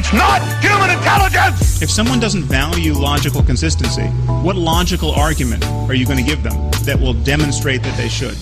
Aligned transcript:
It's 0.00 0.12
not 0.12 0.40
human 0.62 0.96
intelligence! 0.96 1.82
If 1.82 1.90
someone 1.90 2.20
doesn't 2.20 2.44
value 2.44 2.92
logical 2.92 3.42
consistency, 3.42 4.06
what 4.44 4.54
logical 4.54 5.10
argument 5.10 5.64
are 5.66 5.94
you 5.94 6.06
going 6.06 6.18
to 6.18 6.22
give 6.24 6.44
them 6.44 6.70
that 6.84 7.00
will 7.00 7.14
demonstrate 7.14 7.82
that 7.82 7.96
they 7.96 8.08
should? 8.08 8.36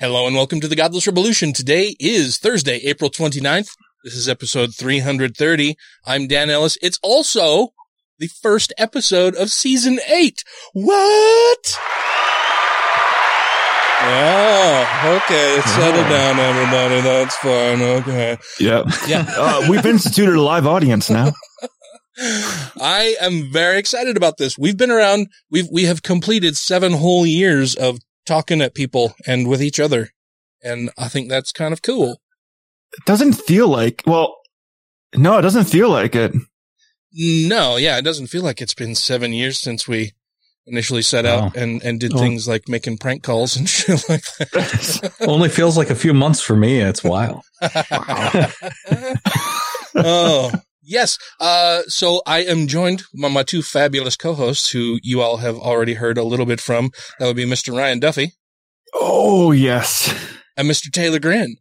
Hello 0.00 0.26
and 0.26 0.34
welcome 0.34 0.60
to 0.60 0.66
the 0.66 0.74
Godless 0.74 1.06
Revolution. 1.06 1.52
Today 1.52 1.94
is 2.00 2.36
Thursday, 2.38 2.78
April 2.78 3.10
29th. 3.10 3.68
This 4.02 4.14
is 4.14 4.28
episode 4.28 4.74
330. 4.74 5.76
I'm 6.04 6.26
Dan 6.26 6.50
Ellis. 6.50 6.76
It's 6.82 6.98
also 7.00 7.68
the 8.18 8.26
first 8.26 8.72
episode 8.76 9.36
of 9.36 9.50
season 9.50 10.00
eight. 10.08 10.42
What? 10.72 11.78
Yeah. 14.00 15.20
Okay. 15.24 15.60
Settle 15.62 16.02
down, 16.08 16.38
everybody. 16.38 17.00
That's 17.00 17.36
fine. 17.36 17.82
Okay. 17.82 18.38
Yep. 18.60 18.86
Yeah. 19.08 19.24
Uh, 19.36 19.66
we've 19.68 19.84
instituted 19.86 20.34
a 20.34 20.40
live 20.40 20.66
audience 20.66 21.10
now. 21.10 21.32
I 22.18 23.16
am 23.20 23.52
very 23.52 23.78
excited 23.78 24.16
about 24.16 24.38
this. 24.38 24.58
We've 24.58 24.76
been 24.76 24.90
around. 24.90 25.28
We've, 25.50 25.68
we 25.70 25.84
have 25.84 26.02
completed 26.02 26.56
seven 26.56 26.92
whole 26.92 27.26
years 27.26 27.74
of 27.74 27.98
talking 28.24 28.60
at 28.60 28.74
people 28.74 29.14
and 29.26 29.46
with 29.46 29.62
each 29.62 29.78
other. 29.78 30.10
And 30.62 30.90
I 30.98 31.08
think 31.08 31.28
that's 31.28 31.52
kind 31.52 31.72
of 31.72 31.82
cool. 31.82 32.20
It 32.92 33.04
doesn't 33.04 33.34
feel 33.34 33.68
like, 33.68 34.02
well, 34.06 34.36
no, 35.14 35.38
it 35.38 35.42
doesn't 35.42 35.64
feel 35.64 35.90
like 35.90 36.14
it. 36.14 36.34
No, 37.12 37.76
yeah, 37.76 37.98
it 37.98 38.02
doesn't 38.02 38.26
feel 38.28 38.42
like 38.42 38.60
it's 38.60 38.74
been 38.74 38.94
seven 38.94 39.32
years 39.32 39.58
since 39.58 39.86
we 39.86 40.12
initially 40.66 41.02
set 41.02 41.24
out 41.26 41.40
Wow. 41.56 41.62
and, 41.62 41.82
and 41.84 42.00
did 42.00 42.12
Oh. 42.14 42.18
things 42.18 42.48
like 42.48 42.68
making 42.68 42.98
prank 42.98 43.22
calls 43.22 43.56
and 43.56 43.68
shit 43.76 44.08
like 44.08 44.24
that. 44.38 45.12
Only 45.20 45.48
feels 45.48 45.76
like 45.76 45.90
a 45.90 45.94
few 45.94 46.12
months 46.14 46.40
for 46.40 46.56
me. 46.56 46.80
It's 46.80 47.04
wild. 47.04 47.42
oh, 49.94 50.50
yes. 50.82 51.18
Uh, 51.40 51.82
so 51.86 52.22
I 52.26 52.40
am 52.42 52.66
joined 52.66 53.02
by 53.20 53.28
my 53.28 53.42
two 53.42 53.62
fabulous 53.62 54.16
co-hosts 54.16 54.70
who 54.70 54.98
you 55.02 55.20
all 55.20 55.38
have 55.38 55.56
already 55.56 55.94
heard 55.94 56.18
a 56.18 56.24
little 56.24 56.46
bit 56.46 56.60
from. 56.60 56.90
That 57.18 57.26
would 57.26 57.36
be 57.36 57.46
Mr. 57.46 57.76
Ryan 57.76 58.00
Duffy 58.00 58.32
Oh, 58.94 59.52
yes. 59.52 60.12
and 60.56 60.68
Mr. 60.70 60.90
Taylor 60.92 61.18
Grin. 61.18 61.56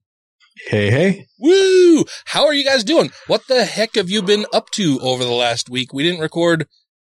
Hey, 0.68 0.90
hey. 0.90 1.26
Woo! 1.38 2.06
How 2.28 2.46
are 2.46 2.54
you 2.54 2.64
guys 2.64 2.84
doing? 2.84 3.12
What 3.28 3.42
the 3.48 3.66
heck 3.66 3.96
have 3.96 4.10
you 4.10 4.22
been 4.22 4.46
up 4.54 4.70
to 4.72 5.00
over 5.02 5.24
the 5.24 5.32
last 5.32 5.70
week? 5.70 5.94
We 5.94 6.04
didn't 6.04 6.22
record 6.22 6.66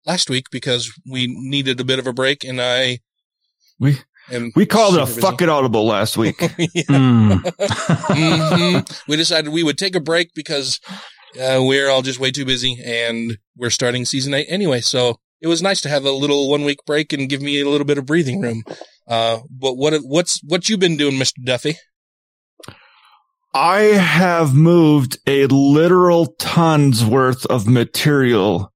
last 0.05 0.29
week 0.29 0.45
because 0.51 0.91
we 1.09 1.27
needed 1.27 1.79
a 1.79 1.83
bit 1.85 1.99
of 1.99 2.07
a 2.07 2.13
break 2.13 2.43
and 2.43 2.61
I 2.61 2.99
We, 3.79 3.97
am 4.31 4.51
we 4.55 4.65
called 4.65 4.95
it 4.95 5.01
a 5.01 5.05
busy. 5.05 5.21
fuck 5.21 5.41
it 5.41 5.49
audible 5.49 5.85
last 5.85 6.17
week. 6.17 6.37
Mm. 6.89 7.41
hmm 8.09 8.79
We 9.07 9.15
decided 9.17 9.51
we 9.51 9.63
would 9.63 9.77
take 9.77 9.95
a 9.95 9.99
break 9.99 10.33
because 10.35 10.79
uh, 11.39 11.59
we're 11.61 11.89
all 11.89 12.01
just 12.01 12.19
way 12.19 12.31
too 12.31 12.45
busy 12.45 12.77
and 12.85 13.37
we're 13.57 13.69
starting 13.69 14.05
season 14.05 14.33
eight 14.33 14.47
anyway. 14.49 14.81
So 14.81 15.19
it 15.41 15.47
was 15.47 15.61
nice 15.61 15.81
to 15.81 15.89
have 15.89 16.05
a 16.05 16.11
little 16.11 16.49
one 16.49 16.63
week 16.63 16.79
break 16.85 17.11
and 17.13 17.27
give 17.29 17.41
me 17.41 17.59
a 17.59 17.69
little 17.69 17.85
bit 17.85 17.97
of 17.97 18.05
breathing 18.05 18.39
room. 18.41 18.63
Uh, 19.07 19.39
but 19.49 19.75
what, 19.75 19.93
what's, 20.03 20.39
what 20.43 20.69
you 20.69 20.77
been 20.77 20.97
doing, 20.97 21.15
Mr. 21.15 21.43
Duffy? 21.43 21.75
I 23.53 23.79
have 23.81 24.53
moved 24.53 25.17
a 25.27 25.45
literal 25.47 26.27
tons 26.39 27.05
worth 27.05 27.45
of 27.47 27.67
material 27.67 28.71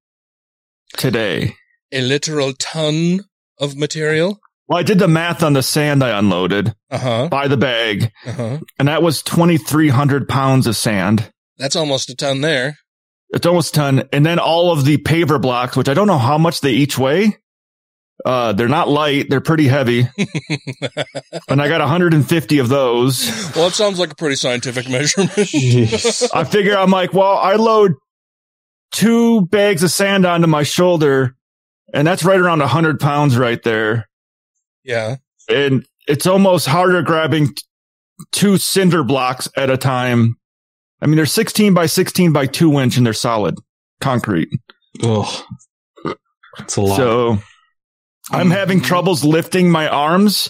today. 0.97 1.55
A 1.91 2.01
literal 2.01 2.53
ton 2.53 3.21
of 3.59 3.75
material. 3.75 4.39
Well, 4.67 4.77
I 4.79 4.83
did 4.83 4.99
the 4.99 5.07
math 5.07 5.41
on 5.41 5.53
the 5.53 5.63
sand 5.63 6.03
I 6.03 6.17
unloaded 6.17 6.73
Uh 6.91 6.97
huh. 6.97 7.27
by 7.29 7.47
the 7.47 7.57
bag, 7.57 8.11
Uh 8.25 8.31
huh. 8.31 8.57
and 8.77 8.87
that 8.87 9.01
was 9.01 9.23
2,300 9.23 10.27
pounds 10.29 10.67
of 10.67 10.75
sand. 10.75 11.31
That's 11.57 11.75
almost 11.75 12.09
a 12.09 12.15
ton 12.15 12.41
there. 12.41 12.77
It's 13.31 13.45
almost 13.45 13.75
a 13.75 13.79
ton. 13.79 14.03
And 14.13 14.25
then 14.25 14.39
all 14.39 14.71
of 14.71 14.85
the 14.85 14.97
paver 14.97 15.41
blocks, 15.41 15.75
which 15.75 15.89
I 15.89 15.93
don't 15.93 16.07
know 16.07 16.17
how 16.17 16.37
much 16.37 16.61
they 16.61 16.71
each 16.71 16.97
weigh. 16.97 17.37
Uh, 18.25 18.51
they're 18.53 18.67
not 18.67 18.89
light. 18.89 19.27
They're 19.29 19.39
pretty 19.41 19.67
heavy. 19.67 20.07
and 21.47 21.61
I 21.61 21.67
got 21.67 21.79
150 21.79 22.59
of 22.59 22.69
those. 22.69 23.27
Well, 23.55 23.67
it 23.67 23.73
sounds 23.73 23.97
like 23.99 24.11
a 24.11 24.15
pretty 24.15 24.35
scientific 24.35 24.89
measurement. 24.89 25.31
I 26.33 26.43
figure 26.43 26.75
I'm 26.77 26.91
like, 26.91 27.13
well, 27.13 27.37
I 27.37 27.55
load 27.55 27.93
two 28.91 29.45
bags 29.47 29.83
of 29.83 29.91
sand 29.91 30.25
onto 30.25 30.47
my 30.47 30.63
shoulder 30.63 31.35
and 31.93 32.07
that's 32.07 32.23
right 32.23 32.39
around 32.39 32.59
100 32.59 32.99
pounds 32.99 33.37
right 33.37 33.61
there. 33.63 34.07
yeah. 34.83 35.15
And 35.49 35.85
it's 36.07 36.27
almost 36.27 36.67
harder 36.67 37.01
grabbing 37.01 37.55
two 38.31 38.57
cinder 38.57 39.03
blocks 39.03 39.49
at 39.57 39.71
a 39.71 39.77
time. 39.77 40.37
I 41.01 41.07
mean, 41.07 41.15
they're 41.15 41.25
16 41.25 41.73
by 41.73 41.87
16 41.87 42.31
by 42.31 42.45
two 42.45 42.79
inch 42.79 42.97
and 42.97 43.05
they're 43.05 43.13
solid 43.13 43.55
concrete. 43.99 44.49
Oh, 45.01 45.45
It's 46.59 46.75
a 46.77 46.81
lot. 46.81 46.97
So 46.97 47.37
I'm 48.31 48.51
having 48.51 48.81
troubles 48.81 49.23
lifting 49.23 49.71
my 49.71 49.87
arms 49.87 50.49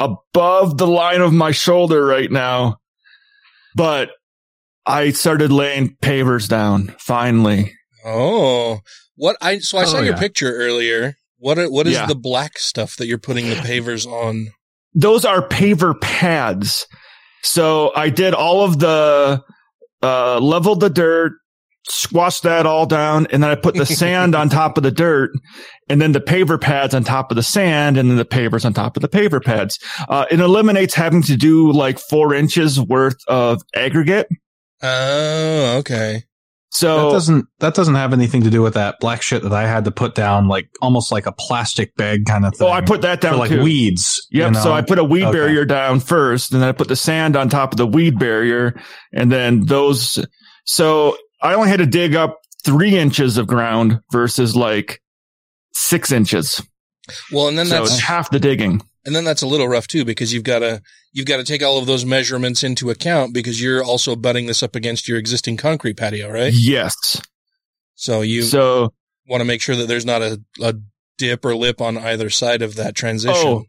above 0.00 0.78
the 0.78 0.86
line 0.86 1.20
of 1.20 1.32
my 1.32 1.52
shoulder 1.52 2.04
right 2.04 2.30
now. 2.30 2.78
But 3.76 4.10
I 4.86 5.10
started 5.10 5.52
laying 5.52 5.96
pavers 6.02 6.48
down 6.48 6.94
finally. 6.98 7.72
Oh, 8.04 8.80
what 9.16 9.36
I 9.40 9.58
so 9.58 9.78
I 9.78 9.84
saw 9.84 9.98
Oh, 9.98 10.02
your 10.02 10.14
yeah. 10.14 10.18
picture 10.20 10.52
earlier. 10.54 11.14
What 11.38 11.58
are, 11.58 11.70
what 11.70 11.86
is 11.86 11.94
Yeah. 11.94 12.06
the 12.06 12.14
black 12.14 12.58
stuff 12.58 12.96
that 12.96 13.06
you're 13.06 13.18
putting 13.18 13.48
the 13.48 13.56
pavers 13.56 14.06
on? 14.06 14.48
Those 14.94 15.24
are 15.24 15.46
paver 15.46 15.98
pads. 16.00 16.86
So 17.42 17.92
I 17.96 18.10
did 18.10 18.34
all 18.34 18.62
of 18.64 18.78
the, 18.78 19.42
uh, 20.02 20.38
leveled 20.38 20.80
the 20.80 20.90
dirt, 20.90 21.32
squashed 21.88 22.44
that 22.44 22.66
all 22.66 22.86
down, 22.86 23.26
and 23.32 23.42
then 23.42 23.50
I 23.50 23.56
put 23.56 23.74
the 23.74 23.86
sand 24.02 24.34
on 24.36 24.48
top 24.48 24.76
of 24.76 24.84
the 24.84 24.92
dirt, 24.92 25.30
and 25.88 26.00
then 26.00 26.12
the 26.12 26.20
paver 26.20 26.60
pads 26.60 26.94
on 26.94 27.02
top 27.02 27.32
of 27.32 27.36
the 27.36 27.42
sand, 27.42 27.96
and 27.98 28.08
then 28.10 28.16
the 28.16 28.24
pavers 28.24 28.64
on 28.64 28.72
top 28.72 28.96
of 28.96 29.00
the 29.02 29.08
paver 29.08 29.42
pads. 29.42 29.78
Uh, 30.08 30.26
it 30.30 30.38
eliminates 30.40 30.94
having 30.94 31.22
to 31.22 31.36
do 31.36 31.72
like 31.72 31.98
four 31.98 32.34
inches 32.34 32.80
worth 32.80 33.16
of 33.26 33.60
aggregate. 33.74 34.28
Oh, 34.82 35.76
okay. 35.78 36.24
So 36.74 36.96
that 36.96 37.02
So 37.02 37.10
doesn't 37.12 37.44
that 37.60 37.74
doesn't 37.74 37.94
have 37.96 38.12
anything 38.14 38.42
to 38.44 38.50
do 38.50 38.62
with 38.62 38.74
that 38.74 38.96
black 38.98 39.20
shit 39.22 39.42
that 39.42 39.52
I 39.52 39.66
had 39.66 39.84
to 39.84 39.90
put 39.90 40.14
down, 40.14 40.48
like 40.48 40.68
almost 40.80 41.12
like 41.12 41.26
a 41.26 41.32
plastic 41.32 41.94
bag 41.96 42.24
kind 42.26 42.46
of 42.46 42.56
thing. 42.56 42.66
Oh, 42.66 42.70
I 42.70 42.80
put 42.80 43.02
that 43.02 43.20
down 43.20 43.34
for 43.34 43.38
like 43.40 43.50
too. 43.50 43.62
weeds. 43.62 44.26
you 44.30 44.40
Yep. 44.40 44.52
know? 44.52 44.60
So 44.62 44.72
I 44.72 44.80
put 44.80 44.98
a 44.98 45.04
weed 45.04 45.24
Okay. 45.24 45.32
barrier 45.32 45.64
down 45.66 46.00
first, 46.00 46.52
and 46.52 46.62
then 46.62 46.68
I 46.68 46.72
put 46.72 46.88
the 46.88 46.96
sand 46.96 47.36
on 47.36 47.48
top 47.50 47.72
of 47.72 47.76
the 47.76 47.86
weed 47.86 48.18
barrier, 48.18 48.80
and 49.12 49.30
then 49.30 49.66
those. 49.66 50.24
So 50.64 51.16
I 51.42 51.54
only 51.54 51.68
had 51.68 51.78
to 51.80 51.86
dig 51.86 52.14
up 52.14 52.38
three 52.64 52.96
inches 52.98 53.36
of 53.36 53.46
ground 53.46 54.00
versus 54.10 54.56
like 54.56 55.02
six 55.74 56.10
inches. 56.10 56.62
Well, 57.32 57.48
and 57.48 57.58
then 57.58 57.66
so 57.66 57.80
that's 57.80 57.96
it's 57.96 58.00
half 58.00 58.30
the 58.30 58.40
digging. 58.40 58.80
And 59.04 59.14
then 59.14 59.24
that's 59.24 59.42
a 59.42 59.46
little 59.46 59.68
rough 59.68 59.86
too 59.86 60.04
because 60.04 60.32
you've 60.32 60.44
got 60.44 60.60
to 60.60 60.80
you've 61.12 61.26
got 61.26 61.38
to 61.38 61.44
take 61.44 61.62
all 61.62 61.78
of 61.78 61.86
those 61.86 62.04
measurements 62.04 62.62
into 62.62 62.90
account 62.90 63.34
because 63.34 63.60
you're 63.62 63.82
also 63.82 64.16
butting 64.16 64.46
this 64.46 64.62
up 64.62 64.76
against 64.76 65.08
your 65.08 65.18
existing 65.18 65.56
concrete 65.56 65.96
patio, 65.96 66.30
right? 66.30 66.52
Yes. 66.54 67.20
So 67.94 68.20
you 68.22 68.42
So 68.42 68.92
want 69.28 69.40
to 69.40 69.44
make 69.44 69.60
sure 69.60 69.76
that 69.76 69.88
there's 69.88 70.06
not 70.06 70.22
a, 70.22 70.40
a 70.62 70.74
dip 71.18 71.44
or 71.44 71.54
lip 71.54 71.80
on 71.80 71.96
either 71.98 72.30
side 72.30 72.62
of 72.62 72.76
that 72.76 72.94
transition. 72.94 73.46
Oh, 73.46 73.64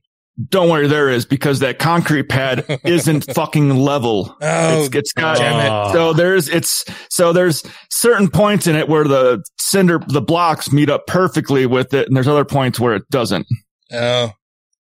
don't 0.50 0.70
worry, 0.70 0.88
there 0.88 1.10
is 1.10 1.26
because 1.26 1.60
that 1.60 1.78
concrete 1.78 2.24
pad 2.24 2.66
isn't 2.84 3.32
fucking 3.36 3.76
level. 3.76 4.36
Oh, 4.42 4.84
it's, 4.86 4.96
it's 4.96 5.14
got 5.14 5.38
damn 5.38 5.60
it. 5.90 5.94
So 5.94 6.14
there's 6.14 6.50
it's 6.50 6.86
so 7.10 7.34
there's 7.34 7.64
certain 7.92 8.30
points 8.30 8.66
in 8.66 8.76
it 8.76 8.90
where 8.90 9.04
the 9.04 9.44
cinder 9.60 10.00
the 10.08 10.22
blocks 10.22 10.72
meet 10.72 10.90
up 10.90 11.06
perfectly 11.06 11.68
with 11.68 11.94
it, 11.94 12.08
and 12.08 12.16
there's 12.16 12.28
other 12.28 12.46
points 12.46 12.80
where 12.80 12.96
it 12.96 13.04
doesn't. 13.12 13.46
Oh, 13.92 14.32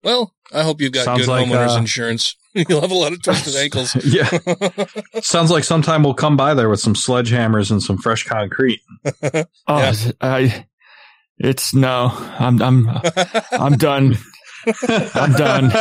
well, 0.03 0.33
I 0.53 0.63
hope 0.63 0.81
you've 0.81 0.91
got 0.91 1.05
Sounds 1.05 1.21
good 1.21 1.29
like, 1.29 1.47
homeowners 1.47 1.75
uh, 1.75 1.79
insurance. 1.79 2.35
You'll 2.53 2.81
have 2.81 2.91
a 2.91 2.95
lot 2.95 3.13
of 3.13 3.21
twisted 3.21 3.55
ankles. 3.57 3.95
yeah. 4.05 4.29
Sounds 5.21 5.49
like 5.49 5.63
sometime 5.63 6.03
we'll 6.03 6.13
come 6.13 6.37
by 6.37 6.53
there 6.53 6.69
with 6.69 6.79
some 6.79 6.93
sledgehammers 6.93 7.71
and 7.71 7.81
some 7.81 7.97
fresh 7.97 8.23
concrete. 8.25 8.79
Oh, 9.67 9.77
Yeah. 9.79 9.93
I 10.21 10.65
it's 11.39 11.73
no, 11.73 12.11
I'm 12.13 12.61
I'm 12.61 12.87
I'm 13.51 13.77
done. 13.77 14.17
I'm 15.15 15.33
done. 15.33 15.71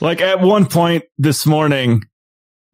Like 0.00 0.20
at 0.20 0.40
one 0.40 0.66
point 0.66 1.04
this 1.16 1.46
morning, 1.46 2.02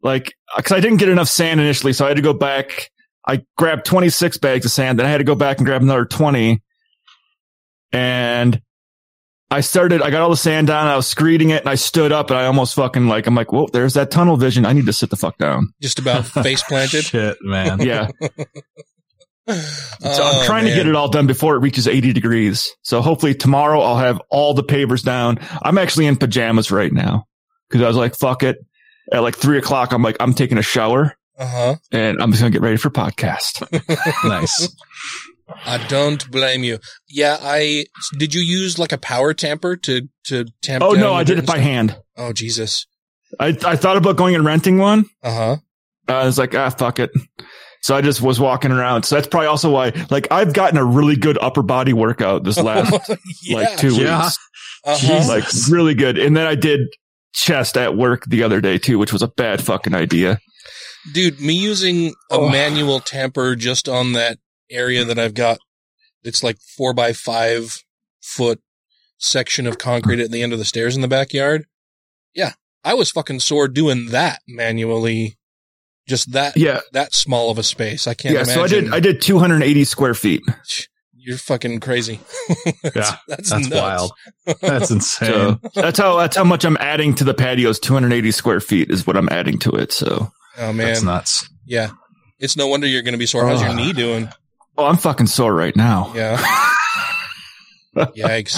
like 0.01 0.33
because 0.57 0.71
I 0.73 0.79
didn't 0.79 0.97
get 0.97 1.09
enough 1.09 1.29
sand 1.29 1.59
initially, 1.61 1.93
so 1.93 2.05
I 2.05 2.09
had 2.09 2.17
to 2.17 2.23
go 2.23 2.33
back 2.33 2.91
I 3.25 3.43
grabbed 3.57 3.85
26 3.85 4.37
bags 4.37 4.65
of 4.65 4.71
sand. 4.71 4.97
Then 4.97 5.05
I 5.05 5.09
had 5.09 5.19
to 5.19 5.23
go 5.23 5.35
back 5.35 5.57
and 5.57 5.65
grab 5.65 5.81
another 5.83 6.05
20. 6.05 6.61
And 7.91 8.61
I 9.51 9.61
started, 9.61 10.01
I 10.03 10.11
got 10.11 10.21
all 10.21 10.29
the 10.29 10.37
sand 10.37 10.67
down. 10.67 10.85
I 10.87 10.95
was 10.95 11.11
screeding 11.11 11.49
it 11.49 11.61
and 11.61 11.69
I 11.69 11.75
stood 11.75 12.11
up 12.11 12.29
and 12.29 12.37
I 12.39 12.45
almost 12.45 12.75
fucking 12.75 13.07
like, 13.07 13.25
I'm 13.25 13.33
like, 13.35 13.51
whoa, 13.51 13.67
there's 13.73 13.95
that 13.95 14.11
tunnel 14.11 14.37
vision. 14.37 14.65
I 14.65 14.73
need 14.73 14.85
to 14.85 14.93
sit 14.93 15.09
the 15.09 15.15
fuck 15.15 15.37
down. 15.39 15.69
Just 15.81 15.97
about 15.99 16.25
face 16.27 16.61
planted. 16.63 17.03
Shit, 17.05 17.37
man. 17.41 17.79
Yeah. 17.85 18.09
So 19.47 19.55
Oh, 20.03 20.39
I'm 20.39 20.45
trying 20.45 20.65
to 20.65 20.75
get 20.75 20.85
it 20.85 20.93
all 20.95 21.09
done 21.09 21.25
before 21.25 21.55
it 21.55 21.59
reaches 21.59 21.87
80 21.87 22.13
degrees. 22.13 22.69
So 22.83 23.01
hopefully 23.01 23.33
tomorrow 23.33 23.81
I'll 23.81 23.97
have 23.97 24.21
all 24.29 24.53
the 24.53 24.63
pavers 24.63 25.03
down. 25.03 25.39
I'm 25.63 25.79
actually 25.79 26.05
in 26.05 26.17
pajamas 26.17 26.69
right 26.69 26.93
now 26.93 27.25
because 27.67 27.83
I 27.83 27.87
was 27.87 27.97
like, 27.97 28.15
fuck 28.15 28.43
it. 28.43 28.57
At 29.11 29.23
like 29.23 29.35
three 29.35 29.57
o'clock, 29.57 29.91
I'm 29.91 30.03
like, 30.03 30.17
I'm 30.19 30.35
taking 30.35 30.59
a 30.59 30.61
shower 30.61 31.15
Uh 31.35 31.47
huh. 31.47 31.75
and 31.91 32.21
I'm 32.21 32.29
just 32.29 32.43
going 32.43 32.51
to 32.51 32.55
get 32.59 32.63
ready 32.63 32.77
for 32.77 32.91
podcast. 32.91 33.65
nice. 34.23 34.69
I 35.65 35.85
don't 35.87 36.29
blame 36.31 36.63
you. 36.63 36.79
Yeah, 37.07 37.37
I 37.41 37.85
did. 38.17 38.33
You 38.33 38.41
use 38.41 38.77
like 38.79 38.91
a 38.91 38.97
power 38.97 39.33
tamper 39.33 39.75
to 39.77 40.07
to 40.25 40.45
tamp? 40.61 40.83
oh 40.83 40.91
no, 40.93 41.13
I 41.13 41.23
did 41.23 41.37
it 41.39 41.45
by 41.45 41.53
stuff? 41.53 41.63
hand. 41.63 41.97
Oh 42.17 42.33
Jesus. 42.33 42.85
I, 43.39 43.49
I 43.63 43.75
thought 43.75 43.95
about 43.97 44.15
going 44.17 44.33
and 44.35 44.43
renting 44.43 44.77
one. 44.79 45.05
Uh 45.23 45.31
huh. 45.33 45.55
I 46.07 46.25
was 46.25 46.37
like, 46.39 46.55
ah, 46.55 46.69
fuck 46.71 46.99
it. 46.99 47.11
So 47.83 47.95
I 47.95 48.01
just 48.01 48.21
was 48.21 48.39
walking 48.39 48.71
around. 48.71 49.03
So 49.03 49.15
that's 49.15 49.27
probably 49.27 49.47
also 49.47 49.69
why, 49.69 49.93
like, 50.09 50.27
I've 50.31 50.53
gotten 50.53 50.77
a 50.77 50.83
really 50.83 51.15
good 51.15 51.37
upper 51.39 51.61
body 51.61 51.93
workout 51.93 52.43
this 52.43 52.57
last 52.61 52.91
like 53.51 53.77
two 53.77 53.93
Yeah. 53.95 54.23
weeks. 54.23 54.37
Uh-huh. 54.85 55.27
Like 55.27 55.43
really 55.69 55.93
good. 55.93 56.17
And 56.17 56.35
then 56.35 56.47
I 56.47 56.55
did 56.55 56.81
chest 57.33 57.77
at 57.77 57.95
work 57.95 58.23
the 58.25 58.41
other 58.43 58.59
day 58.61 58.77
too, 58.79 58.97
which 58.97 59.13
was 59.13 59.21
a 59.21 59.27
bad 59.27 59.63
fucking 59.63 59.93
idea. 59.93 60.39
Dude, 61.13 61.39
me 61.39 61.53
using 61.53 62.07
a 62.31 62.35
Oh. 62.35 62.49
manual 62.49 62.99
tamper 62.99 63.55
just 63.55 63.87
on 63.87 64.13
that 64.13 64.39
area 64.69 65.03
that 65.05 65.19
I've 65.19 65.33
got, 65.33 65.59
it's 66.23 66.43
like 66.43 66.57
four 66.77 66.93
by 66.93 67.13
five 67.13 67.83
foot 68.21 68.61
section 69.17 69.67
of 69.67 69.77
concrete 69.77 70.19
at 70.19 70.31
the 70.31 70.41
end 70.41 70.53
of 70.53 70.59
the 70.59 70.65
stairs 70.65 70.95
in 70.95 71.01
the 71.01 71.07
backyard. 71.07 71.65
Yeah, 72.33 72.53
I 72.83 72.93
was 72.93 73.11
fucking 73.11 73.39
sore 73.41 73.67
doing 73.67 74.07
that 74.07 74.41
manually. 74.47 75.37
Just 76.07 76.31
that, 76.31 76.57
Yeah. 76.57 76.79
that 76.93 77.13
small 77.13 77.51
of 77.51 77.57
a 77.59 77.63
space. 77.63 78.07
I 78.07 78.13
can't 78.15 78.33
yeah. 78.33 78.41
imagine. 78.41 78.55
So 78.55 78.63
I 78.63 78.67
did, 78.67 78.93
I 78.95 78.99
did 78.99 79.21
280 79.21 79.83
square 79.83 80.13
feet. 80.15 80.41
You're 81.13 81.37
fucking 81.37 81.81
crazy. 81.81 82.19
Yeah, 82.95 83.17
that's 83.27 83.49
that's 83.51 83.69
wild. 83.69 84.11
That's 84.61 84.89
insane. 84.89 85.29
So 85.29 85.59
that's 85.75 85.99
how, 85.99 86.17
that's 86.17 86.35
how 86.37 86.43
much 86.43 86.65
I'm 86.65 86.77
adding 86.79 87.13
to 87.15 87.23
the 87.23 87.33
patios. 87.35 87.77
280 87.79 88.31
square 88.31 88.59
feet 88.59 88.89
is 88.89 89.05
what 89.05 89.15
I'm 89.17 89.29
adding 89.29 89.59
to 89.59 89.71
it. 89.71 89.91
So, 89.91 90.31
Oh 90.57 90.73
man, 90.73 90.87
That's 90.87 91.03
nuts. 91.03 91.49
yeah. 91.65 91.91
It's 92.39 92.57
no 92.57 92.67
wonder 92.67 92.87
you're 92.87 93.03
going 93.03 93.13
to 93.13 93.17
be 93.19 93.25
sore. 93.27 93.45
How's 93.45 93.61
your 93.61 93.75
knee 93.75 93.93
doing? 93.93 94.29
Oh, 94.79 94.85
I'm 94.85 94.97
fucking 94.97 95.27
sore 95.27 95.53
right 95.53 95.75
now. 95.75 96.11
Yeah. 96.15 96.37
Yikes. 97.95 98.57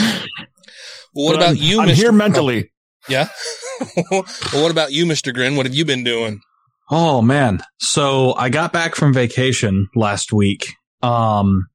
Well, 1.14 1.26
what 1.26 1.32
But 1.34 1.36
about 1.38 1.48
I'm- 1.48 1.56
you, 1.58 1.82
I'm 1.82 1.88
Mr. 1.90 1.94
here 1.96 2.12
mentally. 2.12 2.72
Yeah. 3.10 3.28
well, 4.12 4.24
what 4.54 4.72
about 4.72 4.92
you, 4.92 5.06
Mr. 5.06 5.34
Grin? 5.34 5.56
What 5.56 5.66
have 5.66 5.74
you 5.76 5.86
been 5.86 6.04
doing? 6.04 6.40
Oh 6.90 7.22
man. 7.22 7.62
So 7.80 8.34
I 8.36 8.50
got 8.50 8.72
back 8.74 8.96
from 8.96 9.14
vacation 9.14 9.88
last 9.96 10.32
week. 10.34 10.74
Um 11.02 11.68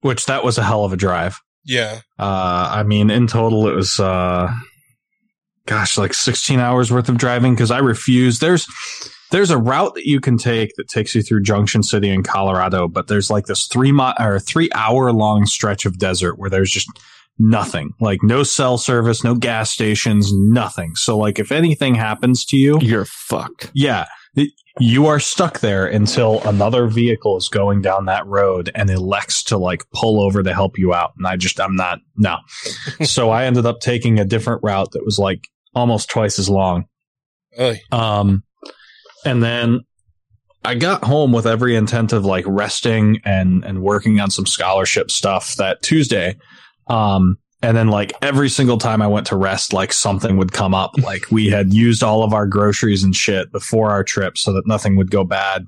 which 0.00 0.26
that 0.26 0.42
was 0.44 0.58
a 0.58 0.62
hell 0.64 0.84
of 0.84 0.92
a 0.92 0.96
drive. 0.96 1.38
Yeah. 1.64 2.00
Uh 2.18 2.68
I 2.72 2.82
mean 2.82 3.10
in 3.10 3.26
total 3.26 3.68
it 3.68 3.74
was 3.74 4.00
uh 4.00 4.50
gosh, 5.66 5.96
like 5.98 6.14
16 6.14 6.58
hours 6.58 6.90
worth 6.90 7.08
of 7.08 7.18
driving 7.18 7.54
cuz 7.56 7.70
I 7.70 7.78
refuse. 7.78 8.38
There's 8.40 8.66
there's 9.30 9.50
a 9.50 9.58
route 9.58 9.94
that 9.94 10.06
you 10.06 10.20
can 10.20 10.38
take 10.38 10.74
that 10.76 10.88
takes 10.88 11.14
you 11.14 11.22
through 11.22 11.42
Junction 11.42 11.82
City 11.82 12.08
in 12.10 12.22
Colorado, 12.22 12.88
but 12.88 13.08
there's 13.08 13.30
like 13.30 13.46
this 13.46 13.66
3 13.66 13.92
mi- 13.92 14.12
or 14.18 14.38
3 14.38 14.68
hour 14.74 15.12
long 15.12 15.46
stretch 15.46 15.84
of 15.86 15.98
desert 15.98 16.38
where 16.38 16.50
there's 16.50 16.70
just 16.70 16.88
nothing. 17.38 17.90
Like 18.00 18.22
no 18.22 18.42
cell 18.42 18.78
service, 18.78 19.22
no 19.22 19.34
gas 19.34 19.70
stations, 19.70 20.30
nothing. 20.32 20.94
So 20.96 21.16
like 21.16 21.38
if 21.38 21.52
anything 21.52 21.94
happens 21.94 22.44
to 22.46 22.56
you, 22.56 22.78
You're 22.80 23.04
fucked. 23.04 23.70
yeah. 23.74 24.06
You 24.80 25.06
are 25.06 25.18
stuck 25.18 25.58
there 25.58 25.86
until 25.86 26.40
another 26.46 26.86
vehicle 26.86 27.36
is 27.36 27.48
going 27.48 27.82
down 27.82 28.04
that 28.04 28.24
road 28.26 28.70
and 28.76 28.88
elects 28.88 29.42
to 29.44 29.58
like 29.58 29.82
pull 29.92 30.20
over 30.20 30.40
to 30.40 30.54
help 30.54 30.78
you 30.78 30.94
out. 30.94 31.14
And 31.18 31.26
I 31.26 31.34
just, 31.34 31.60
I'm 31.60 31.74
not, 31.74 31.98
no. 32.16 32.36
so 33.02 33.30
I 33.30 33.46
ended 33.46 33.66
up 33.66 33.80
taking 33.80 34.20
a 34.20 34.24
different 34.24 34.60
route 34.62 34.92
that 34.92 35.04
was 35.04 35.18
like 35.18 35.48
almost 35.74 36.08
twice 36.08 36.38
as 36.38 36.48
long. 36.48 36.84
Oy. 37.58 37.80
Um, 37.90 38.44
and 39.24 39.42
then 39.42 39.80
I 40.64 40.74
got 40.74 41.04
home 41.04 41.32
with 41.32 41.46
every 41.46 41.76
intent 41.76 42.12
of 42.12 42.24
like 42.24 42.44
resting 42.46 43.20
and, 43.24 43.64
and 43.64 43.82
working 43.82 44.20
on 44.20 44.30
some 44.30 44.46
scholarship 44.46 45.10
stuff 45.10 45.54
that 45.56 45.82
Tuesday. 45.82 46.36
Um, 46.88 47.38
and 47.62 47.76
then 47.76 47.88
like 47.88 48.12
every 48.22 48.48
single 48.48 48.78
time 48.78 49.02
I 49.02 49.06
went 49.06 49.28
to 49.28 49.36
rest, 49.36 49.72
like 49.72 49.92
something 49.92 50.36
would 50.36 50.52
come 50.52 50.74
up. 50.74 50.92
Like 51.08 51.30
we 51.30 51.48
had 51.48 51.72
used 51.72 52.02
all 52.02 52.22
of 52.22 52.34
our 52.34 52.46
groceries 52.46 53.02
and 53.02 53.14
shit 53.14 53.50
before 53.50 53.90
our 53.90 54.04
trip 54.04 54.36
so 54.36 54.52
that 54.52 54.66
nothing 54.66 54.96
would 54.96 55.10
go 55.10 55.24
bad 55.24 55.66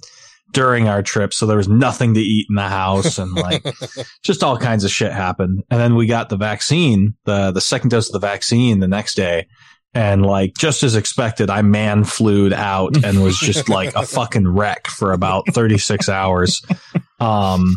during 0.52 0.86
our 0.86 1.02
trip. 1.02 1.32
So 1.32 1.46
there 1.46 1.56
was 1.56 1.68
nothing 1.68 2.12
to 2.14 2.20
eat 2.20 2.46
in 2.50 2.56
the 2.56 2.68
house 2.68 3.18
and 3.18 3.32
like 3.32 3.64
just 4.22 4.42
all 4.42 4.58
kinds 4.58 4.84
of 4.84 4.90
shit 4.90 5.12
happened. 5.12 5.62
And 5.70 5.80
then 5.80 5.94
we 5.94 6.06
got 6.06 6.28
the 6.28 6.36
vaccine, 6.36 7.14
the, 7.24 7.52
the 7.52 7.60
second 7.60 7.88
dose 7.88 8.08
of 8.08 8.12
the 8.12 8.26
vaccine 8.26 8.80
the 8.80 8.88
next 8.88 9.14
day. 9.14 9.46
And 9.92 10.24
like, 10.24 10.54
just 10.56 10.82
as 10.82 10.94
expected, 10.94 11.50
I 11.50 11.62
man 11.62 12.04
flued 12.04 12.52
out 12.52 13.04
and 13.04 13.22
was 13.22 13.38
just 13.38 13.68
like 13.68 13.94
a 13.94 14.06
fucking 14.06 14.46
wreck 14.46 14.86
for 14.86 15.12
about 15.12 15.44
36 15.48 16.08
hours. 16.08 16.62
Um, 17.18 17.76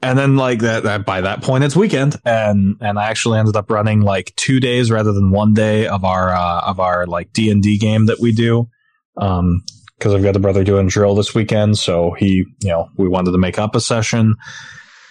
and 0.00 0.16
then 0.16 0.36
like 0.36 0.60
that, 0.60 0.84
that 0.84 1.04
by 1.04 1.22
that 1.22 1.42
point 1.42 1.64
it's 1.64 1.74
weekend 1.74 2.16
and, 2.24 2.76
and 2.80 2.98
I 2.98 3.10
actually 3.10 3.40
ended 3.40 3.56
up 3.56 3.68
running 3.68 4.02
like 4.02 4.32
two 4.36 4.60
days 4.60 4.92
rather 4.92 5.12
than 5.12 5.32
one 5.32 5.54
day 5.54 5.88
of 5.88 6.04
our, 6.04 6.30
uh, 6.30 6.60
of 6.60 6.78
our 6.78 7.06
like 7.06 7.32
D 7.32 7.50
and 7.50 7.60
D 7.60 7.78
game 7.78 8.06
that 8.06 8.20
we 8.20 8.30
do. 8.30 8.68
Um, 9.16 9.64
cause 9.98 10.14
I've 10.14 10.22
got 10.22 10.36
a 10.36 10.40
brother 10.40 10.62
doing 10.62 10.86
drill 10.86 11.16
this 11.16 11.34
weekend. 11.34 11.76
So 11.76 12.12
he, 12.12 12.44
you 12.60 12.68
know, 12.68 12.88
we 12.96 13.08
wanted 13.08 13.32
to 13.32 13.38
make 13.38 13.58
up 13.58 13.74
a 13.74 13.80
session. 13.80 14.36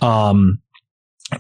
Um, 0.01 0.59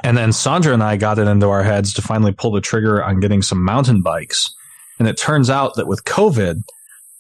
and 0.03 0.17
then 0.17 0.33
Sandra 0.33 0.73
and 0.73 0.83
I 0.83 0.97
got 0.97 1.19
it 1.19 1.27
into 1.27 1.47
our 1.49 1.63
heads 1.63 1.93
to 1.93 2.01
finally 2.01 2.31
pull 2.33 2.51
the 2.51 2.61
trigger 2.61 3.03
on 3.03 3.19
getting 3.19 3.41
some 3.41 3.63
mountain 3.63 4.01
bikes. 4.01 4.53
And 4.99 5.07
it 5.07 5.17
turns 5.17 5.49
out 5.49 5.75
that 5.75 5.87
with 5.87 6.03
COVID, 6.05 6.61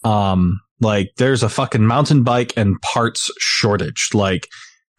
um, 0.03 0.59
like 0.79 1.11
there's 1.17 1.43
a 1.43 1.49
fucking 1.49 1.85
mountain 1.85 2.23
bike 2.23 2.53
and 2.57 2.79
parts 2.81 3.31
shortage. 3.39 4.09
Like, 4.13 4.47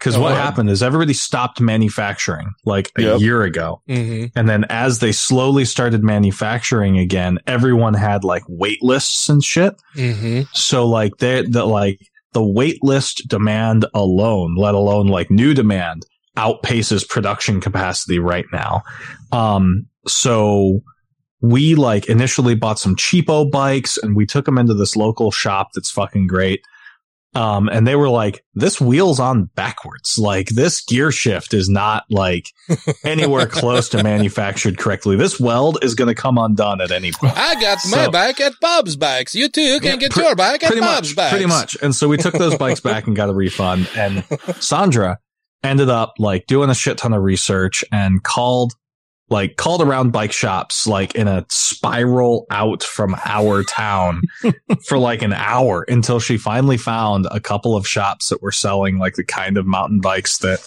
cause 0.00 0.16
Oh, 0.16 0.20
what 0.20 0.32
wow. 0.32 0.38
happened 0.38 0.70
is 0.70 0.82
everybody 0.82 1.12
stopped 1.12 1.60
manufacturing 1.60 2.48
like 2.64 2.90
a 2.96 3.02
Yep. 3.02 3.20
year 3.20 3.42
ago. 3.42 3.82
hmm 3.86 4.26
And 4.34 4.48
then 4.48 4.64
as 4.70 4.98
they 5.00 5.12
slowly 5.12 5.64
started 5.64 6.02
manufacturing 6.02 6.98
again, 6.98 7.38
everyone 7.46 7.94
had 7.94 8.24
like 8.24 8.42
wait 8.48 8.82
lists 8.82 9.28
and 9.28 9.42
shit. 9.42 9.74
hmm 9.94 10.42
So 10.52 10.86
like 10.86 11.18
they 11.18 11.42
the 11.42 11.64
like 11.64 11.98
the 12.32 12.42
wait 12.44 12.82
list 12.82 13.26
demand 13.28 13.86
alone, 13.94 14.54
let 14.56 14.74
alone 14.74 15.06
like 15.08 15.30
new 15.30 15.54
demand, 15.54 16.04
outpaces 16.38 17.06
production 17.06 17.60
capacity 17.60 18.18
right 18.20 18.46
now. 18.52 18.82
Um, 19.32 19.86
so 20.06 20.80
we 21.42 21.74
like 21.74 22.08
initially 22.08 22.54
bought 22.54 22.78
some 22.78 22.94
cheapo 22.96 23.50
bikes 23.50 23.98
and 23.98 24.14
we 24.16 24.24
took 24.24 24.44
them 24.44 24.56
into 24.58 24.74
this 24.74 24.94
local 24.96 25.30
shop 25.30 25.68
that's 25.74 25.90
fucking 25.90 26.28
great. 26.28 26.60
Um, 27.34 27.68
and 27.68 27.86
they 27.86 27.94
were 27.94 28.08
like, 28.08 28.42
this 28.54 28.80
wheel's 28.80 29.20
on 29.20 29.44
backwards. 29.54 30.18
Like 30.18 30.48
this 30.48 30.82
gear 30.82 31.12
shift 31.12 31.52
is 31.52 31.68
not 31.68 32.04
like 32.08 32.46
anywhere 33.04 33.46
close 33.46 33.88
to 33.90 34.02
manufactured 34.02 34.78
correctly. 34.78 35.14
This 35.16 35.38
weld 35.38 35.78
is 35.82 35.94
going 35.94 36.08
to 36.08 36.14
come 36.14 36.38
undone 36.38 36.80
at 36.80 36.90
any 36.90 37.12
point. 37.12 37.34
I 37.36 37.60
got 37.60 37.78
my 37.90 38.08
bike 38.08 38.40
at 38.40 38.54
Bob's 38.60 38.96
Bikes. 38.96 39.34
You 39.34 39.48
too 39.50 39.60
you 39.60 39.78
can 39.78 39.90
Yeah, 39.90 39.96
get 39.96 40.12
pre- 40.12 40.24
your 40.24 40.34
bike 40.36 40.64
at 40.64 40.70
Bob's 40.70 40.80
much, 41.10 41.16
Bikes. 41.16 41.30
pretty 41.30 41.46
much. 41.46 41.76
And 41.82 41.94
so 41.94 42.08
we 42.08 42.16
took 42.16 42.34
those 42.34 42.56
bikes 42.56 42.80
back 42.80 43.06
and 43.06 43.14
got 43.14 43.28
a 43.28 43.34
refund. 43.34 43.88
And 43.94 44.24
Sandra 44.58 45.18
ended 45.62 45.88
up 45.88 46.14
like 46.18 46.46
doing 46.46 46.70
a 46.70 46.74
shit 46.74 46.98
ton 46.98 47.12
of 47.12 47.22
research 47.22 47.84
and 47.92 48.22
called 48.22 48.72
like 49.30 49.56
called 49.56 49.82
around 49.82 50.10
bike 50.10 50.32
shops 50.32 50.86
like 50.86 51.14
in 51.14 51.28
a 51.28 51.44
spiral 51.50 52.46
out 52.50 52.82
from 52.82 53.14
our 53.26 53.62
town 53.62 54.22
for 54.86 54.96
like 54.96 55.20
an 55.20 55.34
hour 55.34 55.82
until 55.88 56.18
she 56.18 56.38
finally 56.38 56.78
found 56.78 57.26
a 57.30 57.38
couple 57.38 57.76
of 57.76 57.86
shops 57.86 58.30
that 58.30 58.40
were 58.40 58.52
selling 58.52 58.98
like 58.98 59.14
the 59.16 59.24
kind 59.24 59.58
of 59.58 59.66
mountain 59.66 60.00
bikes 60.00 60.38
that 60.38 60.60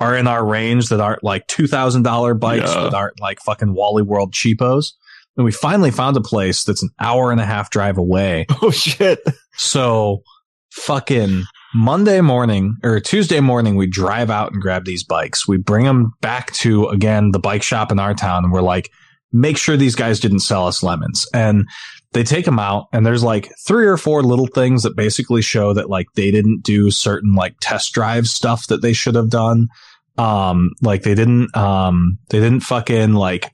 are 0.00 0.16
in 0.16 0.26
our 0.26 0.46
range 0.46 0.88
that 0.88 1.00
aren't 1.00 1.22
like 1.22 1.46
$2,000 1.48 2.40
bikes 2.40 2.74
Yeah. 2.74 2.84
that 2.84 2.94
aren't 2.94 3.20
like 3.20 3.40
fucking 3.40 3.74
Wally 3.74 4.02
World 4.02 4.32
cheapos. 4.32 4.94
And 5.36 5.44
we 5.44 5.52
finally 5.52 5.90
found 5.90 6.16
a 6.16 6.20
place 6.22 6.64
that's 6.64 6.82
an 6.82 6.90
hour 6.98 7.30
and 7.30 7.40
a 7.42 7.46
half 7.46 7.68
drive 7.70 7.98
away 7.98 8.46
Oh 8.62 8.70
shit. 8.70 9.20
so 9.54 10.22
fucking 10.70 11.44
Monday 11.74 12.20
morning 12.20 12.76
or 12.82 13.00
Tuesday 13.00 13.40
morning, 13.40 13.76
we 13.76 13.86
drive 13.86 14.30
out 14.30 14.52
and 14.52 14.62
grab 14.62 14.84
these 14.84 15.04
bikes. 15.04 15.46
We 15.46 15.58
bring 15.58 15.84
them 15.84 16.12
back 16.20 16.52
to 16.54 16.86
again 16.86 17.30
the 17.32 17.38
bike 17.38 17.62
shop 17.62 17.92
in 17.92 17.98
our 17.98 18.14
town, 18.14 18.44
and 18.44 18.52
we're 18.52 18.62
like, 18.62 18.90
make 19.32 19.56
sure 19.58 19.76
these 19.76 19.94
guys 19.94 20.20
didn't 20.20 20.40
sell 20.40 20.66
us 20.66 20.82
lemons. 20.82 21.26
And 21.34 21.68
they 22.12 22.22
take 22.22 22.46
them 22.46 22.58
out 22.58 22.86
and 22.92 23.04
there's 23.04 23.22
like 23.22 23.52
three 23.66 23.86
or 23.86 23.96
four 23.96 24.22
little 24.22 24.46
things 24.46 24.82
that 24.82 24.96
basically 24.96 25.42
show 25.42 25.74
that 25.74 25.90
like 25.90 26.06
they 26.14 26.30
didn't 26.30 26.62
do 26.62 26.90
certain 26.90 27.34
like 27.34 27.54
test 27.60 27.92
drive 27.92 28.26
stuff 28.26 28.66
that 28.68 28.80
they 28.80 28.94
should 28.94 29.14
have 29.14 29.28
done. 29.28 29.68
Um, 30.16 30.70
like 30.80 31.02
they 31.02 31.14
didn't, 31.14 31.54
um, 31.56 32.18
they 32.30 32.40
didn't 32.40 32.60
fucking 32.60 33.12
like, 33.12 33.52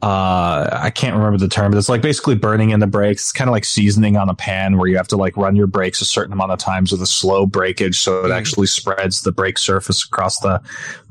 uh, 0.00 0.68
I 0.72 0.90
can't 0.90 1.16
remember 1.16 1.38
the 1.38 1.48
term, 1.48 1.72
but 1.72 1.78
it's 1.78 1.88
like 1.88 2.02
basically 2.02 2.36
burning 2.36 2.70
in 2.70 2.78
the 2.78 2.86
brakes. 2.86 3.22
It's 3.22 3.32
kind 3.32 3.48
of 3.48 3.52
like 3.52 3.64
seasoning 3.64 4.16
on 4.16 4.28
a 4.28 4.34
pan 4.34 4.78
where 4.78 4.86
you 4.86 4.96
have 4.96 5.08
to 5.08 5.16
like 5.16 5.36
run 5.36 5.56
your 5.56 5.66
brakes 5.66 6.00
a 6.00 6.04
certain 6.04 6.32
amount 6.32 6.52
of 6.52 6.58
times 6.60 6.92
with 6.92 7.02
a 7.02 7.06
slow 7.06 7.46
breakage. 7.46 7.98
So 7.98 8.24
it 8.24 8.30
actually 8.30 8.68
spreads 8.68 9.22
the 9.22 9.32
brake 9.32 9.58
surface 9.58 10.04
across 10.04 10.38
the 10.38 10.62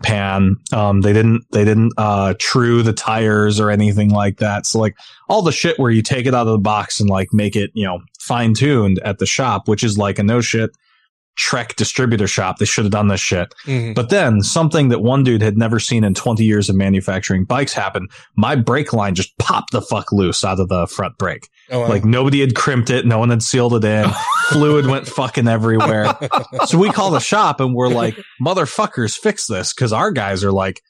pan. 0.04 0.56
Um, 0.72 1.02
they 1.02 1.12
didn't, 1.12 1.46
they 1.52 1.66
didn't, 1.66 1.92
uh, 1.98 2.36
true 2.40 2.82
the 2.82 2.94
tires 2.94 3.60
or 3.60 3.70
anything 3.70 4.10
like 4.10 4.38
that. 4.38 4.66
So 4.66 4.80
like 4.80 4.96
all 5.28 5.42
the 5.42 5.52
shit 5.52 5.78
where 5.78 5.92
you 5.92 6.02
take 6.02 6.26
it 6.26 6.34
out 6.34 6.48
of 6.48 6.54
the 6.54 6.58
box 6.58 7.02
and 7.02 7.10
like 7.10 7.34
make 7.34 7.58
it, 7.58 7.72
you 7.74 7.86
know, 7.86 8.00
fine 8.20 8.54
tuned 8.54 9.00
at 9.00 9.20
the 9.20 9.26
shop, 9.26 9.68
which 9.68 9.84
is 9.84 9.98
like 9.98 10.18
a 10.18 10.24
no 10.24 10.40
shit 10.40 10.72
Trek 11.38 11.76
distributor 11.76 12.28
shop. 12.28 12.58
They 12.58 12.66
should 12.66 12.84
have 12.86 12.92
done 12.92 13.08
this 13.08 13.20
shit. 13.22 13.54
Mhm. 13.66 13.94
But 13.96 14.10
then 14.10 14.42
something 14.42 14.90
that 14.90 15.02
one 15.02 15.24
dude 15.24 15.42
had 15.42 15.58
never 15.58 15.80
seen 15.80 16.04
in 16.04 16.14
20 16.14 16.44
years 16.44 16.68
of 16.68 16.76
manufacturing 16.76 17.46
bikes 17.46 17.74
happened. 17.74 18.10
My 18.36 18.56
brake 18.56 18.92
line 18.92 19.14
just 19.16 19.38
popped 19.38 19.72
the 19.72 19.82
fuck 19.82 20.12
loose 20.12 20.44
out 20.44 20.60
of 20.60 20.68
the 20.68 20.88
front 20.88 21.18
brake. 21.18 21.48
Oh, 21.70 21.82
wow. 21.82 21.90
Like 21.90 22.04
nobody 22.06 22.42
had 22.42 22.56
crimped 22.56 22.90
it. 22.90 23.06
No 23.06 23.20
one 23.20 23.30
had 23.30 23.44
sealed 23.44 23.74
it 23.76 23.84
in. 23.84 24.10
Fluid 24.50 24.88
went 24.88 25.08
fucking 25.08 25.48
everywhere. 25.48 26.18
so 26.66 26.78
we 26.78 26.90
call 26.90 27.12
the 27.12 27.20
shop 27.20 27.60
and 27.60 27.74
we're 27.76 27.90
like, 27.90 28.18
motherfuckers, 28.42 29.16
fix 29.16 29.46
this. 29.48 29.74
Cause 29.74 29.94
our 29.94 30.12
guys 30.12 30.44
are 30.44 30.52
like, 30.52 30.82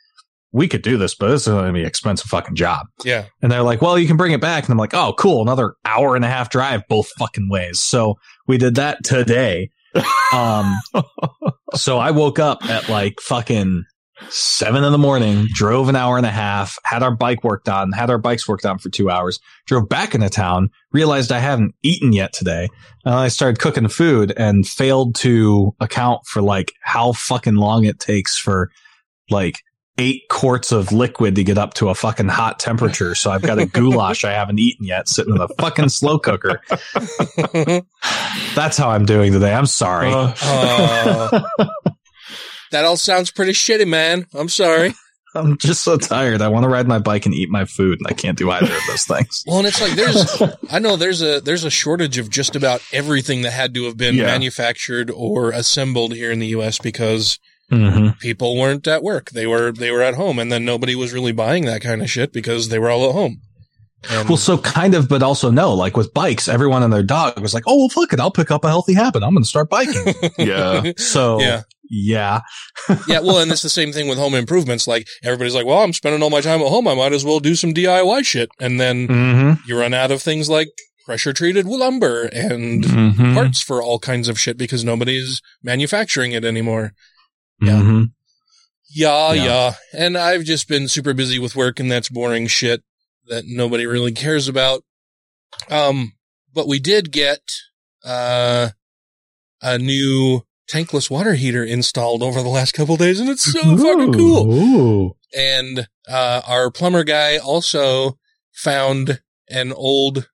we 0.54 0.68
could 0.70 0.82
do 0.82 0.98
this, 0.98 1.13
but 1.13 1.27
this 1.27 1.42
is 1.42 1.48
going 1.48 1.68
to 1.68 1.74
be 1.74 1.82
an 1.82 1.86
expensive 1.88 2.30
fucking 2.30 2.56
job. 2.56 2.88
yeah. 3.04 3.25
And 3.42 3.51
they're 3.51 3.63
like, 3.63 3.82
well, 3.82 4.00
you 4.00 4.08
can 4.08 4.16
bring 4.16 4.32
it 4.32 4.39
back. 4.39 4.63
And 4.63 4.72
I'm 4.72 4.77
like, 4.77 4.94
oh, 4.94 5.13
cool. 5.20 5.42
Another 5.42 5.74
hour 5.84 6.16
and 6.16 6.24
a 6.24 6.30
half 6.30 6.50
drive 6.50 6.84
both 6.88 7.10
fucking 7.20 7.50
ways. 7.50 7.82
So 7.82 8.16
we 8.48 8.58
did 8.58 8.75
that 8.75 9.04
today. 9.04 9.70
Um, 10.34 10.75
so 11.75 11.98
I 11.98 12.12
woke 12.12 12.39
up 12.39 12.63
at 12.70 12.89
like 12.89 13.20
fucking 13.22 13.86
seven 14.30 14.84
in 14.84 14.92
the 14.92 14.98
morning, 14.98 15.48
drove 15.54 15.89
an 15.89 15.96
hour 15.96 16.18
and 16.18 16.25
a 16.25 16.32
half, 16.32 16.77
had 16.84 17.04
our 17.04 17.16
bike 17.16 17.44
worked 17.44 17.70
on, 17.70 17.92
had 17.92 18.10
our 18.10 18.18
bikes 18.18 18.48
worked 18.48 18.66
on 18.66 18.80
for 18.80 18.89
two 18.89 19.10
hours, 19.10 19.39
drove 19.66 19.88
back 19.88 20.16
into 20.16 20.30
town, 20.30 20.70
realized 20.92 21.32
I 21.32 21.39
haven't 21.39 21.75
eaten 21.84 22.13
yet 22.13 22.34
today. 22.34 22.68
And 23.06 23.13
I 23.13 23.27
started 23.27 23.60
cooking 23.60 23.88
food 23.88 24.34
and 24.36 24.68
failed 24.68 25.16
to 25.18 25.75
account 25.80 26.25
for 26.25 26.42
like 26.42 26.74
how 26.82 27.13
fucking 27.13 27.56
long 27.56 27.86
it 27.86 28.00
takes 28.00 28.38
for 28.38 28.72
like 29.30 29.62
eight 29.98 30.24
quarts 30.30 30.72
of 30.72 30.92
liquid 30.92 31.36
to 31.36 31.44
get 31.44 31.58
up 31.58 31.74
to 31.75 31.89
a 31.89 31.96
fucking 31.96 32.27
hot 32.27 32.60
temperature. 32.60 33.16
So 33.16 33.32
I've 33.32 33.42
got 33.42 33.58
a 33.60 33.66
goulash 33.66 34.24
I 34.24 34.32
haven't 34.32 34.60
eaten 34.60 34.86
yet 34.86 35.08
sitting 35.08 35.34
in 35.34 35.39
the 35.39 35.48
fucking 35.58 35.89
slow 35.89 36.20
cooker. 36.20 36.62
That's 38.56 38.77
how 38.77 38.89
I'm 38.89 39.06
doing 39.06 39.32
today. 39.34 39.54
I'm 39.54 39.66
sorry. 39.66 40.12
Uh, 40.39 41.39
that 42.72 42.84
all 42.86 42.98
sounds 42.98 43.32
pretty 43.32 43.54
shitty, 43.54 43.88
man. 43.88 44.25
I'm 44.34 44.50
sorry. 44.50 44.94
I'm 45.36 45.58
just 45.58 45.84
so 45.84 45.98
tired. 45.98 46.42
I 46.42 46.48
want 46.50 46.63
to 46.63 46.70
ride 46.70 46.88
my 46.88 47.00
bike 47.00 47.25
and 47.25 47.34
eat 47.34 47.50
my 47.50 47.63
food, 47.66 48.00
and 48.00 48.08
I 48.08 48.13
can't 48.13 48.38
do 48.38 48.51
either 48.51 48.66
of 48.74 48.82
those 48.88 49.06
things. 49.06 49.44
Well, 49.48 49.60
and 49.60 49.68
it's 49.68 49.80
like 49.82 49.94
there's, 49.94 50.42
I 50.70 50.80
know 50.80 50.96
there's 50.98 51.22
a 51.22 51.39
there's 51.39 51.63
a 51.63 51.70
shortage 51.70 52.18
of 52.18 52.30
just 52.30 52.56
about 52.58 52.82
everything 52.92 53.44
that 53.44 53.51
had 53.51 53.74
to 53.75 53.86
have 53.86 53.96
been 53.98 54.16
Yeah. 54.16 54.25
manufactured 54.25 55.10
or 55.12 55.51
assembled 55.51 56.13
here 56.13 56.32
in 56.32 56.39
the 56.39 56.48
U.S. 56.48 56.77
because 56.80 57.39
Mm-hmm. 57.71 58.19
people 58.19 58.57
weren't 58.57 58.88
at 58.88 59.03
work; 59.03 59.31
they 59.31 59.45
were 59.45 59.71
they 59.71 59.91
were 59.91 60.01
at 60.01 60.15
home, 60.15 60.39
and 60.39 60.51
then 60.51 60.63
nobody 60.63 60.95
was 60.95 61.13
really 61.13 61.33
buying 61.33 61.65
that 61.65 61.81
kind 61.81 62.01
of 62.01 62.09
shit 62.09 62.31
because 62.31 62.69
they 62.69 62.79
were 62.79 62.89
all 62.89 63.09
at 63.09 63.13
home. 63.13 63.41
And, 64.09 64.29
Well, 64.29 64.38
so 64.38 64.57
kind 64.57 64.93
of, 64.93 65.09
but 65.09 65.24
also 65.24 65.50
no. 65.50 65.74
Like 65.74 65.97
with 65.97 66.13
bikes, 66.13 66.47
everyone 66.47 66.83
and 66.83 66.93
their 66.93 67.03
dog 67.03 67.39
was 67.39 67.53
like, 67.53 67.63
"Oh, 67.67 67.77
well, 67.77 67.89
fuck 67.89 68.13
it, 68.13 68.19
I'll 68.19 68.31
pick 68.31 68.51
up 68.51 68.63
a 68.63 68.69
healthy 68.69 68.93
habit. 68.93 69.24
I'm 69.24 69.33
going 69.33 69.43
to 69.43 69.50
start 69.50 69.69
biking." 69.69 70.13
Yeah. 70.38 70.91
So 70.97 71.41
yeah, 71.41 71.63
yeah, 71.89 72.41
yeah. 73.07 73.19
Well, 73.19 73.39
and 73.39 73.51
it's 73.51 73.63
the 73.63 73.69
same 73.69 73.91
thing 73.91 74.07
with 74.07 74.17
home 74.17 74.36
improvements. 74.36 74.88
Like 74.88 75.07
everybody's 75.24 75.55
like, 75.55 75.65
"Well, 75.65 75.79
I'm 75.83 75.93
spending 75.93 76.21
all 76.24 76.29
my 76.29 76.41
time 76.41 76.62
at 76.62 76.67
home. 76.67 76.88
I 76.88 76.95
might 76.95 77.12
as 77.13 77.25
well 77.25 77.39
do 77.39 77.55
some 77.55 77.74
DIY 77.74 78.24
shit." 78.24 78.50
And 78.59 78.79
then 78.79 79.07
mm-hmm. 79.07 79.53
you 79.67 79.77
run 79.77 79.93
out 79.93 80.12
of 80.12 80.21
things 80.21 80.47
like 80.47 80.69
pressure 81.05 81.33
treated 81.33 81.65
lumber 81.65 82.25
and 82.33 82.83
Mm-hmm. 82.83 83.33
parts 83.33 83.62
for 83.63 83.81
all 83.81 83.97
kinds 84.00 84.27
of 84.27 84.39
shit 84.39 84.57
because 84.57 84.83
nobody's 84.83 85.41
manufacturing 85.63 86.33
it 86.33 86.45
anymore. 86.45 86.93
Yeah. 87.59 87.73
Mm-hmm. 87.73 88.03
Yeah, 88.89 89.33
Yeah. 89.33 89.43
yeah, 89.43 89.73
And 89.93 90.17
I've 90.17 90.43
just 90.43 90.67
been 90.67 90.87
super 90.87 91.13
busy 91.13 91.39
with 91.39 91.55
work 91.55 91.79
and 91.79 91.91
that's 91.91 92.09
boring 92.09 92.47
shit 92.47 92.83
that 93.27 93.43
nobody 93.47 93.85
really 93.85 94.11
cares 94.13 94.47
about. 94.47 94.83
Um, 95.69 96.13
but 96.53 96.67
we 96.67 96.79
did 96.79 97.11
get, 97.11 97.41
uh, 98.05 98.69
a 99.61 99.77
new 99.79 100.43
tankless 100.71 101.09
water 101.09 101.33
heater 101.33 101.63
installed 101.63 102.21
over 102.23 102.41
the 102.43 102.49
last 102.49 102.73
couple 102.73 102.95
days 102.95 103.19
and 103.19 103.29
it's 103.29 103.51
so 103.51 103.77
fucking 103.77 104.13
cool. 104.13 104.53
Ooh. 104.53 105.15
And, 105.35 105.87
uh, 106.07 106.41
our 106.47 106.71
plumber 106.71 107.03
guy 107.03 107.37
also 107.37 108.17
found 108.53 109.21
an 109.49 109.73
old 109.73 110.29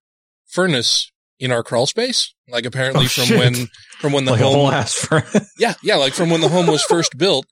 furnace 0.46 1.12
in 1.44 1.52
our 1.52 1.62
crawl 1.64 1.86
space. 1.86 2.34
Like 2.48 2.66
apparently 2.66 3.06
Oh, 3.06 3.10
from 3.10 3.26
shit. 3.26 3.38
when, 3.38 3.68
from 4.00 4.14
when 4.14 4.26
the 4.26 4.32
like 4.32 4.42
home 4.42 4.86
for 4.88 5.24
yeah, 5.60 5.74
yeah, 5.84 5.96
like 5.96 6.14
from 6.14 6.30
when 6.30 6.42
the 6.42 6.50
home 6.50 6.68
was 6.68 6.84
first 6.84 7.18
built, 7.18 7.46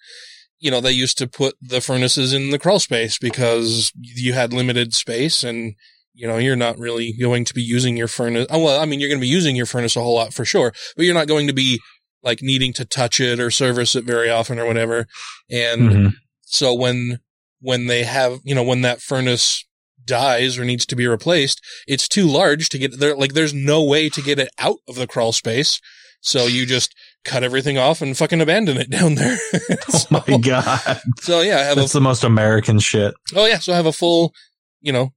you 0.59 0.71
know, 0.71 0.79
they 0.81 0.91
used 0.91 1.17
to 1.17 1.27
put 1.27 1.55
the 1.61 1.81
furnaces 1.81 2.33
in 2.33 2.51
the 2.51 2.59
crawl 2.59 2.79
space 2.79 3.17
because 3.19 3.91
you 3.99 4.33
had 4.33 4.53
limited 4.53 4.93
space 4.93 5.43
and, 5.43 5.73
you 6.13 6.27
know, 6.27 6.37
you're 6.37 6.55
not 6.55 6.77
really 6.77 7.13
going 7.19 7.43
to 7.45 7.53
be 7.53 7.61
using 7.63 7.97
your 7.97 8.07
furnace. 8.07 8.47
Oh, 8.49 8.63
well, 8.63 8.79
I 8.79 8.85
mean, 8.85 8.99
you're 8.99 9.09
going 9.09 9.19
to 9.19 9.25
be 9.25 9.27
using 9.27 9.55
your 9.55 9.65
furnace 9.65 9.95
a 9.95 10.01
whole 10.01 10.15
lot 10.15 10.33
for 10.33 10.45
sure, 10.45 10.71
but 10.95 11.03
you're 11.05 11.13
not 11.13 11.27
going 11.27 11.47
to 11.47 11.53
be 11.53 11.79
like 12.23 12.41
needing 12.41 12.73
to 12.73 12.85
touch 12.85 13.19
it 13.19 13.39
or 13.39 13.49
service 13.51 13.95
it 13.95 14.03
very 14.05 14.29
often 14.29 14.59
or 14.59 14.65
whatever. 14.65 15.07
And 15.49 15.91
Mhm. 15.91 16.13
so 16.41 16.73
when, 16.73 17.19
when 17.59 17.87
they 17.87 18.03
have, 18.03 18.39
you 18.43 18.53
know, 18.55 18.63
when 18.63 18.81
that 18.83 19.01
furnace 19.01 19.65
dies 20.11 20.57
or 20.59 20.65
needs 20.65 20.85
to 20.87 20.95
be 20.95 21.07
replaced, 21.07 21.61
it's 21.87 22.07
too 22.07 22.27
large 22.27 22.69
to 22.69 22.77
get 22.77 22.99
there. 22.99 23.15
Like 23.15 23.33
there's 23.33 23.53
no 23.53 23.81
way 23.83 24.09
to 24.09 24.21
get 24.21 24.39
it 24.39 24.49
out 24.59 24.77
of 24.87 24.95
the 24.95 25.07
crawl 25.07 25.31
space. 25.31 25.79
So 26.21 26.45
you 26.45 26.65
just 26.65 26.93
cut 27.25 27.43
everything 27.43 27.77
off 27.77 28.01
and 28.01 28.15
fucking 28.15 28.41
abandon 28.41 28.77
it 28.77 28.89
down 28.97 29.15
there. 29.15 29.37
Oh 29.93 30.23
my 30.27 30.37
god, 30.37 30.99
so 31.19 31.41
yeah, 31.41 31.57
I 31.57 31.61
have 31.61 31.77
a, 31.77 31.81
that's 31.81 31.93
the 31.93 32.01
most 32.01 32.23
American 32.23 32.79
shit. 32.79 33.13
oh 33.35 33.45
yeah, 33.45 33.59
so 33.59 33.71
I 33.73 33.77
have 33.77 33.85
a 33.85 33.93
full, 33.93 34.33
you 34.81 34.91
know, 34.91 35.13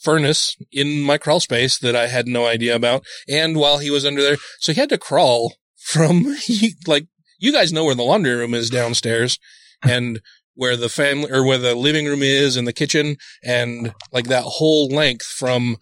furnace 0.00 0.56
in 0.72 1.02
my 1.02 1.18
crawl 1.18 1.40
space 1.40 1.78
that 1.78 1.94
I 1.94 2.06
had 2.06 2.26
no 2.26 2.46
idea 2.46 2.74
about. 2.74 3.04
And 3.28 3.56
while 3.56 3.78
he 3.78 3.90
was 3.90 4.04
under 4.06 4.22
there, 4.22 4.38
so 4.58 4.72
he 4.72 4.80
had 4.80 4.88
to 4.90 4.98
crawl 4.98 5.54
from 5.76 6.36
like, 6.86 7.06
you 7.38 7.52
guys 7.52 7.72
know 7.72 7.84
where 7.84 7.94
the 7.94 8.02
laundry 8.02 8.34
room 8.34 8.54
is 8.54 8.70
downstairs 8.70 9.38
and 9.82 10.20
where 10.60 10.76
the 10.76 10.90
family 10.90 11.30
or 11.32 11.42
where 11.42 11.56
the 11.56 11.74
living 11.74 12.04
room 12.04 12.22
is 12.22 12.54
and 12.54 12.68
the 12.68 12.72
kitchen 12.74 13.16
and 13.42 13.94
like 14.12 14.26
that 14.26 14.44
whole 14.44 14.88
length 14.88 15.24
from 15.24 15.78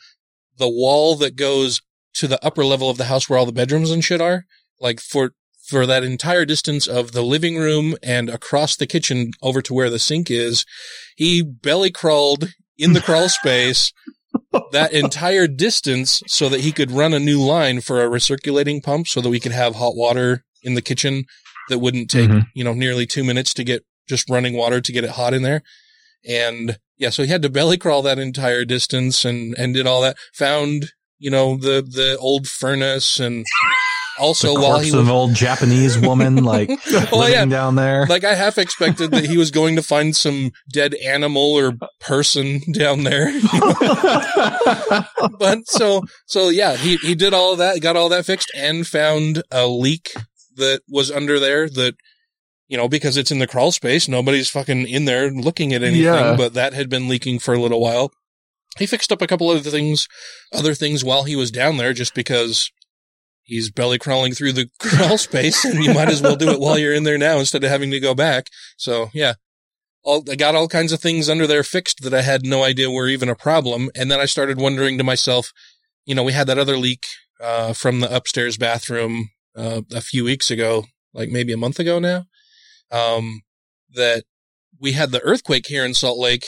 the 0.57 0.69
wall 0.69 1.17
that 1.17 1.35
goes 1.35 1.81
to 2.15 2.29
the 2.29 2.39
upper 2.47 2.65
level 2.65 2.89
of 2.89 2.97
the 2.97 3.07
house 3.07 3.29
where 3.29 3.37
all 3.41 3.45
the 3.45 3.51
bedrooms 3.51 3.91
and 3.91 4.05
shit 4.05 4.21
are. 4.21 4.45
Like 4.79 5.01
for, 5.01 5.33
for 5.67 5.85
that 5.85 6.05
entire 6.05 6.45
distance 6.45 6.87
of 6.87 7.11
the 7.11 7.23
living 7.23 7.57
room 7.57 7.97
and 8.05 8.31
across 8.31 8.77
the 8.77 8.87
kitchen 8.87 9.33
over 9.43 9.61
to 9.63 9.75
where 9.75 9.91
the 9.91 9.99
sink 9.99 10.31
is, 10.31 10.65
he 11.17 11.43
belly 11.43 11.91
crawled 11.91 12.53
in 12.77 12.93
the 12.93 13.01
crawl 13.01 13.29
space 13.29 13.93
that 14.71 14.93
entire 14.93 15.49
distance 15.49 16.23
so 16.29 16.49
that 16.49 16.61
he 16.61 16.71
could 16.71 16.93
run 16.93 17.13
a 17.13 17.19
new 17.19 17.41
line 17.41 17.81
for 17.81 18.01
a 18.01 18.09
recirculating 18.09 18.81
pump 18.81 19.09
so 19.09 19.21
that 19.21 19.29
we 19.31 19.41
could 19.41 19.51
have 19.51 19.75
hot 19.75 19.97
water 19.97 20.45
in 20.63 20.75
the 20.75 20.83
kitchen 20.83 21.25
that 21.69 21.81
wouldn't 21.81 22.09
take, 22.09 22.31
Mhm. 22.31 22.47
you 22.55 22.63
know, 22.63 22.75
nearly 22.75 23.07
two 23.07 23.25
minutes 23.25 23.53
to 23.55 23.65
get 23.65 23.83
just 24.09 24.29
running 24.31 24.57
water 24.57 24.81
to 24.81 24.93
get 24.93 25.05
it 25.05 25.11
hot 25.11 25.35
in 25.35 25.43
there. 25.43 25.63
And 26.27 26.79
yeah, 26.97 27.11
so 27.11 27.23
he 27.23 27.29
had 27.29 27.43
to 27.43 27.51
belly 27.51 27.79
crawl 27.79 28.03
that 28.03 28.19
entire 28.19 28.65
distance 28.65 29.25
and, 29.25 29.55
and 29.57 29.75
did 29.75 29.87
all 29.87 30.03
that. 30.03 30.17
Found, 30.35 30.93
you 31.19 31.31
know, 31.31 31.57
the, 31.57 31.83
the 31.83 32.17
old 32.19 32.47
furnace 32.49 33.21
and 33.21 33.45
also 34.19 34.55
the 34.55 34.61
while 34.61 34.81
he 34.81 34.91
was, 34.91 35.01
an 35.07 35.09
old 35.09 35.33
Japanese 35.35 35.97
woman 35.97 36.43
like 36.43 36.69
Oh, 37.13 37.19
living 37.21 37.33
yeah. 37.35 37.45
down 37.45 37.77
there. 37.77 38.05
like 38.07 38.25
I 38.25 38.35
half 38.35 38.59
expected 38.59 39.13
that 39.13 39.25
he 39.25 39.37
was 39.37 39.53
going 39.53 39.77
to 39.77 39.83
find 39.83 40.15
some 40.17 40.51
dead 40.73 40.95
animal 40.95 41.53
or 41.55 41.75
person 42.01 42.61
down 42.73 43.05
there. 43.05 43.27
but 45.39 45.67
so 45.67 46.03
so 46.27 46.49
yeah, 46.49 46.77
he 46.77 46.97
he 46.97 47.15
did 47.15 47.33
all 47.33 47.55
that, 47.57 47.81
got 47.81 47.97
all 47.97 48.09
that 48.09 48.27
fixed, 48.27 48.51
and 48.57 48.87
found 48.87 49.43
a 49.51 49.67
leak 49.69 50.11
that 50.57 50.81
was 50.89 51.11
under 51.11 51.39
there 51.39 51.69
that 51.69 51.95
you 52.69 52.77
know 52.77 52.89
because 52.89 53.17
it's 53.17 53.31
in 53.31 53.39
the 53.39 53.47
crawl 53.47 53.73
space, 53.73 54.09
nobody's 54.09 54.49
fucking 54.51 54.87
in 54.87 55.05
there 55.07 55.31
looking 55.31 55.73
at 55.73 55.83
anything, 55.83 56.03
Yeah. 56.05 56.37
but 56.37 56.55
that 56.55 56.75
had 56.75 56.89
been 56.89 57.09
leaking 57.09 57.39
for 57.41 57.55
a 57.55 57.61
little 57.61 57.81
while. 57.81 58.13
He 58.79 58.87
fixed 58.87 59.11
up 59.11 59.23
a 59.23 59.27
couple 59.27 59.49
other 59.49 59.71
things, 59.71 60.07
other 60.53 60.75
things 60.75 61.03
while 61.03 61.25
he 61.25 61.35
was 61.35 61.51
down 61.51 61.79
there, 61.79 61.93
just 61.93 62.15
because 62.15 62.71
he's 63.43 63.71
belly 63.71 63.99
crawling 63.99 64.35
through 64.35 64.53
the 64.53 64.69
crawl 64.79 65.19
space, 65.19 65.65
and 65.65 65.83
you 65.83 65.95
might 65.95 66.11
as 66.11 66.23
well 66.23 66.37
do 66.37 66.51
it 66.51 66.61
while 66.61 66.79
you're 66.79 66.95
in 66.95 67.05
there 67.05 67.19
now 67.19 67.39
instead 67.39 67.65
of 67.65 67.71
having 67.71 67.91
to 67.91 67.99
go 68.01 68.15
back. 68.15 68.47
So 68.77 69.09
yeah. 69.15 69.35
all, 70.05 70.23
I 70.31 70.37
got 70.37 70.55
all 70.55 70.69
kinds 70.69 70.93
of 70.93 71.01
things 71.01 71.29
under 71.29 71.47
there 71.47 71.65
fixed 71.65 72.03
that 72.03 72.15
I 72.15 72.23
had 72.23 72.45
no 72.45 72.63
idea 72.63 72.91
were 72.91 73.09
even 73.09 73.29
a 73.31 73.35
problem. 73.35 73.91
And 73.97 74.11
then 74.11 74.21
I 74.21 74.27
started 74.27 74.59
wondering 74.61 74.99
to 74.99 75.05
myself, 75.05 75.51
you 76.05 76.15
know, 76.15 76.23
we 76.23 76.33
had 76.33 76.47
that 76.47 76.59
other 76.59 76.77
leak, 76.77 77.07
uh, 77.43 77.73
from 77.73 78.01
the 78.01 78.15
upstairs 78.15 78.57
bathroom, 78.59 79.31
uh, 79.57 79.81
a 79.93 80.01
few 80.03 80.25
weeks 80.25 80.51
ago, 80.51 80.85
like 81.15 81.31
maybe 81.31 81.53
a 81.53 81.57
month 81.59 81.79
ago 81.81 81.99
now, 81.99 82.27
um, 82.91 83.43
that 83.95 84.25
we 84.81 84.93
had 84.93 85.11
the 85.11 85.23
earthquake 85.23 85.67
here 85.67 85.85
in 85.85 85.95
Salt 85.95 86.19
Lake 86.19 86.47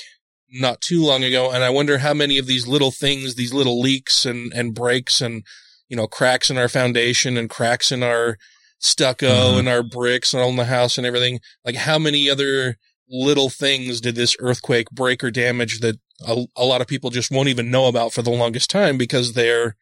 not 0.53 0.81
too 0.81 1.03
long 1.05 1.23
ago. 1.25 1.51
And 1.51 1.63
I 1.63 1.71
wonder 1.71 1.99
how 1.99 2.15
many 2.15 2.39
of 2.39 2.47
these 2.47 2.67
little 2.67 2.91
things, 2.91 3.35
these 3.35 3.53
little 3.53 3.81
leaks 3.81 4.27
and, 4.27 4.53
and 4.53 4.75
breaks 4.75 5.21
and, 5.21 5.45
you 5.89 5.97
know, 5.97 6.07
cracks 6.07 6.51
in 6.51 6.59
our 6.59 6.69
foundation 6.69 7.37
and 7.37 7.49
cracks 7.49 7.93
in 7.93 8.03
our 8.03 8.37
stucco 8.79 9.27
Mhm. 9.55 9.59
and 9.61 9.69
our 9.69 9.83
bricks 9.83 10.33
and 10.33 10.43
all 10.43 10.49
in 10.51 10.57
the 10.57 10.65
house 10.65 10.97
and 10.99 11.07
everything. 11.07 11.41
Like 11.65 11.77
how 11.77 11.99
many 11.99 12.29
other 12.31 12.77
little 13.09 13.51
things 13.51 14.01
did 14.01 14.15
this 14.15 14.35
earthquake 14.41 14.91
break 14.91 15.23
or 15.23 15.31
damage 15.31 15.81
that 15.81 15.97
a, 16.27 16.45
a 16.57 16.65
lot 16.65 16.81
of 16.81 16.87
people 16.87 17.11
just 17.11 17.31
won't 17.31 17.49
even 17.49 17.71
know 17.71 17.87
about 17.87 18.13
for 18.13 18.23
the 18.23 18.31
longest 18.31 18.71
time 18.71 18.97
because 18.99 19.33
they're 19.35 19.77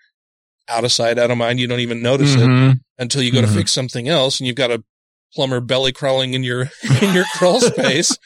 out 0.68 0.84
of 0.84 0.92
sight, 0.92 1.18
out 1.18 1.30
of 1.30 1.38
mind. 1.38 1.60
You 1.60 1.66
don't 1.66 1.80
even 1.80 2.02
notice 2.02 2.34
it 2.34 2.40
Mhm. 2.40 2.80
until 2.98 3.22
you 3.22 3.32
go 3.32 3.40
to 3.40 3.46
Mhm. 3.46 3.54
fix 3.54 3.72
something 3.72 4.08
else 4.08 4.38
and 4.40 4.46
you've 4.46 4.56
got 4.56 4.70
a 4.70 4.82
plumber 5.34 5.60
belly 5.60 5.92
crawling 5.92 6.34
in 6.34 6.42
your 6.42 6.62
in 7.02 7.14
your 7.14 7.24
crawl 7.34 7.60
space 7.60 8.16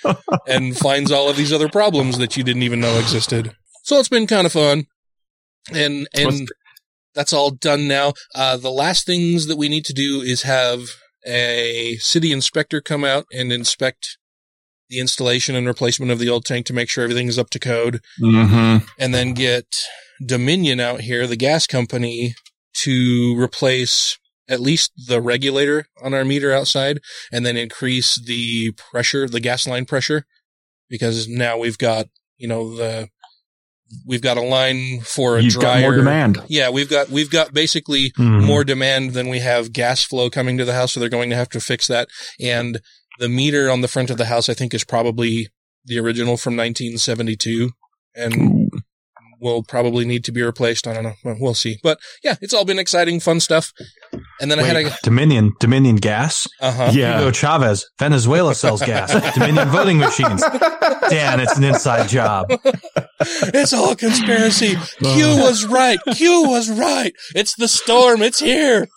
and 0.47 0.77
finds 0.77 1.11
all 1.11 1.29
of 1.29 1.37
these 1.37 1.53
other 1.53 1.69
problems 1.69 2.19
that 2.19 2.37
you 2.37 2.45
didn't 2.45 2.63
even 2.63 2.81
know 2.81 2.99
existed. 2.99 3.55
So 3.85 3.99
it's 3.99 4.09
been 4.09 4.27
kind 4.27 4.47
of 4.47 4.53
fun. 4.53 4.87
And 5.73 6.09
and 6.15 6.49
that's 7.15 7.33
all 7.33 7.51
done 7.51 7.87
now. 7.89 8.13
Uh 8.35 8.57
the 8.57 8.71
last 8.71 9.07
things 9.07 9.47
that 9.47 9.57
we 9.57 9.69
need 9.69 9.85
to 9.87 9.93
do 9.93 10.21
is 10.23 10.43
have 10.43 10.81
a 11.27 11.97
city 12.01 12.33
inspector 12.33 12.81
come 12.81 13.05
out 13.05 13.27
and 13.33 13.53
inspect 13.53 14.19
the 14.89 14.99
installation 14.99 15.55
and 15.55 15.67
replacement 15.67 16.11
of 16.13 16.19
the 16.19 16.29
old 16.29 16.45
tank 16.45 16.67
to 16.67 16.73
make 16.73 16.91
sure 16.91 17.03
everything's 17.05 17.39
up 17.39 17.49
to 17.51 17.59
code 17.59 18.01
Mhm. 18.21 18.85
and 18.99 19.15
then 19.15 19.33
get 19.33 19.65
Dominion 20.25 20.79
out 20.81 21.01
here, 21.01 21.27
the 21.27 21.37
gas 21.37 21.67
company, 21.67 22.35
to 22.83 23.35
replace 23.39 24.19
at 24.53 24.61
least 24.61 24.93
the 25.09 25.21
regulator 25.21 25.87
on 26.03 26.15
our 26.15 26.25
meter 26.25 26.53
outside 26.53 27.01
and 27.33 27.45
then 27.47 27.57
increase 27.57 28.21
the 28.25 28.73
pressure, 28.73 29.27
the 29.29 29.41
gas 29.41 29.67
line 29.67 29.85
pressure, 29.87 30.25
because 30.89 31.27
now 31.29 31.57
we've 31.59 31.79
got, 31.79 32.07
you 32.37 32.47
know, 32.47 32.77
the, 32.77 33.09
we've 34.07 34.23
got 34.23 34.37
a 34.37 34.43
line 34.43 35.01
for 35.01 35.39
a 35.39 35.43
You've 35.43 35.55
dryer. 35.55 35.81
got 35.81 35.81
more 35.83 35.95
demand. 35.97 36.43
Yeah, 36.49 36.71
we've 36.71 36.89
got, 36.91 37.09
we've 37.11 37.31
got 37.31 37.53
basically 37.53 38.11
Mhm. 38.19 38.45
more 38.45 38.65
demand 38.65 39.13
than 39.15 39.29
we 39.29 39.39
have 39.41 39.73
gas 39.73 40.03
flow 40.03 40.31
coming 40.31 40.59
to 40.59 40.65
the 40.65 40.75
house. 40.75 40.93
So 40.93 41.01
they're 41.01 41.09
going 41.09 41.31
to 41.31 41.37
have 41.37 41.49
to 41.51 41.61
fix 41.61 41.87
that. 41.89 42.09
And 42.41 42.81
the 43.19 43.29
meter 43.29 43.71
on 43.71 43.81
the 43.81 43.89
front 43.89 44.11
of 44.11 44.17
the 44.19 44.27
house, 44.27 44.49
I 44.49 44.55
think 44.55 44.73
is 44.75 44.85
probably 44.85 45.49
the 45.85 45.99
original 45.99 46.37
from 46.37 46.57
1972 46.57 47.71
and 48.15 48.71
will 49.43 49.63
probably 49.63 50.05
need 50.05 50.25
to 50.25 50.33
be 50.33 50.43
replaced. 50.43 50.87
I 50.87 50.95
don't 50.95 51.03
know. 51.03 51.15
Well, 51.25 51.37
we'll 51.41 51.55
see. 51.55 51.79
But 51.83 51.99
yeah, 52.23 52.37
it's 52.41 52.55
all 52.55 52.65
been 52.65 52.79
exciting, 52.79 53.21
fun 53.21 53.41
stuff. 53.41 53.73
And 54.41 54.51
then 54.51 54.59
I 54.59 54.63
had 54.63 54.77
a, 54.77 54.97
Dominion, 55.03 55.53
Dominion 55.61 55.97
gas. 55.97 56.47
uh 56.61 56.73
huh. 56.73 56.91
Yeah. 56.93 57.19
Hugo 57.19 57.31
Chavez, 57.33 57.85
Venezuela 57.99 58.55
sells 58.55 58.81
gas. 58.83 59.13
Dominion 59.35 59.69
voting 59.69 59.99
machines. 59.99 60.43
Dan, 61.11 61.41
it's 61.41 61.57
an 61.59 61.65
inside 61.65 62.09
job. 62.09 62.47
It's 63.25 63.73
all 63.73 63.95
conspiracy. 63.95 64.75
Q 64.99 65.25
was 65.39 65.65
right. 65.65 66.01
Q 66.17 66.49
was 66.49 66.69
right. 66.69 67.13
It's 67.37 67.55
the 67.55 67.69
storm. 67.69 68.21
It's 68.21 68.41
here. 68.41 68.89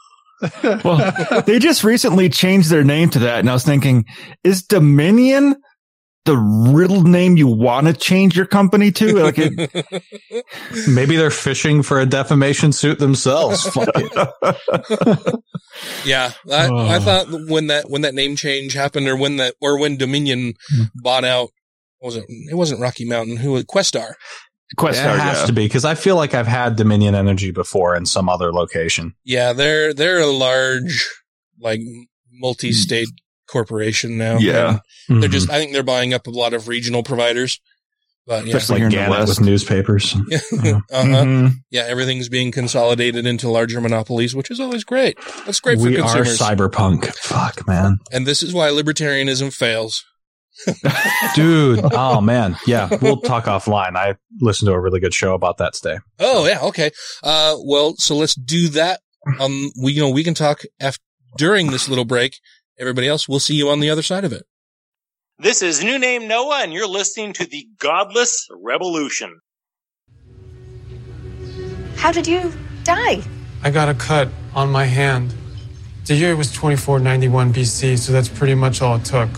Well, 0.63 1.41
they 1.45 1.59
just 1.59 1.83
recently 1.83 2.29
changed 2.29 2.71
their 2.71 2.83
name 2.83 3.11
to 3.11 3.19
that, 3.19 3.39
and 3.39 3.49
I 3.49 3.53
was 3.53 3.63
thinking, 3.63 4.05
is 4.43 4.63
Dominion 4.63 5.55
the 6.25 6.37
real 6.37 7.03
name 7.03 7.37
you 7.37 7.47
want 7.47 7.87
to 7.87 7.93
change 7.93 8.35
your 8.35 8.45
company 8.47 8.91
to? 8.91 9.13
Like, 9.13 9.35
it, 9.37 10.45
Maybe 10.87 11.15
they're 11.15 11.29
fishing 11.31 11.83
for 11.83 11.99
a 11.99 12.05
defamation 12.05 12.71
suit 12.71 12.99
themselves. 12.99 13.63
Fuck 13.69 13.89
it. 13.95 15.35
Yeah, 16.05 16.31
I, 16.49 16.67
Oh. 16.69 16.87
I 16.87 16.99
thought 16.99 17.27
when 17.49 17.67
that 17.67 17.89
when 17.89 18.03
that 18.03 18.13
name 18.13 18.37
change 18.37 18.73
happened, 18.73 19.07
or 19.09 19.15
when 19.17 19.35
that 19.37 19.55
or 19.59 19.77
when 19.77 19.97
Dominion 19.97 20.53
Hmm. 20.69 20.83
bought 20.95 21.25
out, 21.25 21.49
was 22.01 22.15
it? 22.15 22.23
It 22.29 22.55
wasn't 22.55 22.79
Rocky 22.79 23.03
Mountain. 23.05 23.37
Who 23.37 23.51
was 23.51 23.65
Questar? 23.65 24.13
Questar, 24.77 25.15
it 25.15 25.19
has 25.19 25.41
yeah. 25.41 25.45
to 25.47 25.53
be 25.53 25.65
because 25.65 25.83
I 25.85 25.95
feel 25.95 26.15
like 26.15 26.33
I've 26.33 26.47
had 26.47 26.75
Dominion 26.77 27.13
Energy 27.13 27.51
before 27.51 27.93
in 27.95 28.05
some 28.05 28.29
other 28.29 28.53
location. 28.53 29.15
Yeah, 29.25 29.51
they're 29.53 29.93
they're 29.93 30.21
a 30.21 30.27
large, 30.27 31.07
like 31.59 31.81
multi-state 32.31 33.09
corporation 33.47 34.17
now. 34.17 34.37
Yeah. 34.37 34.79
And 35.09 35.21
they're 35.21 35.29
just. 35.29 35.49
I 35.49 35.57
think 35.59 35.73
they're 35.73 35.83
buying 35.83 36.13
up 36.13 36.27
a 36.27 36.31
lot 36.31 36.53
of 36.53 36.67
regional 36.67 37.03
providers. 37.03 37.59
But 38.27 38.45
yeah, 38.47 38.55
Especially 38.57 38.81
like 38.81 38.91
here 38.93 39.03
in 39.03 39.05
the 39.11 39.11
West. 39.11 39.29
with 39.39 39.41
newspapers. 39.47 40.15
yeah, 40.29 40.39
Yeah. 40.63 40.79
uh-huh. 40.91 41.05
Mhm. 41.25 41.51
yeah, 41.69 41.83
everything's 41.87 42.27
being 42.27 42.51
consolidated 42.51 43.27
into 43.27 43.47
larger 43.49 43.79
monopolies, 43.79 44.33
which 44.35 44.49
is 44.49 44.59
always 44.59 44.83
great. 44.83 45.15
That's 45.45 45.59
great 45.59 45.77
for 45.79 45.91
consumers. 45.91 46.39
we 46.39 46.45
are 46.45 46.55
cyberpunk. 46.55 47.05
Fuck, 47.17 47.67
man. 47.67 47.97
and 48.11 48.25
this 48.25 48.41
is 48.41 48.51
why 48.51 48.69
libertarianism 48.69 49.53
fails. 49.53 50.03
Dude. 51.35 51.81
Oh, 51.83 52.21
man. 52.21 52.55
Yeah. 52.65 52.89
We'll 53.01 53.21
talk 53.21 53.45
offline. 53.45 53.95
I 53.95 54.15
listened 54.41 54.67
to 54.69 54.73
a 54.73 54.79
really 54.79 54.99
good 54.99 55.13
show 55.13 55.33
about 55.33 55.57
that 55.57 55.73
today. 55.73 55.99
Oh 56.19 56.45
yeah, 56.47 56.61
okay. 56.61 56.91
Uh, 57.23 57.57
well, 57.63 57.95
so 57.97 58.15
let's 58.15 58.35
do 58.35 58.69
that. 58.69 59.01
Um, 59.39 59.69
we 59.81 59.91
you 59.93 60.01
know 60.01 60.09
we 60.09 60.23
can 60.23 60.33
talk 60.33 60.61
after 60.79 61.01
during 61.37 61.71
this 61.71 61.89
little 61.89 62.05
break. 62.05 62.39
Everybody 62.77 63.07
else, 63.07 63.29
we'll 63.29 63.39
see 63.39 63.55
you 63.55 63.69
on 63.69 63.79
the 63.79 63.89
other 63.89 64.01
side 64.01 64.25
of 64.25 64.33
it. 64.33 64.43
This 65.39 65.61
is 65.61 65.81
New 65.81 65.97
Name 65.97 66.27
Noah, 66.27 66.59
and 66.61 66.73
you're 66.73 66.87
listening 66.87 67.31
to 67.33 67.45
the 67.45 67.67
Godless 67.79 68.47
Revolution. 68.51 69.39
How 71.95 72.11
did 72.11 72.27
you 72.27 72.51
die? 72.83 73.21
I 73.63 73.71
got 73.71 73.87
a 73.87 73.93
cut 73.93 74.27
on 74.53 74.69
my 74.71 74.83
hand. 74.83 75.33
The 76.05 76.15
year 76.15 76.35
was 76.35 76.51
2491 76.51 77.53
BC, 77.53 77.97
so 77.97 78.11
that's 78.11 78.27
pretty 78.27 78.55
much 78.55 78.81
all 78.81 78.97
it 78.97 79.05
took. 79.05 79.29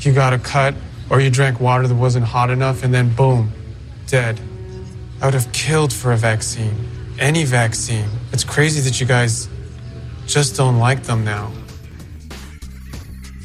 You 0.00 0.12
got 0.12 0.32
a 0.32 0.38
cut, 0.38 0.74
or 1.10 1.20
you 1.20 1.28
drank 1.28 1.60
water 1.60 1.88
that 1.88 1.94
wasn't 1.94 2.26
hot 2.26 2.50
enough, 2.50 2.84
and 2.84 2.94
then 2.94 3.12
boom, 3.14 3.50
dead. 4.06 4.40
I 5.20 5.26
would 5.26 5.34
have 5.34 5.50
killed 5.52 5.92
for 5.92 6.12
a 6.12 6.16
vaccine. 6.16 6.88
Any 7.18 7.44
vaccine. 7.44 8.08
It's 8.32 8.44
crazy 8.44 8.80
that 8.82 9.00
you 9.00 9.06
guys 9.06 9.48
just 10.26 10.56
don't 10.56 10.78
like 10.78 11.02
them 11.02 11.24
now. 11.24 11.50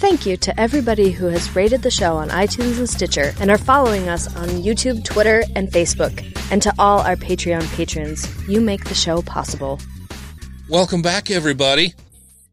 Thank 0.02 0.26
you 0.26 0.36
to 0.38 0.60
everybody 0.60 1.12
who 1.12 1.28
has 1.28 1.56
rated 1.56 1.84
the 1.84 1.92
show 1.92 2.18
on 2.18 2.30
iTunes 2.30 2.80
and 2.80 2.90
Stitcher 2.90 3.34
and 3.40 3.52
are 3.52 3.58
following 3.60 4.10
us 4.10 4.36
on 4.36 4.48
YouTube, 4.50 5.04
Twitter, 5.04 5.44
and 5.56 5.68
Facebook. 5.68 6.26
And 6.52 6.60
to 6.64 6.74
all 6.80 7.02
our 7.02 7.16
Patreon 7.16 7.72
patrons, 7.76 8.28
you 8.50 8.62
make 8.62 8.86
the 8.86 8.96
show 8.96 9.22
possible. 9.22 9.80
Welcome 10.68 11.04
back, 11.04 11.30
everybody. 11.30 11.94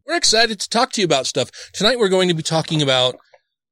We're 0.07 0.17
excited 0.17 0.61
to 0.61 0.69
talk 0.69 0.93
to 0.93 1.01
you 1.01 1.07
about 1.07 1.27
stuff 1.27 1.51
tonight. 1.73 1.99
We're 1.99 2.11
going 2.11 2.29
to 2.29 2.35
be 2.35 2.43
talking 2.43 2.83
about 2.83 3.17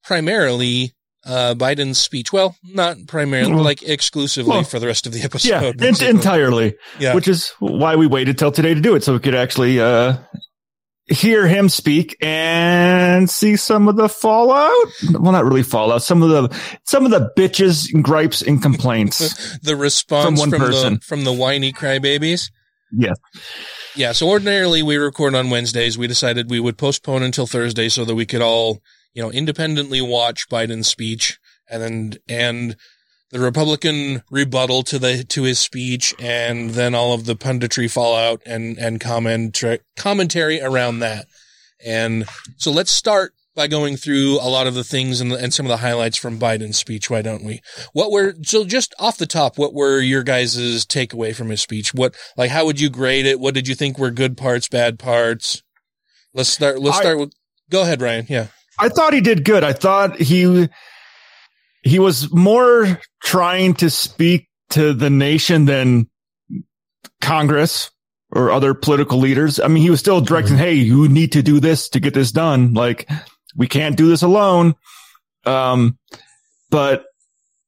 primarily 0.03 0.95
uh, 1.27 1.55
Biden's 1.55 1.99
speech. 1.99 2.33
Well, 2.33 2.57
not 2.65 2.97
primarily, 3.07 3.53
Well- 3.57 3.63
like 3.63 3.83
exclusively 3.83 4.53
well, 4.53 4.65
for 4.65 4.79
the 4.79 4.87
rest 4.87 5.07
of 5.07 5.13
the 5.13 5.21
episode. 5.21 5.49
Yeah, 5.51 5.73
basically. 5.73 6.09
entirely. 6.09 6.77
Yeah. 6.99 7.15
Which 7.15 7.29
is 7.29 7.51
why 7.59 7.97
we 7.97 8.07
waited 8.07 8.39
till 8.39 8.53
today 8.53 8.73
to 8.73 8.81
do 8.81 8.95
it, 8.95 9.05
so 9.05 9.13
we 9.13 9.19
could 9.19 9.35
actually 9.35 9.79
uh, 9.81 10.17
hear 11.09 11.47
him 11.47 11.69
speak 11.69 12.17
and 12.21 13.29
see 13.31 13.57
some 13.57 13.89
of 13.89 13.97
the 13.97 14.09
fallout. 14.09 14.73
Well, 15.13 15.33
not 15.33 15.45
really 15.45 15.63
fallout. 15.63 16.03
Some 16.03 16.23
of 16.23 16.29
the 16.31 16.57
some 16.85 17.05
of 17.05 17.11
the 17.11 17.31
bitches, 17.37 17.93
and 17.93 18.03
gripes, 18.03 18.43
and 18.43 18.61
complaints. 18.63 19.57
the 19.63 19.77
response 19.77 20.25
From 20.25 20.35
from, 20.37 20.41
one 20.41 20.51
the 20.51 20.59
person. 20.59 20.99
from 21.01 21.25
the 21.25 21.33
whiny 21.33 21.73
crybabies. 21.73 22.51
yeah. 22.93 23.15
Yeah, 23.95 24.13
so 24.13 24.29
ordinarily 24.29 24.83
we 24.83 24.97
record 24.97 25.35
on 25.35 25.49
Wednesdays. 25.49 25.97
We 25.97 26.07
decided 26.07 26.51
we 26.51 26.61
would 26.61 26.77
postpone 26.77 27.23
until 27.23 27.47
Thursday 27.47 27.89
so 27.89 28.05
that 28.05 28.15
we 28.15 28.27
could 28.27 28.43
all, 28.43 28.83
you 29.15 29.23
know, 29.23 29.31
independently 29.31 30.03
watch 30.03 30.51
Biden's 30.51 30.87
speech 30.87 31.39
and 31.71 31.83
then 31.83 32.15
and 32.29 32.77
the 33.31 33.41
Republican 33.41 34.23
rebuttal 34.31 34.83
to 34.85 34.99
the 34.99 35.25
to 35.25 35.43
his 35.43 35.59
speech 35.59 36.15
and 36.19 36.71
then 36.71 36.95
all 36.95 37.13
of 37.13 37.27
the 37.27 37.37
punditry 37.37 37.91
fallout 37.91 38.41
and 38.47 38.79
and 38.79 39.01
comment 39.01 39.63
commentary 39.97 40.61
around 40.61 41.01
that. 41.01 41.27
And 41.85 42.25
so 42.57 42.71
let's 42.71 42.91
start 42.93 43.33
by 43.57 43.67
going 43.67 43.97
through 43.97 44.35
a 44.35 44.49
lot 44.49 44.67
of 44.67 44.75
the 44.75 44.85
things 44.85 45.21
and, 45.21 45.33
and 45.33 45.53
some 45.53 45.67
of 45.67 45.71
the 45.71 45.79
highlights 45.79 46.17
from 46.19 46.39
Biden's 46.39 46.77
speech. 46.77 47.11
Why 47.11 47.23
don't 47.23 47.43
we? 47.43 47.63
What 47.95 48.13
were, 48.13 48.35
so 48.43 48.65
just 48.65 48.95
off 48.99 49.17
the 49.17 49.27
top, 49.27 49.59
what 49.59 49.73
were 49.73 49.99
your 49.99 50.23
guys' 50.23 50.85
takeaway 50.85 51.35
from 51.35 51.49
his 51.49 51.63
speech? 51.63 51.95
What, 51.95 52.15
like, 52.37 52.51
how 52.51 52.67
would 52.67 52.79
you 52.79 52.91
grade 52.91 53.25
it? 53.25 53.41
What 53.41 53.55
did 53.55 53.67
you 53.67 53.75
think 53.75 53.99
were 53.99 54.11
good 54.11 54.37
parts, 54.37 54.69
bad 54.69 54.99
parts? 54.99 55.63
Let's 56.35 56.51
start, 56.51 56.81
let's 56.81 56.99
I- 56.99 57.01
start 57.01 57.19
with, 57.19 57.33
go 57.71 57.83
ahead, 57.83 58.03
Ryan. 58.03 58.27
Yeah. 58.29 58.49
I 58.79 58.91
thought 58.91 59.15
he 59.15 59.23
did 59.23 59.43
good. 59.43 59.65
I 59.65 59.73
thought 59.73 60.21
he 60.21 60.69
he 61.87 61.99
was 61.99 62.33
more 62.33 63.01
trying 63.23 63.75
to 63.75 63.89
speak 63.91 64.49
to 64.71 64.93
the 64.93 65.11
nation 65.11 65.65
than 65.67 66.09
Congress 67.21 67.91
or 68.33 68.51
other 68.51 68.75
political 68.75 69.19
leaders. 69.19 69.61
I 69.61 69.69
mean, 69.69 69.83
he 69.83 69.91
was 69.91 70.01
still 70.01 70.21
directing, 70.21 70.57
"Hey, 70.57 70.75
you 70.75 71.09
need 71.09 71.33
to 71.33 71.43
do 71.43 71.61
this 71.61 71.89
to 71.91 72.01
get 72.01 72.15
this 72.15 72.33
done. 72.33 72.75
Like, 72.75 73.09
we 73.55 73.67
can't 73.69 73.97
do 73.97 74.09
this 74.09 74.23
alone." 74.23 74.75
Um, 75.45 75.99
but 76.71 77.05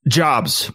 jobs. 0.09 0.71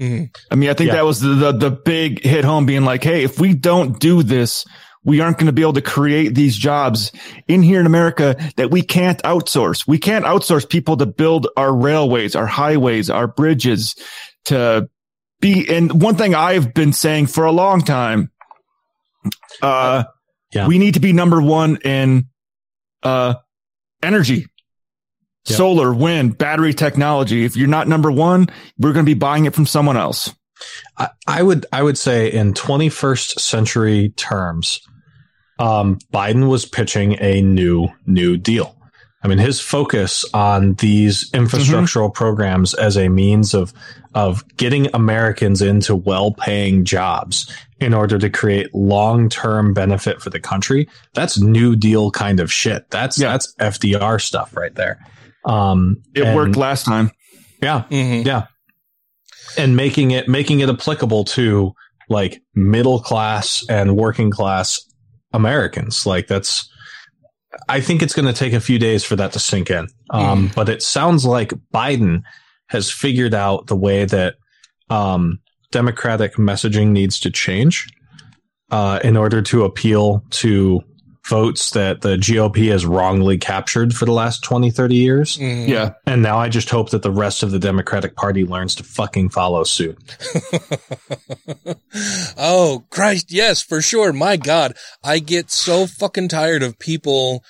Mhm. 0.00 0.30
I 0.50 0.54
mean, 0.54 0.70
I 0.70 0.74
think 0.74 0.88
Yeah. 0.88 0.94
that 0.96 1.04
was 1.04 1.20
the, 1.20 1.34
the 1.34 1.52
the 1.52 1.70
big 1.70 2.22
hit 2.24 2.44
home, 2.44 2.64
being 2.64 2.84
like, 2.84 3.04
"Hey, 3.04 3.22
if 3.22 3.38
we 3.38 3.54
don't 3.54 3.98
do 4.00 4.22
this, 4.22 4.64
we 5.04 5.20
aren't 5.20 5.38
going 5.38 5.46
to 5.46 5.52
be 5.52 5.62
able 5.62 5.72
to 5.74 5.82
create 5.82 6.34
these 6.34 6.56
jobs 6.56 7.10
in 7.48 7.62
here 7.62 7.80
in 7.80 7.86
America 7.86 8.36
that 8.56 8.70
we 8.70 8.82
can't 8.82 9.20
outsource. 9.24 9.86
We 9.86 9.98
can't 9.98 10.24
outsource 10.24 10.68
people 10.68 10.96
to 10.98 11.06
build 11.06 11.48
our 11.56 11.74
railways, 11.74 12.36
our 12.36 12.46
highways, 12.46 13.10
our 13.10 13.26
bridges, 13.26 13.94
to 14.46 14.88
be." 15.40 15.66
And 15.68 16.00
one 16.02 16.14
thing 16.16 16.34
I've 16.34 16.72
been 16.74 16.92
saying 16.92 17.26
for 17.26 17.44
a 17.44 17.52
long 17.52 17.80
time, 17.82 18.30
uh, 19.60 20.04
Yeah. 20.52 20.66
we 20.68 20.78
need 20.78 20.94
to 20.94 21.00
be 21.00 21.12
number 21.12 21.40
one 21.40 21.76
in 21.84 22.26
uh 23.02 23.34
energy. 24.02 24.46
Yeah. 25.46 25.56
Solar, 25.56 25.92
wind, 25.92 26.38
battery 26.38 26.72
technology. 26.72 27.44
If 27.44 27.56
you're 27.56 27.66
not 27.68 27.88
number 27.88 28.12
one, 28.12 28.46
we're 28.78 28.92
going 28.92 29.04
to 29.04 29.10
be 29.10 29.18
buying 29.18 29.44
it 29.46 29.54
from 29.54 29.66
someone 29.66 29.96
else. 29.96 30.32
I, 30.96 31.08
I 31.26 31.42
would 31.42 31.66
I 31.72 31.82
would 31.82 31.98
say 31.98 32.30
in 32.30 32.54
21st 32.54 33.40
century 33.40 34.10
terms, 34.16 34.80
um, 35.62 35.98
Biden 36.12 36.48
was 36.48 36.64
pitching 36.66 37.16
a 37.20 37.40
new 37.42 37.88
new 38.06 38.36
deal. 38.36 38.76
I 39.24 39.28
mean, 39.28 39.38
his 39.38 39.60
focus 39.60 40.24
on 40.34 40.74
these 40.74 41.30
infrastructural 41.30 42.12
programs 42.12 42.74
as 42.74 42.96
a 42.96 43.08
means 43.08 43.54
of 43.54 43.72
of 44.14 44.44
getting 44.56 44.88
Americans 44.94 45.62
into 45.62 45.94
well-paying 45.94 46.84
jobs 46.84 47.50
in 47.80 47.94
order 47.94 48.18
to 48.18 48.28
create 48.28 48.74
long-term 48.74 49.72
benefit 49.74 50.20
for 50.20 50.28
the 50.30 50.40
country. 50.40 50.88
That's 51.14 51.38
New 51.40 51.76
Deal 51.76 52.10
kind 52.10 52.40
of 52.40 52.52
shit. 52.52 52.90
That's 52.90 53.16
that's 53.16 53.54
FDR 53.60 54.20
stuff 54.20 54.56
right 54.56 54.74
there. 54.74 54.98
Um, 55.44 56.02
It 56.14 56.24
and- 56.24 56.36
worked 56.36 56.56
last 56.56 56.84
time. 56.84 57.10
Yeah, 57.62 57.84
Mhm. 57.90 58.24
yeah, 58.26 58.46
and 59.56 59.76
making 59.76 60.10
it 60.10 60.28
making 60.28 60.60
it 60.60 60.68
applicable 60.68 61.24
to 61.36 61.72
like 62.08 62.42
middle 62.56 62.98
class 63.00 63.64
and 63.68 63.96
working 63.96 64.30
class 64.32 64.80
Americans. 65.32 66.06
Like 66.06 66.26
that's, 66.26 66.68
I 67.68 67.80
think 67.80 68.02
it's 68.02 68.14
going 68.14 68.26
to 68.26 68.32
take 68.32 68.52
a 68.52 68.60
few 68.60 68.78
days 68.78 69.04
for 69.04 69.16
that 69.16 69.32
to 69.32 69.38
sink 69.38 69.70
in. 69.70 69.88
Um, 70.10 70.50
but 70.54 70.68
it 70.68 70.82
sounds 70.82 71.24
like 71.24 71.52
Biden 71.72 72.22
has 72.68 72.90
figured 72.90 73.34
out 73.34 73.66
the 73.66 73.76
way 73.76 74.04
that 74.06 74.36
um, 74.88 75.40
Democratic 75.70 76.34
messaging 76.36 76.88
needs 76.88 77.20
to 77.20 77.30
change 77.30 77.88
uh, 78.70 79.00
in 79.04 79.16
order 79.16 79.42
to 79.42 79.64
appeal 79.64 80.24
to 80.30 80.82
votes 81.26 81.70
that 81.70 82.00
the 82.00 82.16
GOP 82.16 82.70
has 82.70 82.84
wrongly 82.84 83.38
captured 83.38 83.94
for 83.94 84.06
the 84.06 84.12
last 84.12 84.42
20, 84.42 84.70
30 84.70 84.96
years. 84.96 85.38
Mhm. 85.38 85.68
Yeah. 85.68 85.92
And 86.06 86.20
now 86.20 86.38
I 86.38 86.48
just 86.48 86.68
hope 86.70 86.90
that 86.90 87.02
the 87.02 87.12
rest 87.12 87.42
of 87.44 87.52
the 87.52 87.60
Democratic 87.60 88.16
Party 88.16 88.44
learns 88.44 88.74
to 88.76 88.82
fucking 88.82 89.28
follow 89.30 89.62
suit. 89.62 89.98
oh 92.36 92.84
Christ, 92.90 93.30
yes, 93.30 93.62
for 93.62 93.80
sure. 93.80 94.12
My 94.12 94.36
God, 94.36 94.74
I 95.02 95.18
get 95.18 95.50
so 95.50 95.86
fucking 95.86 96.28
tired 96.28 96.62
of 96.62 96.78
people 96.78 97.44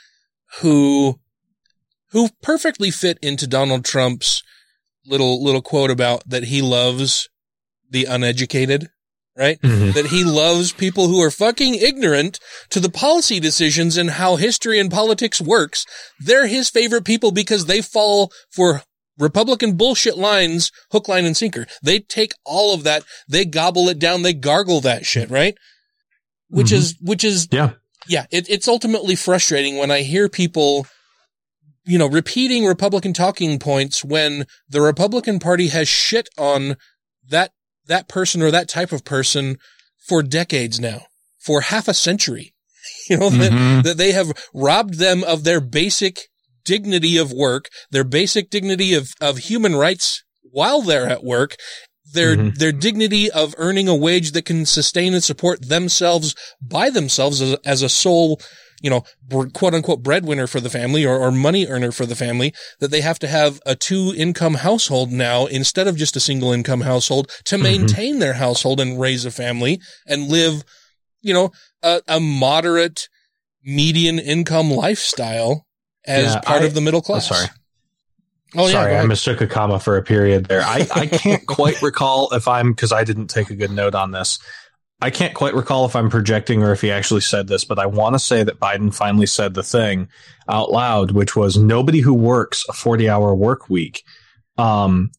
who 0.60 1.18
who 2.10 2.28
perfectly 2.42 2.90
fit 2.90 3.18
into 3.22 3.46
Donald 3.46 3.84
Trump's 3.84 4.42
little 5.06 5.42
little 5.42 5.62
quote 5.62 5.90
about 5.90 6.28
that 6.28 6.44
he 6.44 6.60
loves 6.62 7.28
the 7.88 8.04
uneducated, 8.04 8.88
right? 9.36 9.60
Mhm. 9.62 9.94
That 9.94 10.06
he 10.06 10.24
loves 10.24 10.72
people 10.72 11.08
who 11.08 11.20
are 11.22 11.30
fucking 11.30 11.74
ignorant 11.74 12.38
to 12.70 12.80
the 12.80 12.90
policy 12.90 13.40
decisions 13.40 13.96
and 13.96 14.10
how 14.10 14.36
history 14.36 14.78
and 14.78 14.90
politics 14.90 15.40
works. 15.40 15.86
They're 16.20 16.46
his 16.46 16.68
favorite 16.70 17.04
people 17.04 17.30
because 17.32 17.66
they 17.66 17.80
fall 17.80 18.30
for 18.50 18.82
Republican 19.18 19.74
bullshit 19.76 20.16
lines, 20.18 20.70
hook, 20.90 21.08
line, 21.08 21.24
and 21.24 21.36
sinker. 21.36 21.66
They 21.82 21.98
take 22.00 22.32
all 22.44 22.74
of 22.74 22.82
that, 22.84 23.04
they 23.28 23.44
gobble 23.44 23.88
it 23.88 23.98
down, 23.98 24.22
they 24.22 24.32
gargle 24.34 24.80
that 24.82 25.06
shit, 25.06 25.30
right? 25.30 25.54
Which 26.48 26.68
Mhm. 26.68 26.72
is, 26.76 26.94
which 27.00 27.24
is, 27.24 27.48
Yeah. 27.50 27.70
yeah, 28.08 28.26
it, 28.30 28.46
it's 28.48 28.68
ultimately 28.68 29.14
frustrating 29.14 29.76
when 29.76 29.90
I 29.90 30.02
hear 30.02 30.28
people, 30.28 30.86
you 31.84 31.98
know, 31.98 32.06
repeating 32.06 32.64
Republican 32.66 33.12
talking 33.12 33.58
points 33.58 34.04
when 34.04 34.46
the 34.68 34.80
Republican 34.80 35.38
Party 35.38 35.68
has 35.68 35.88
shit 35.88 36.28
on 36.38 36.76
that, 37.28 37.52
that 37.86 38.08
person 38.08 38.42
or 38.42 38.50
that 38.50 38.68
type 38.68 38.92
of 38.92 39.04
person 39.04 39.58
for 40.08 40.22
decades 40.22 40.78
now, 40.80 41.02
for 41.38 41.62
half 41.62 41.88
a 41.88 41.94
century. 41.94 42.54
You 43.08 43.16
know, 43.16 43.30
that, 43.30 43.52
Mhm. 43.52 43.82
that 43.84 43.96
they 43.96 44.12
have 44.12 44.32
robbed 44.54 44.94
them 44.94 45.22
of 45.24 45.44
their 45.44 45.60
basic 45.60 46.28
dignity 46.64 47.16
of 47.16 47.32
work, 47.32 47.68
their 47.90 48.04
basic 48.04 48.48
dignity 48.50 48.94
of, 48.94 49.10
of 49.20 49.38
human 49.38 49.74
rights 49.76 50.22
while 50.42 50.82
they're 50.82 51.08
at 51.08 51.24
work, 51.24 51.56
their, 52.12 52.36
Mhm. 52.36 52.56
their 52.56 52.72
dignity 52.72 53.30
of 53.30 53.54
earning 53.58 53.88
a 53.88 53.94
wage 53.94 54.32
that 54.32 54.44
can 54.44 54.66
sustain 54.66 55.14
and 55.14 55.22
support 55.22 55.68
themselves 55.68 56.34
by 56.60 56.90
themselves 56.90 57.40
as, 57.40 57.56
as 57.64 57.82
a 57.82 57.88
sole, 57.88 58.40
you 58.82 58.90
know, 58.90 59.04
quote 59.54 59.74
unquote 59.74 60.02
breadwinner 60.02 60.46
for 60.46 60.60
the 60.60 60.68
family 60.68 61.06
or, 61.06 61.16
or 61.16 61.30
money 61.30 61.66
earner 61.66 61.92
for 61.92 62.04
the 62.04 62.16
family, 62.16 62.52
that 62.80 62.90
they 62.90 63.00
have 63.00 63.18
to 63.20 63.28
have 63.28 63.60
a 63.64 63.74
two 63.74 64.12
income 64.16 64.54
household 64.54 65.10
now 65.10 65.46
instead 65.46 65.86
of 65.86 65.96
just 65.96 66.16
a 66.16 66.20
single 66.20 66.52
income 66.52 66.82
household 66.82 67.30
to 67.44 67.54
mm-hmm. 67.54 67.62
maintain 67.62 68.18
their 68.18 68.34
household 68.34 68.80
and 68.80 69.00
raise 69.00 69.24
a 69.24 69.30
family 69.30 69.80
and 70.06 70.28
live, 70.28 70.64
you 71.22 71.32
know, 71.32 71.50
a, 71.82 72.02
a 72.08 72.20
moderate 72.20 73.08
median 73.64 74.18
income 74.18 74.70
lifestyle 74.70 75.64
as 76.06 76.34
Yeah, 76.34 76.40
part 76.40 76.62
I- 76.62 76.66
of 76.66 76.74
the 76.74 76.80
middle 76.80 76.98
Oh, 76.98 77.02
class. 77.02 77.28
sorry. 77.28 77.46
Oh, 78.54 78.66
yeah. 78.66 78.72
Sorry, 78.72 78.96
I 78.96 79.06
mistook 79.06 79.40
a 79.40 79.46
comma 79.46 79.80
for 79.80 79.96
a 79.96 80.02
period 80.02 80.44
there. 80.44 80.60
I, 80.60 80.86
I 80.94 81.06
can't 81.06 81.46
quite 81.46 81.80
recall 81.82 82.28
if 82.34 82.46
I'm, 82.46 82.72
because 82.72 82.92
I 82.92 83.02
didn't 83.02 83.28
take 83.28 83.48
a 83.48 83.54
good 83.54 83.70
note 83.70 83.94
on 83.94 84.10
this. 84.10 84.38
I 85.02 85.10
can't 85.10 85.34
quite 85.34 85.54
recall 85.54 85.84
if 85.84 85.96
I'm 85.96 86.08
projecting 86.08 86.62
or 86.62 86.70
if 86.70 86.80
he 86.80 86.92
actually 86.92 87.22
said 87.22 87.48
this, 87.48 87.64
but 87.64 87.80
I 87.80 87.86
want 87.86 88.14
to 88.14 88.20
say 88.20 88.44
that 88.44 88.60
Biden 88.60 88.94
finally 88.94 89.26
said 89.26 89.54
the 89.54 89.62
thing 89.64 90.08
out 90.48 90.70
loud, 90.70 91.10
which 91.10 91.34
was 91.34 91.56
nobody 91.56 91.98
who 91.98 92.14
works 92.14 92.64
a 92.68 92.72
40 92.72 93.08
hour 93.08 93.34
work 93.34 93.68
week 93.68 94.04
um, 94.58 95.10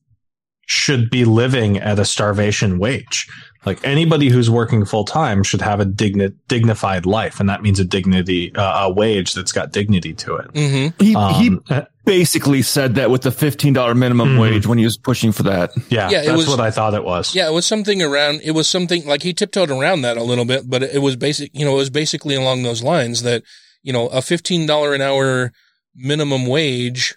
should 0.68 1.10
be 1.10 1.26
living 1.26 1.78
at 1.78 2.00
a 2.00 2.06
starvation 2.06 2.80
wage. 2.80 3.28
Like 3.66 3.80
anybody 3.86 4.30
who's 4.30 4.50
working 4.50 4.84
full 4.86 5.06
time 5.06 5.42
should 5.44 5.62
have 5.62 5.80
a 5.80 5.86
digni- 5.86 6.34
dignified 6.48 7.06
life, 7.06 7.40
and 7.40 7.48
that 7.50 7.62
means 7.62 7.80
a 7.80 7.86
dignity, 7.86 8.54
uh, 8.56 8.88
a 8.88 8.92
wage 8.92 9.34
that's 9.34 9.52
got 9.52 9.72
dignity 9.72 10.14
to 10.14 10.36
it. 10.36 10.54
Mm-hmm. 10.54 11.04
He, 11.04 11.16
Um, 11.16 11.34
he 11.70 11.82
basically 12.06 12.62
said 12.62 12.96
that 12.96 13.10
with 13.10 13.22
the 13.22 13.30
$15 13.32 13.96
minimum 13.96 14.36
Mhm. 14.36 14.40
wage 14.42 14.68
when 14.68 14.78
he 14.78 14.84
was 14.84 14.98
pushing 14.98 15.32
for 15.32 15.44
that. 15.44 15.72
Yeah, 15.90 16.10
Yeah, 16.10 16.22
it 16.22 16.26
that's 16.26 16.38
was- 16.38 16.48
what 16.50 16.60
I 16.60 16.72
thought 16.72 16.94
it 16.94 17.06
was. 17.06 17.34
Yeah, 17.34 17.48
it 17.48 17.54
was 17.54 17.66
something 17.66 18.02
around, 18.02 18.42
it 18.44 18.52
was 18.52 18.70
something 18.70 19.06
like 19.06 19.24
he 19.24 19.34
tiptoed 19.34 19.72
around 19.72 20.02
that 20.02 20.18
a 20.18 20.24
little 20.24 20.44
bit, 20.46 20.70
but 20.70 20.84
it 20.84 21.02
was 21.02 21.16
basic, 21.16 21.52
you 21.54 21.64
know, 21.64 21.72
it 21.74 21.78
was 21.78 21.90
basically 21.90 22.36
along 22.36 22.64
those 22.64 22.84
lines 22.84 23.22
that, 23.24 23.44
you 23.82 23.94
know, 23.94 24.08
a 24.08 24.22
$15 24.22 24.94
an 24.94 25.00
hour 25.02 25.54
minimum 25.96 26.46
wage 26.46 27.16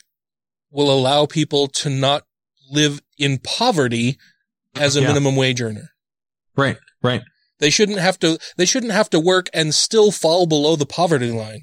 will 0.71 0.91
allow 0.91 1.27
people 1.27 1.67
to 1.69 1.91
not 1.91 2.23
live 2.71 3.01
in 3.19 3.39
poverty 3.39 4.17
as 4.77 4.95
a 4.97 5.01
Yeah. 5.01 5.09
minimum 5.09 5.35
wage 5.35 5.61
earner. 5.61 5.91
Right, 6.57 6.77
right. 7.03 7.23
They 7.59 7.71
shouldn't 7.71 7.99
have 7.99 8.19
to, 8.21 8.39
they 8.57 8.67
shouldn't 8.67 8.93
have 8.93 9.11
to 9.11 9.21
work 9.21 9.49
and 9.55 9.75
still 9.75 10.11
fall 10.11 10.47
below 10.47 10.77
the 10.77 10.87
poverty 10.87 11.31
line. 11.31 11.63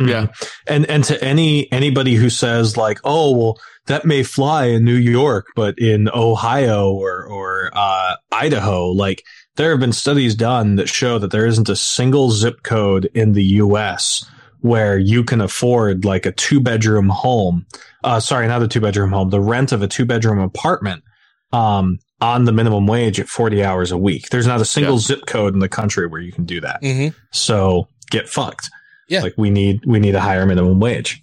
Yeah. 0.00 0.28
And 0.66 0.86
and 0.86 1.04
to 1.04 1.22
any 1.22 1.70
anybody 1.70 2.14
who 2.14 2.30
says 2.30 2.76
like, 2.76 2.98
oh 3.04 3.36
well, 3.36 3.60
that 3.86 4.04
may 4.04 4.22
fly 4.22 4.66
in 4.66 4.84
New 4.84 4.94
York, 4.94 5.48
but 5.54 5.78
in 5.78 6.08
Ohio 6.08 6.92
or 6.92 7.24
or 7.24 7.70
uh, 7.72 8.16
Idaho, 8.32 8.86
like 8.86 9.22
there 9.56 9.70
have 9.70 9.80
been 9.80 9.92
studies 9.92 10.34
done 10.34 10.76
that 10.76 10.88
show 10.88 11.18
that 11.18 11.30
there 11.30 11.46
isn't 11.46 11.68
a 11.68 11.76
single 11.76 12.30
zip 12.30 12.62
code 12.62 13.10
in 13.14 13.32
the 13.32 13.44
U.S. 13.44 14.24
where 14.60 14.98
you 14.98 15.22
can 15.22 15.40
afford 15.40 16.04
like 16.04 16.24
a 16.24 16.32
two 16.32 16.60
bedroom 16.60 17.08
home. 17.08 17.66
Uh, 18.02 18.20
sorry, 18.20 18.46
not 18.46 18.62
a 18.62 18.68
two 18.68 18.80
bedroom 18.80 19.10
home. 19.10 19.28
The 19.28 19.40
rent 19.40 19.72
of 19.72 19.82
a 19.82 19.88
two 19.88 20.06
bedroom 20.06 20.38
apartment. 20.38 21.04
Um, 21.52 21.98
on 22.20 22.44
the 22.44 22.52
minimum 22.52 22.86
wage 22.86 23.18
at 23.18 23.28
40 23.28 23.64
hours 23.64 23.90
a 23.90 23.96
week. 23.98 24.28
There's 24.28 24.46
not 24.46 24.60
a 24.60 24.64
single 24.66 24.96
Yeah. 24.96 25.00
zip 25.00 25.26
code 25.26 25.54
in 25.54 25.60
the 25.60 25.70
country 25.70 26.06
where 26.06 26.20
you 26.20 26.32
can 26.32 26.44
do 26.44 26.60
that. 26.60 26.82
Mm-hmm. 26.82 27.16
So 27.32 27.88
get 28.10 28.28
fucked. 28.28 28.68
Yeah. 29.08 29.22
Like 29.22 29.34
we 29.38 29.48
need 29.50 29.84
we 29.86 29.98
need 29.98 30.14
a 30.14 30.20
higher 30.20 30.44
minimum 30.44 30.80
wage. 30.80 31.22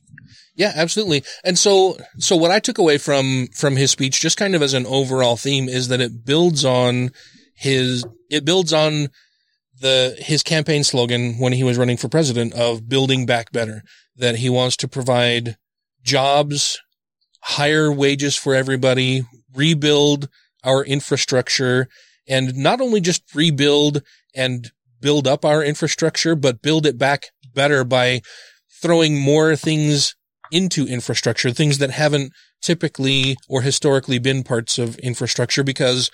Yeah, 0.55 0.71
absolutely. 0.75 1.23
And 1.43 1.55
so, 1.57 1.97
so 2.17 2.35
what 2.35 2.49
I 2.49 2.59
took 2.59 2.79
away 2.79 2.97
from, 2.97 3.47
from 3.53 3.75
his 3.75 3.91
speech, 3.91 4.19
just 4.19 4.37
kind 4.37 4.55
of 4.55 4.63
as 4.63 4.73
an 4.73 4.87
overall 4.87 5.37
theme 5.37 5.69
is 5.69 5.87
that 5.89 6.01
it 6.01 6.25
builds 6.25 6.65
on 6.65 7.11
his, 7.53 8.03
it 8.31 8.43
builds 8.43 8.73
on 8.73 9.09
the, 9.79 10.15
his 10.17 10.41
campaign 10.41 10.83
slogan 10.83 11.35
when 11.37 11.53
he 11.53 11.63
was 11.63 11.77
running 11.77 11.95
for 11.95 12.09
president 12.09 12.53
of 12.55 12.89
building 12.89 13.27
back 13.27 13.51
better, 13.51 13.83
that 14.15 14.37
he 14.37 14.49
wants 14.49 14.75
to 14.77 14.87
provide 14.87 15.57
jobs, 16.01 16.79
higher 17.41 17.91
wages 17.91 18.35
for 18.35 18.55
everybody, 18.55 19.21
rebuild 19.53 20.29
our 20.63 20.83
infrastructure 20.83 21.87
and 22.27 22.55
not 22.55 22.81
only 22.81 22.99
just 23.01 23.23
rebuild 23.33 24.01
and 24.35 24.71
build 24.99 25.27
up 25.27 25.45
our 25.45 25.63
infrastructure, 25.63 26.35
but 26.35 26.61
build 26.61 26.85
it 26.85 26.97
back 26.97 27.27
better 27.53 27.83
by 27.83 28.21
throwing 28.81 29.19
more 29.19 29.55
things 29.55 30.15
into 30.51 30.85
infrastructure, 30.85 31.51
things 31.51 31.77
that 31.77 31.91
haven't 31.91 32.31
typically 32.61 33.37
or 33.47 33.61
historically 33.61 34.19
been 34.19 34.43
parts 34.43 34.77
of 34.77 34.97
infrastructure 34.99 35.63
because 35.63 36.09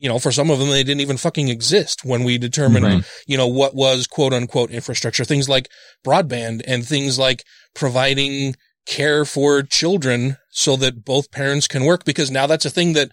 you 0.00 0.08
know, 0.08 0.20
for 0.20 0.30
some 0.30 0.48
of 0.48 0.60
them, 0.60 0.68
they 0.68 0.84
didn't 0.84 1.00
even 1.00 1.16
fucking 1.16 1.48
exist 1.48 2.04
when 2.04 2.22
we 2.22 2.38
determined, 2.38 2.84
Right. 2.86 3.04
you 3.26 3.36
know, 3.36 3.48
what 3.48 3.74
was 3.74 4.06
quote 4.06 4.32
unquote 4.32 4.70
infrastructure. 4.70 5.24
Things 5.24 5.48
like 5.48 5.68
broadband 6.06 6.62
and 6.68 6.86
things 6.86 7.18
like 7.18 7.42
providing 7.74 8.54
care 8.88 9.24
for 9.26 9.62
children 9.62 10.38
so 10.50 10.74
that 10.76 11.04
both 11.04 11.30
parents 11.30 11.68
can 11.68 11.84
work 11.84 12.04
because 12.04 12.30
now 12.30 12.46
that's 12.46 12.64
a 12.64 12.70
thing 12.70 12.94
that 12.94 13.10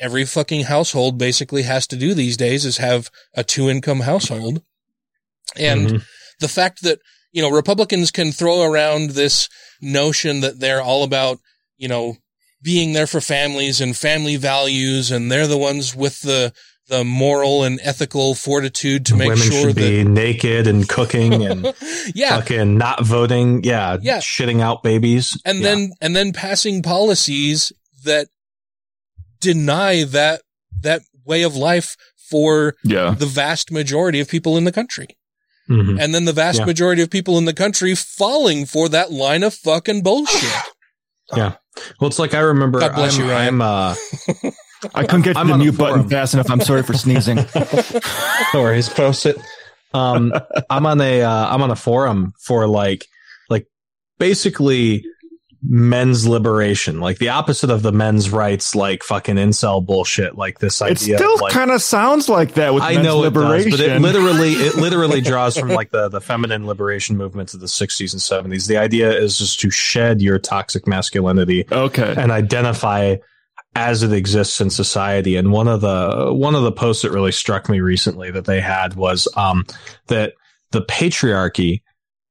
every 0.00 0.24
fucking 0.24 0.64
household 0.64 1.16
basically 1.16 1.62
has 1.62 1.86
to 1.86 1.96
do 1.96 2.14
these 2.14 2.36
days 2.36 2.64
is 2.64 2.78
have 2.78 3.10
a 3.34 3.44
two 3.44 3.70
income 3.70 4.00
household. 4.00 4.60
And 5.56 5.88
Mhm. 5.88 6.02
the 6.40 6.48
fact 6.48 6.82
that, 6.82 6.98
you 7.32 7.40
know, 7.40 7.48
Republicans 7.48 8.10
can 8.10 8.32
throw 8.32 8.62
around 8.62 9.10
this 9.10 9.48
notion 9.80 10.40
that 10.40 10.58
they're 10.58 10.82
all 10.82 11.04
about, 11.04 11.38
you 11.78 11.86
know, 11.86 12.16
being 12.60 12.92
there 12.92 13.06
for 13.06 13.20
families 13.20 13.80
and 13.80 13.96
family 13.96 14.36
values 14.36 15.12
and 15.12 15.30
they're 15.30 15.46
the 15.46 15.56
ones 15.56 15.94
with 15.94 16.22
the 16.22 16.52
the 16.88 17.02
moral 17.04 17.64
and 17.64 17.80
ethical 17.82 18.34
fortitude 18.34 19.06
to 19.06 19.16
make 19.16 19.28
Women 19.30 19.48
sure 19.50 19.60
should 19.68 19.76
that 19.76 19.80
be 19.80 20.04
naked 20.04 20.66
and 20.66 20.86
cooking 20.88 21.42
and 21.50 21.74
yeah 22.14 22.38
fucking 22.40 22.76
not 22.76 23.04
voting. 23.04 23.64
Yeah, 23.64 23.96
Yeah. 24.02 24.18
shitting 24.18 24.60
out 24.60 24.82
babies. 24.82 25.40
and 25.44 25.58
Yeah. 25.60 25.64
then 25.70 25.92
and 26.00 26.14
then 26.16 26.32
passing 26.32 26.82
policies 26.82 27.72
that 28.04 28.28
deny 29.40 30.04
that 30.04 30.42
that 30.82 31.02
way 31.24 31.42
of 31.42 31.56
life 31.56 31.96
for 32.30 32.74
Yeah. 32.84 33.14
the 33.18 33.26
vast 33.26 33.70
majority 33.70 34.20
of 34.20 34.28
people 34.28 34.56
in 34.56 34.64
the 34.64 34.72
country. 34.72 35.08
Mhm. 35.70 35.98
And 35.98 36.14
then 36.14 36.26
the 36.26 36.32
vast 36.32 36.58
Yeah. 36.60 36.64
majority 36.66 37.00
of 37.02 37.08
people 37.10 37.38
in 37.38 37.46
the 37.46 37.54
country 37.54 37.94
falling 37.94 38.66
for 38.66 38.88
that 38.90 39.10
line 39.10 39.42
of 39.42 39.54
fucking 39.54 40.02
bullshit. 40.02 40.50
yeah. 41.34 41.54
Well, 42.00 42.08
it's 42.08 42.18
like 42.18 42.34
I 42.34 42.40
remember. 42.40 42.78
God 42.80 42.94
bless 42.94 43.16
I'm, 43.18 43.24
you, 43.24 43.30
Ryan. 43.30 43.48
I'm 43.48 43.62
uh, 43.62 43.94
I 44.94 45.04
couldn't 45.04 45.22
get 45.22 45.34
to 45.34 45.38
I'm 45.38 45.48
the 45.48 45.58
mute 45.58 45.78
button 45.78 46.08
fast 46.08 46.34
enough. 46.34 46.50
I'm 46.50 46.60
sorry 46.60 46.82
for 46.82 46.94
sneezing. 46.94 47.36
no 48.54 48.62
worries. 48.62 48.88
Post 48.88 49.26
it. 49.26 49.36
Um, 49.92 50.32
I'm 50.68 50.86
on 50.86 51.00
a 51.00 51.22
uh, 51.22 51.54
I'm 51.54 51.62
on 51.62 51.70
a 51.70 51.76
forum 51.76 52.34
for 52.38 52.66
like 52.66 53.06
like 53.48 53.66
basically 54.18 55.04
men's 55.66 56.26
liberation, 56.26 57.00
like 57.00 57.18
the 57.18 57.30
opposite 57.30 57.70
of 57.70 57.82
the 57.82 57.92
men's 57.92 58.30
rights, 58.30 58.74
like 58.74 59.02
fucking 59.02 59.36
incel 59.36 59.84
bullshit, 59.84 60.36
like 60.36 60.58
this 60.58 60.82
idea. 60.82 61.14
It 61.14 61.18
still 61.18 61.38
like, 61.38 61.52
kind 61.52 61.70
of 61.70 61.80
sounds 61.80 62.28
like 62.28 62.54
that 62.54 62.74
with 62.74 62.82
I 62.82 62.94
men's 62.94 63.06
know 63.06 63.20
it 63.20 63.32
liberation. 63.32 63.70
does, 63.70 63.80
but 63.80 63.88
it 63.88 64.00
literally 64.00 64.52
it 64.52 64.74
literally 64.76 65.20
draws 65.20 65.56
from 65.56 65.68
like 65.68 65.90
the 65.90 66.08
the 66.08 66.20
feminine 66.20 66.66
liberation 66.66 67.16
movements 67.16 67.54
of 67.54 67.60
the 67.60 67.66
60s 67.66 68.12
and 68.12 68.52
70s. 68.52 68.66
The 68.66 68.76
idea 68.76 69.12
is 69.16 69.38
just 69.38 69.60
to 69.60 69.70
shed 69.70 70.20
your 70.20 70.38
toxic 70.38 70.86
masculinity 70.86 71.64
okay. 71.70 72.14
and 72.16 72.30
identify 72.30 73.16
as 73.76 74.02
it 74.02 74.12
exists 74.12 74.60
in 74.60 74.70
society. 74.70 75.36
And 75.36 75.50
one 75.52 75.68
of 75.68 75.80
the 75.80 76.32
one 76.32 76.54
of 76.54 76.62
the 76.62 76.72
posts 76.72 77.02
that 77.02 77.12
really 77.12 77.32
struck 77.32 77.68
me 77.68 77.80
recently 77.80 78.30
that 78.30 78.44
they 78.44 78.60
had 78.60 78.94
was 78.94 79.28
um, 79.36 79.64
that 80.06 80.34
the 80.70 80.82
patriarchy 80.82 81.82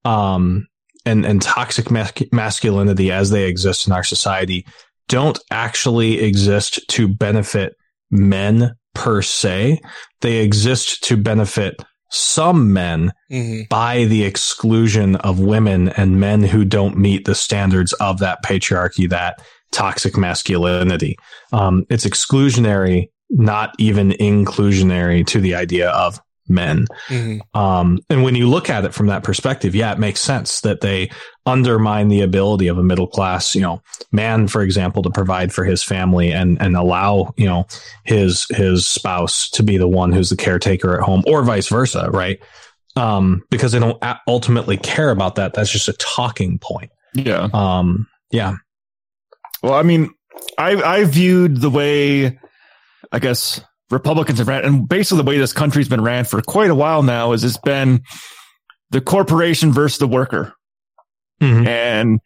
um, 0.05 0.67
and 1.05 1.25
and 1.25 1.41
toxic 1.41 1.91
mas- 1.91 2.13
masculinity 2.31 3.11
as 3.11 3.29
they 3.29 3.45
exist 3.45 3.87
in 3.87 3.93
our 3.93 4.03
society 4.03 4.65
don't 5.09 5.39
actually 5.51 6.21
exist 6.21 6.79
to 6.89 7.07
benefit 7.07 7.75
men 8.09 8.75
per 8.95 9.21
se. 9.21 9.81
They 10.21 10.37
exist 10.37 11.03
to 11.05 11.17
benefit 11.17 11.75
some 12.09 12.71
men 12.73 13.11
Mhm. 13.31 13.67
by 13.69 14.05
the 14.05 14.23
exclusion 14.23 15.15
of 15.17 15.39
women 15.39 15.89
and 15.89 16.19
men 16.19 16.43
who 16.43 16.63
don't 16.63 16.95
meet 16.97 17.25
the 17.25 17.33
standards 17.35 17.91
of 17.93 18.19
that 18.19 18.43
patriarchy, 18.43 19.09
that 19.09 19.41
toxic 19.73 20.15
masculinity. 20.17 21.17
Um, 21.51 21.85
it's 21.89 22.05
exclusionary, 22.05 23.09
not 23.29 23.73
even 23.79 24.11
inclusionary 24.11 25.25
to 25.27 25.41
the 25.41 25.55
idea 25.55 25.89
of 25.89 26.21
men. 26.47 26.85
Mhm. 27.07 27.39
Um, 27.53 27.99
and 28.09 28.21
when 28.21 28.35
you 28.35 28.49
look 28.49 28.69
at 28.69 28.83
it 28.83 28.93
from 28.93 29.07
that 29.07 29.23
perspective, 29.23 29.73
yeah, 29.73 29.93
it 29.93 29.99
makes 29.99 30.19
sense 30.19 30.59
that 30.61 30.81
they 30.81 31.09
undermine 31.45 32.09
the 32.09 32.21
ability 32.21 32.67
of 32.67 32.77
a 32.77 32.83
middle 32.83 33.07
class, 33.07 33.55
you 33.55 33.61
know, 33.61 33.81
man, 34.11 34.47
for 34.47 34.61
example, 34.61 35.01
to 35.03 35.09
provide 35.09 35.53
for 35.53 35.63
his 35.63 35.83
family 35.83 36.31
and, 36.33 36.61
and 36.61 36.75
allow, 36.75 37.33
you 37.37 37.45
know, 37.45 37.65
his, 38.03 38.45
his 38.49 38.85
spouse 38.85 39.49
to 39.51 39.63
be 39.63 39.77
the 39.77 39.87
one 39.87 40.11
who's 40.11 40.29
the 40.29 40.35
caretaker 40.35 40.95
at 40.95 41.01
home 41.01 41.23
or 41.27 41.43
vice 41.43 41.69
versa. 41.69 42.09
Right. 42.11 42.39
Um, 42.95 43.41
because 43.49 43.71
they 43.71 43.79
don't 43.79 44.03
ultimately 44.27 44.77
care 44.77 45.11
about 45.11 45.35
that. 45.35 45.53
That's 45.53 45.71
just 45.71 45.87
a 45.87 45.93
talking 45.93 46.59
point. 46.59 46.91
Yeah. 47.13 47.47
Um, 47.53 48.05
yeah. 48.31 48.57
Well, 49.63 49.73
I 49.73 49.81
mean, 49.81 50.09
I 50.57 50.75
I 50.75 51.03
viewed 51.05 51.61
the 51.61 51.69
way 51.69 52.37
I 53.11 53.19
guess 53.19 53.61
Republicans 53.89 54.39
have 54.39 54.47
ran, 54.47 54.65
and 54.65 54.87
basically 54.87 55.23
the 55.23 55.29
way 55.29 55.37
this 55.37 55.53
country's 55.53 55.87
been 55.89 56.01
ran 56.03 56.25
for 56.25 56.41
quite 56.41 56.69
a 56.69 56.75
while 56.75 57.01
now 57.01 57.31
is 57.31 57.43
it's 57.43 57.57
been 57.57 58.01
the 58.91 59.01
corporation 59.01 59.71
versus 59.71 59.97
the 59.99 60.07
worker, 60.07 60.53
Mhm. 61.41 61.65
and 61.67 62.19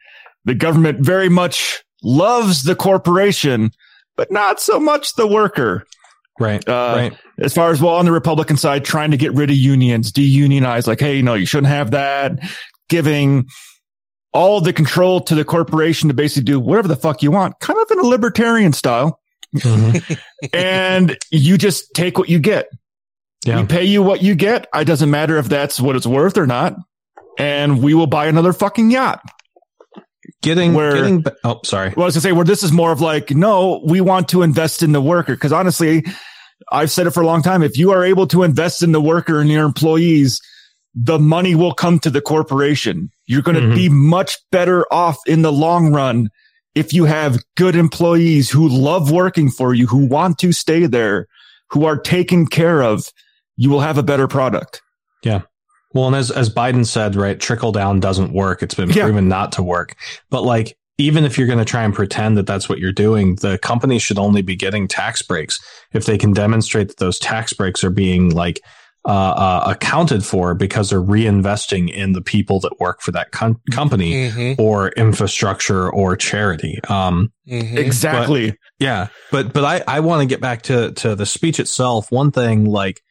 the 0.45 0.55
government 0.55 0.99
very 1.05 1.29
much 1.29 1.83
loves 2.03 2.63
the 2.63 2.75
corporation, 2.75 3.71
but 4.15 4.31
not 4.31 4.59
so 4.59 4.79
much 4.79 5.13
the 5.15 5.27
worker. 5.27 5.85
Right. 6.39 6.67
Uh, 6.67 6.93
right. 6.95 7.17
As 7.39 7.53
far 7.53 7.71
as 7.71 7.81
well 7.81 7.95
on 7.95 8.05
the 8.05 8.11
Republican 8.11 8.57
side, 8.57 8.85
trying 8.85 9.11
to 9.11 9.17
get 9.17 9.33
rid 9.33 9.49
of 9.49 9.55
unions, 9.55 10.11
deunionize, 10.11 10.85
like, 10.87 10.99
hey, 10.99 11.21
no, 11.21 11.33
you 11.33 11.45
shouldn't 11.47 11.67
have 11.67 11.91
that. 11.91 12.33
Giving 12.89 13.47
all 14.37 14.61
the 14.61 14.71
control 14.71 15.19
to 15.21 15.33
the 15.33 15.43
corporation 15.43 16.09
to 16.09 16.13
basically 16.13 16.43
do 16.43 16.59
whatever 16.59 16.87
the 16.87 16.95
fuck 16.95 17.23
you 17.23 17.31
want, 17.31 17.59
kind 17.59 17.79
of 17.79 17.89
in 17.89 17.97
a 17.97 18.03
libertarian 18.07 18.71
style. 18.71 19.19
Mhm. 19.55 20.19
and 20.53 21.17
you 21.31 21.57
just 21.57 21.91
take 21.95 22.19
what 22.19 22.29
you 22.29 22.37
get. 22.37 22.67
Yeah. 23.43 23.61
We 23.61 23.65
pay 23.67 23.83
you 23.85 24.03
what 24.03 24.21
you 24.21 24.35
get. 24.35 24.67
It 24.75 24.85
doesn't 24.85 25.09
matter 25.09 25.37
if 25.37 25.49
that's 25.49 25.79
what 25.81 25.95
it's 25.95 26.05
worth 26.05 26.37
or 26.37 26.45
not. 26.45 26.75
And 27.39 27.81
we 27.81 27.95
will 27.95 28.05
buy 28.05 28.27
another 28.27 28.53
fucking 28.53 28.91
yacht. 28.91 29.21
Getting, 30.43 30.75
Where- 30.75 30.93
getting, 30.93 31.25
oh, 31.43 31.61
sorry. 31.65 31.93
Well, 31.97 32.03
I 32.03 32.05
was 32.05 32.13
gonna 32.13 32.21
say 32.21 32.31
where 32.31 32.45
this 32.45 32.61
is 32.61 32.71
more 32.71 32.91
of 32.91 33.01
like, 33.01 33.31
no, 33.31 33.81
we 33.87 34.01
want 34.01 34.29
to 34.29 34.43
invest 34.43 34.83
in 34.83 34.91
the 34.91 35.01
worker. 35.01 35.35
Cause 35.35 35.51
honestly, 35.51 36.05
I've 36.71 36.91
said 36.91 37.07
it 37.07 37.11
for 37.11 37.23
a 37.23 37.25
long 37.25 37.41
time. 37.41 37.63
If 37.63 37.75
you 37.77 37.89
are 37.91 38.03
able 38.03 38.27
to 38.27 38.43
invest 38.43 38.83
in 38.83 38.91
the 38.91 39.01
worker 39.01 39.39
and 39.39 39.49
your 39.49 39.65
employees, 39.65 40.39
the 40.93 41.17
money 41.17 41.55
will 41.55 41.73
come 41.73 41.97
to 41.99 42.11
the 42.11 42.21
corporation. 42.21 43.09
You're 43.27 43.41
going 43.41 43.55
to 43.55 43.67
Mhm. 43.67 43.75
be 43.75 43.89
much 43.89 44.37
better 44.51 44.85
off 44.91 45.17
in 45.27 45.41
the 45.41 45.51
long 45.51 45.93
run 45.93 46.29
if 46.75 46.93
you 46.93 47.05
have 47.05 47.39
good 47.55 47.75
employees 47.75 48.49
who 48.49 48.67
love 48.67 49.11
working 49.11 49.49
for 49.49 49.73
you, 49.73 49.87
who 49.87 50.05
want 50.05 50.37
to 50.39 50.51
stay 50.51 50.85
there, 50.85 51.27
who 51.71 51.85
are 51.85 51.97
taken 51.97 52.47
care 52.47 52.81
of. 52.81 53.09
You 53.57 53.69
will 53.69 53.81
have 53.81 53.97
a 53.97 54.03
better 54.03 54.27
product. 54.27 54.81
Yeah. 55.23 55.41
Well, 55.93 56.07
and 56.07 56.15
as 56.15 56.31
as 56.31 56.49
Biden 56.49 56.85
said, 56.85 57.15
right, 57.15 57.39
trickle 57.39 57.71
down 57.71 57.99
doesn't 57.99 58.31
work. 58.33 58.61
It's 58.61 58.75
been 58.75 58.89
Yeah. 58.89 59.03
proven 59.03 59.27
not 59.27 59.51
to 59.53 59.63
work. 59.63 59.95
But 60.29 60.43
like, 60.43 60.77
even 60.99 61.25
if 61.25 61.37
you're 61.37 61.47
going 61.47 61.59
to 61.59 61.65
try 61.65 61.83
and 61.83 61.93
pretend 61.93 62.37
that 62.37 62.45
that's 62.47 62.67
what 62.69 62.79
you're 62.79 62.91
doing, 62.91 63.35
the 63.41 63.57
company 63.59 63.99
should 63.99 64.17
only 64.17 64.41
be 64.41 64.55
getting 64.55 64.87
tax 64.87 65.21
breaks 65.21 65.59
if 65.93 66.05
they 66.05 66.17
can 66.17 66.33
demonstrate 66.33 66.87
that 66.89 66.97
those 66.97 67.19
tax 67.19 67.53
breaks 67.53 67.83
are 67.83 67.89
being 67.91 68.29
like 68.31 68.61
uh, 69.07 69.09
uh, 69.09 69.63
accounted 69.67 70.25
for 70.25 70.53
because 70.53 70.89
they're 70.89 71.01
reinvesting 71.01 71.89
in 71.89 72.11
the 72.11 72.21
people 72.21 72.59
that 72.59 72.77
work 72.79 72.99
for 73.01 73.11
that 73.13 73.31
com- 73.31 73.61
company 73.71 74.29
Mhm. 74.29 74.59
or 74.59 74.89
infrastructure 74.89 75.89
or 75.89 76.15
charity. 76.17 76.77
Um, 76.89 77.31
Mhm. 77.49 77.77
Exactly. 77.77 78.53
yeah, 78.79 79.07
but 79.31 79.53
but 79.53 79.63
I 79.63 79.81
I 79.87 80.01
want 80.01 80.21
to 80.21 80.25
get 80.25 80.41
back 80.41 80.63
to 80.63 80.91
to 80.91 81.15
the 81.15 81.25
speech 81.25 81.59
itself. 81.59 82.11
One 82.11 82.31
thing 82.31 82.65
like 82.65 83.01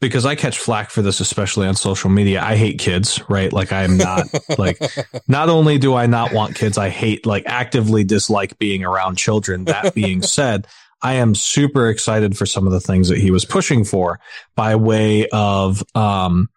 because 0.00 0.24
I 0.24 0.34
catch 0.34 0.58
flack 0.58 0.90
for 0.90 1.02
this, 1.02 1.20
especially 1.20 1.66
on 1.68 1.74
social 1.76 2.08
media. 2.08 2.42
I 2.42 2.56
hate 2.56 2.78
kids, 2.78 3.20
right? 3.28 3.52
Like 3.52 3.70
I 3.70 3.82
am 3.84 3.98
not 3.98 4.24
like. 4.58 4.80
Not 5.28 5.48
only 5.50 5.76
do 5.78 5.94
I 5.94 6.06
not 6.06 6.32
want 6.32 6.54
kids, 6.56 6.78
I 6.78 6.88
hate 6.88 7.26
like 7.26 7.44
actively 7.46 8.02
dislike 8.02 8.58
being 8.58 8.82
around 8.82 9.16
children. 9.16 9.66
That 9.66 9.94
being 9.94 10.22
said. 10.36 10.66
I 11.02 11.14
am 11.14 11.34
super 11.34 11.88
excited 11.88 12.36
for 12.36 12.46
some 12.46 12.66
of 12.66 12.72
the 12.72 12.80
things 12.80 13.08
that 13.08 13.18
he 13.18 13.30
was 13.30 13.44
pushing 13.44 13.84
for 13.84 14.20
by 14.56 14.76
way 14.76 15.26
of 15.32 15.82
um, 15.94 16.48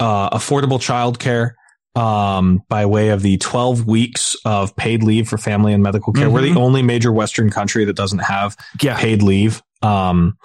uh, 0.00 0.30
affordable 0.30 0.78
childcare, 0.80 1.52
um, 2.00 2.62
by 2.68 2.86
way 2.86 3.08
of 3.10 3.22
the 3.22 3.36
12 3.38 3.86
weeks 3.86 4.36
of 4.44 4.74
paid 4.76 5.02
leave 5.02 5.28
for 5.28 5.38
family 5.38 5.72
and 5.72 5.82
medical 5.82 6.12
care. 6.12 6.28
We're 6.30 6.42
the 6.42 6.50
Mhm. 6.52 6.56
only 6.58 6.82
major 6.82 7.12
Western 7.12 7.50
country 7.50 7.84
that 7.84 7.96
doesn't 7.96 8.18
have 8.20 8.56
Yeah. 8.82 8.96
paid 8.98 9.22
leave, 9.22 9.62
um, 9.82 10.36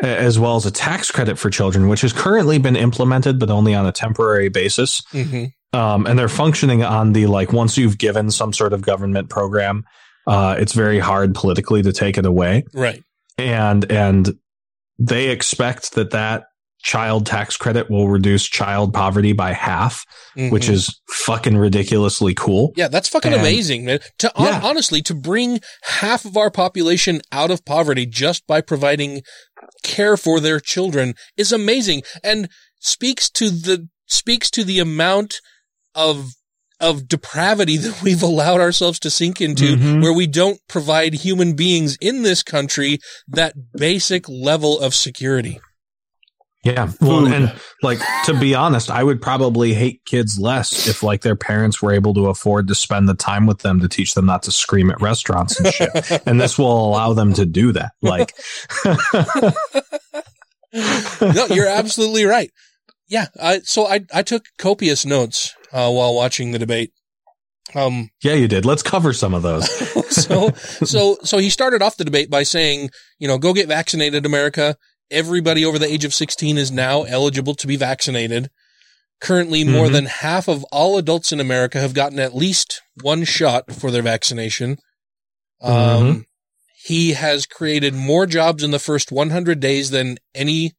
as 0.00 0.38
well 0.38 0.56
as 0.56 0.66
a 0.66 0.70
tax 0.70 1.10
credit 1.10 1.38
for 1.38 1.50
children, 1.50 1.88
which 1.88 2.00
has 2.02 2.12
currently 2.12 2.58
been 2.58 2.76
implemented, 2.76 3.38
but 3.38 3.50
only 3.50 3.74
on 3.74 3.86
a 3.86 3.92
temporary 3.92 4.48
basis. 4.48 5.02
Mhm. 5.12 5.52
Um, 5.72 6.06
and 6.06 6.18
they're 6.18 6.28
functioning 6.28 6.82
on 6.82 7.12
the 7.12 7.26
like 7.26 7.52
once 7.52 7.76
you've 7.76 7.98
given 7.98 8.30
some 8.30 8.52
sort 8.52 8.72
of 8.72 8.82
government 8.82 9.28
program, 9.28 9.84
uh, 10.26 10.56
it's 10.58 10.72
very 10.72 10.98
hard 10.98 11.34
politically 11.34 11.82
to 11.82 11.92
take 11.92 12.18
it 12.18 12.26
away 12.26 12.64
Right. 12.74 13.02
and 13.38 13.90
and 13.90 14.34
they 14.98 15.28
expect 15.30 15.94
that 15.94 16.10
that 16.10 16.44
child 16.82 17.26
tax 17.26 17.56
credit 17.58 17.90
will 17.90 18.08
reduce 18.08 18.44
child 18.46 18.94
poverty 18.94 19.34
by 19.34 19.52
half, 19.52 20.04
which 20.34 20.66
Mhm. 20.66 20.70
is 20.72 21.00
fucking 21.10 21.58
ridiculously 21.58 22.32
cool. 22.34 22.72
Yeah, 22.74 22.88
that's 22.88 23.06
fucking 23.08 23.32
And- 23.34 23.40
amazing, 23.42 23.84
man. 23.84 24.00
To 24.20 24.32
Yeah. 24.38 24.60
honestly, 24.62 25.02
to 25.02 25.14
bring 25.14 25.60
half 25.82 26.24
of 26.24 26.38
our 26.38 26.50
population 26.50 27.20
out 27.32 27.50
of 27.50 27.66
poverty 27.66 28.06
just 28.06 28.46
by 28.46 28.62
providing 28.62 29.20
care 29.82 30.16
for 30.16 30.40
their 30.40 30.58
children 30.58 31.14
is 31.36 31.52
amazing 31.52 32.02
and 32.24 32.48
speaks 32.80 33.28
to 33.30 33.50
the 33.50 33.88
speaks 34.06 34.50
to 34.50 34.64
the 34.64 34.78
amount 34.78 35.36
of 35.94 36.30
of 36.80 37.08
depravity 37.08 37.76
that 37.78 38.02
we've 38.02 38.22
allowed 38.22 38.60
ourselves 38.60 38.98
to 39.00 39.10
sink 39.10 39.40
into 39.40 39.76
Mhm. 39.76 40.02
where 40.02 40.12
we 40.12 40.26
don't 40.26 40.60
provide 40.68 41.14
human 41.14 41.54
beings 41.54 41.96
in 42.00 42.22
this 42.22 42.42
country 42.42 42.98
that 43.28 43.54
basic 43.76 44.28
level 44.28 44.78
of 44.80 44.94
security. 44.94 45.60
Yeah. 46.62 46.90
Well, 47.00 47.26
and 47.26 47.54
like 47.82 48.00
to 48.26 48.38
be 48.38 48.54
honest, 48.54 48.90
I 48.90 49.02
would 49.02 49.22
probably 49.22 49.72
hate 49.72 50.02
kids 50.04 50.38
less 50.38 50.86
if 50.88 51.02
like 51.02 51.22
their 51.22 51.34
parents 51.36 51.80
were 51.80 51.90
able 51.92 52.12
to 52.12 52.26
afford 52.26 52.68
to 52.68 52.74
spend 52.74 53.08
the 53.08 53.14
time 53.14 53.46
with 53.46 53.60
them 53.60 53.80
to 53.80 53.88
teach 53.88 54.12
them 54.12 54.26
not 54.26 54.42
to 54.42 54.52
scream 54.52 54.90
at 54.90 55.00
restaurants 55.00 55.58
and 55.58 55.72
shit. 55.72 55.90
and 56.26 56.38
this 56.38 56.58
will 56.58 56.86
allow 56.86 57.14
them 57.14 57.32
to 57.32 57.46
do 57.46 57.72
that. 57.72 57.92
Like, 58.02 58.34
no, 60.72 61.46
you're 61.50 61.66
absolutely 61.66 62.24
right. 62.24 62.50
Yeah, 63.08 63.26
I, 63.40 63.60
so 63.60 63.86
I 63.86 64.00
I 64.12 64.22
took 64.22 64.44
copious 64.58 65.04
notes 65.06 65.54
uh, 65.72 65.90
while 65.90 66.14
watching 66.14 66.52
the 66.52 66.58
debate. 66.58 66.92
Um, 67.74 68.10
yeah, 68.22 68.34
you 68.34 68.48
did. 68.48 68.64
Let's 68.64 68.82
cover 68.82 69.12
some 69.12 69.32
of 69.34 69.42
those. 69.42 69.68
so 70.10 70.50
so 70.54 71.18
so 71.22 71.38
he 71.38 71.50
started 71.50 71.82
off 71.82 71.96
the 71.96 72.04
debate 72.04 72.28
by 72.30 72.42
saying, 72.42 72.90
you 73.18 73.28
know, 73.28 73.38
go 73.38 73.52
get 73.54 73.68
vaccinated, 73.68 74.26
America. 74.26 74.76
Everybody 75.10 75.64
over 75.64 75.78
the 75.78 75.86
age 75.92 76.04
of 76.04 76.14
16 76.14 76.56
is 76.58 76.70
now 76.70 77.02
eligible 77.02 77.54
to 77.56 77.66
be 77.66 77.76
vaccinated. 77.76 78.50
Currently, 79.20 79.64
more 79.64 79.88
Mhm. 79.88 79.92
than 79.92 80.06
half 80.06 80.48
of 80.48 80.64
all 80.72 80.96
adults 80.98 81.30
in 81.32 81.40
America 81.40 81.78
have 81.80 81.94
gotten 81.94 82.18
at 82.18 82.34
least 82.34 82.80
one 83.02 83.24
shot 83.24 83.72
for 83.72 83.90
their 83.90 84.02
vaccination. 84.02 84.78
Um, 85.60 85.74
Mhm. 85.74 86.24
he 86.84 87.12
has 87.12 87.44
created 87.46 87.92
more 87.94 88.24
jobs 88.26 88.62
in 88.62 88.70
the 88.70 88.78
first 88.78 89.12
100 89.12 89.60
days 89.60 89.90
than 89.90 90.18
any 90.34 90.72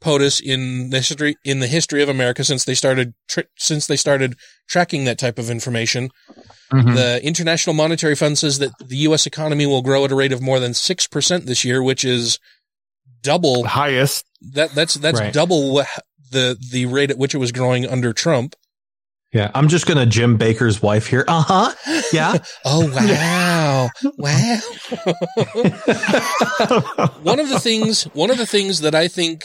POTUS 0.00 0.40
in 0.40 0.90
the 0.90 0.98
history 0.98 1.36
in 1.44 1.60
the 1.60 1.66
history 1.66 2.02
of 2.02 2.08
America 2.08 2.44
since 2.44 2.64
they 2.64 2.74
started 2.74 3.14
since 3.56 3.86
they 3.86 3.96
started 3.96 4.36
tracking 4.68 5.04
that 5.04 5.18
type 5.18 5.38
of 5.38 5.50
information. 5.50 6.10
Mhm. 6.72 6.94
The 6.94 7.24
International 7.24 7.74
Monetary 7.74 8.14
Fund 8.14 8.38
says 8.38 8.58
that 8.58 8.72
the 8.86 8.96
U.S. 8.98 9.26
economy 9.26 9.66
will 9.66 9.82
grow 9.82 10.04
at 10.04 10.12
a 10.12 10.14
rate 10.14 10.32
of 10.32 10.42
more 10.42 10.60
than 10.60 10.74
six 10.74 11.06
percent 11.06 11.46
this 11.46 11.64
year, 11.64 11.82
which 11.82 12.04
is 12.04 12.38
double 13.22 13.64
highest. 13.64 14.24
that. 14.52 14.72
That's 14.74 14.94
that's 14.94 15.20
Right. 15.20 15.32
double 15.32 15.82
the 16.30 16.56
the 16.70 16.86
rate 16.86 17.10
at 17.10 17.18
which 17.18 17.34
it 17.34 17.38
was 17.38 17.52
growing 17.52 17.86
under 17.86 18.12
Trump. 18.12 18.54
Yeah. 19.32 19.50
I'm 19.54 19.68
just 19.68 19.86
going 19.86 19.98
to 19.98 20.06
Jim 20.06 20.38
Baker's 20.38 20.80
wife 20.80 21.06
here. 21.06 21.24
Uh 21.28 21.42
huh. 21.42 22.02
Yeah. 22.12 22.38
Oh 22.64 22.90
wow, 22.94 23.90
wow. 24.16 24.58
one 27.22 27.40
of 27.40 27.48
the 27.48 27.58
things, 27.60 28.04
one 28.14 28.30
of 28.30 28.38
the 28.38 28.46
things 28.46 28.80
that 28.80 28.94
I 28.94 29.08
think 29.08 29.42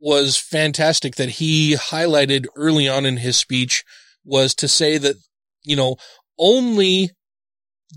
was 0.00 0.36
fantastic 0.36 1.16
that 1.16 1.30
he 1.30 1.74
highlighted 1.74 2.46
early 2.56 2.88
on 2.88 3.04
in 3.04 3.18
his 3.18 3.36
speech 3.36 3.84
was 4.24 4.54
to 4.54 4.68
say 4.68 4.98
that 4.98 5.16
you 5.62 5.76
know 5.76 5.96
only 6.38 7.10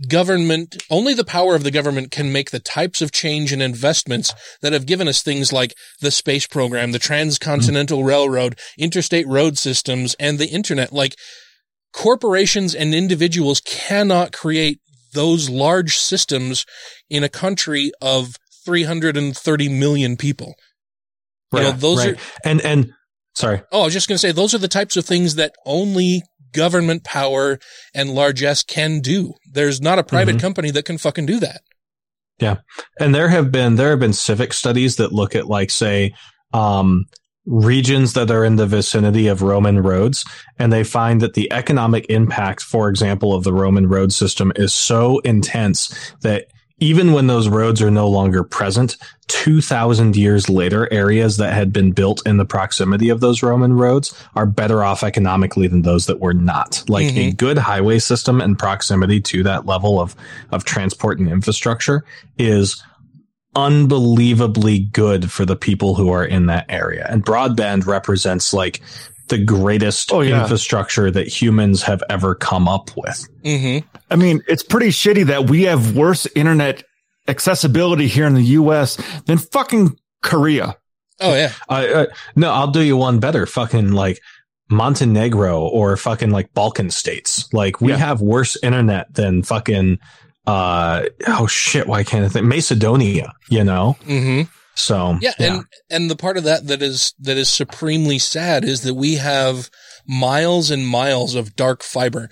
government, 0.08 0.82
only 0.90 1.14
the 1.14 1.24
power 1.24 1.56
of 1.56 1.64
the 1.64 1.72
government 1.72 2.12
can 2.12 2.32
make 2.32 2.52
the 2.52 2.60
types 2.60 3.02
of 3.02 3.12
change 3.12 3.52
and 3.52 3.62
investments 3.62 4.34
that 4.62 4.74
have 4.74 4.86
given 4.86 5.08
us 5.08 5.22
things 5.22 5.54
like 5.54 5.76
the 6.02 6.12
space 6.12 6.48
program, 6.48 6.92
the 6.92 7.00
transcontinental 7.00 8.00
mm-hmm. 8.00 8.08
railroad, 8.08 8.60
interstate 8.78 9.28
road 9.28 9.58
systems, 9.58 10.16
and 10.20 10.40
the 10.40 10.50
internet. 10.50 10.92
Like 10.92 11.16
corporations 11.94 12.74
and 12.74 12.94
individuals 12.94 13.62
cannot 13.62 14.34
create 14.34 14.80
those 15.14 15.50
large 15.50 15.98
systems 15.98 16.66
in 17.10 17.24
a 17.24 17.30
country 17.30 17.92
of 18.02 18.38
330 18.66 19.70
million 19.70 20.18
people. 20.18 20.56
You 21.54 21.60
know, 21.62 21.72
those 21.72 22.06
right. 22.06 22.16
are, 22.16 22.22
and, 22.44 22.62
and 22.62 22.92
sorry. 23.36 23.62
oh, 23.72 23.82
I 23.82 23.86
was 23.86 23.94
just 23.94 24.08
going 24.08 24.16
to 24.16 24.20
say, 24.20 24.32
those 24.32 24.54
are 24.54 24.60
the 24.60 24.68
types 24.68 24.98
of 24.98 25.06
things 25.06 25.36
that 25.36 25.54
only 25.66 26.24
government 26.52 27.04
power 27.04 27.60
and 27.96 28.10
largesse 28.12 28.64
can 28.64 29.00
do. 29.00 29.34
There's 29.52 29.82
not 29.82 30.00
a 30.00 30.04
private 30.04 30.36
Mhm. 30.36 30.42
company 30.42 30.72
that 30.72 30.86
can 30.86 30.98
fucking 30.98 31.26
do 31.26 31.40
that. 31.40 31.62
Yeah. 32.40 32.58
And 33.00 33.14
there 33.14 33.30
have 33.30 33.52
been, 33.52 33.76
there 33.76 33.90
have 33.92 34.00
been 34.00 34.14
civic 34.14 34.54
studies 34.54 34.98
that 34.98 35.12
look 35.14 35.36
at 35.36 35.48
like, 35.48 35.72
say, 35.72 36.14
um, 36.54 37.06
regions 37.46 38.14
that 38.14 38.32
are 38.32 38.46
in 38.46 38.56
the 38.56 38.66
vicinity 38.66 39.28
of 39.28 39.42
Roman 39.42 39.82
roads. 39.82 40.24
And 40.60 40.72
they 40.72 40.84
find 40.84 41.22
that 41.22 41.34
the 41.34 41.52
economic 41.52 42.06
impact, 42.10 42.62
for 42.62 42.88
example, 42.90 43.34
of 43.34 43.44
the 43.44 43.54
Roman 43.54 43.88
road 43.88 44.14
system 44.14 44.52
is 44.56 44.74
so 44.74 45.20
intense 45.20 45.94
that 46.22 46.46
even 46.80 47.14
when 47.14 47.28
those 47.28 47.48
roads 47.48 47.82
are 47.82 47.92
no 47.92 48.08
longer 48.08 48.44
present, 48.44 48.98
2000 49.28 50.16
years 50.16 50.50
later, 50.50 50.92
areas 50.92 51.38
that 51.38 51.54
had 51.54 51.72
been 51.72 51.92
built 51.92 52.22
in 52.26 52.38
the 52.38 52.46
proximity 52.46 53.10
of 53.10 53.20
those 53.22 53.44
Roman 53.44 53.74
roads 53.74 54.14
are 54.36 54.46
better 54.46 54.84
off 54.84 55.04
economically 55.04 55.68
than 55.68 55.84
those 55.84 56.08
that 56.08 56.20
were 56.20 56.34
not. 56.34 56.84
Like 56.90 57.06
a 57.16 57.32
Mhm. 57.32 57.38
good 57.38 57.58
highway 57.58 58.00
system 58.00 58.42
and 58.42 58.58
proximity 58.60 59.22
to 59.22 59.44
that 59.44 59.66
level 59.66 60.02
of, 60.02 60.16
of 60.52 60.66
transport 60.66 61.20
and 61.20 61.30
infrastructure 61.30 62.04
is 62.38 62.82
unbelievably 63.56 64.80
good 64.80 65.32
for 65.32 65.46
the 65.46 65.56
people 65.56 65.96
who 65.96 66.10
are 66.10 66.26
in 66.26 66.48
that 66.48 66.66
area. 66.70 67.06
And 67.10 67.24
broadband 67.24 67.86
represents 67.86 68.52
like 68.54 68.82
the 69.30 69.38
greatest 69.38 70.12
Oh, 70.12 70.22
yeah. 70.22 70.42
infrastructure 70.42 71.10
that 71.12 71.28
humans 71.28 71.82
have 71.84 72.04
ever 72.10 72.36
come 72.36 72.68
up 72.68 72.90
with. 72.98 73.28
Mm-hmm. 73.44 73.88
I 74.12 74.16
mean, 74.16 74.42
it's 74.48 74.64
pretty 74.64 74.90
shitty 74.90 75.26
that 75.28 75.50
we 75.50 75.64
have 75.64 75.96
worse 75.96 76.28
internet 76.36 76.84
accessibility 77.28 78.08
here 78.08 78.26
in 78.28 78.34
the 78.34 78.44
U.S. 78.44 78.98
than 79.26 79.38
fucking 79.38 79.98
Korea. 80.24 80.76
Oh 81.22 81.34
yeah. 81.36 81.54
I, 81.70 81.88
uh, 81.88 82.06
no, 82.36 82.52
I'll 82.52 82.68
do 82.72 82.82
you 82.82 82.98
one 82.98 83.20
better. 83.20 83.46
Fucking 83.46 83.92
like 83.94 84.20
Montenegro 84.70 85.62
or 85.62 85.96
fucking 85.96 86.32
like 86.32 86.54
Balkan 86.54 86.90
states. 86.90 87.48
Like 87.54 87.80
we 87.80 87.92
Yeah. 87.92 87.98
have 87.98 88.22
worse 88.22 88.58
internet 88.62 89.14
than 89.14 89.44
fucking, 89.44 90.00
uh, 90.48 91.04
oh 91.28 91.48
shit. 91.48 91.88
Why 91.88 92.04
can't 92.04 92.26
I 92.26 92.30
think 92.30 92.46
Macedonia, 92.46 93.32
you 93.50 93.64
know? 93.64 93.96
Mm-hmm. 94.06 94.52
So 94.76 95.18
Yeah, 95.22 95.34
and 95.40 95.66
and 95.90 96.10
the 96.10 96.16
part 96.16 96.38
of 96.38 96.44
that 96.46 96.68
that 96.68 96.82
is 96.82 97.14
that 97.20 97.38
is 97.38 97.50
supremely 97.50 98.20
sad 98.20 98.66
is 98.66 98.82
that 98.82 98.96
we 98.96 99.16
have 99.16 99.70
miles 100.08 100.72
and 100.72 100.88
miles 100.88 101.36
of 101.36 101.56
dark 101.56 101.84
fiber. 101.84 102.30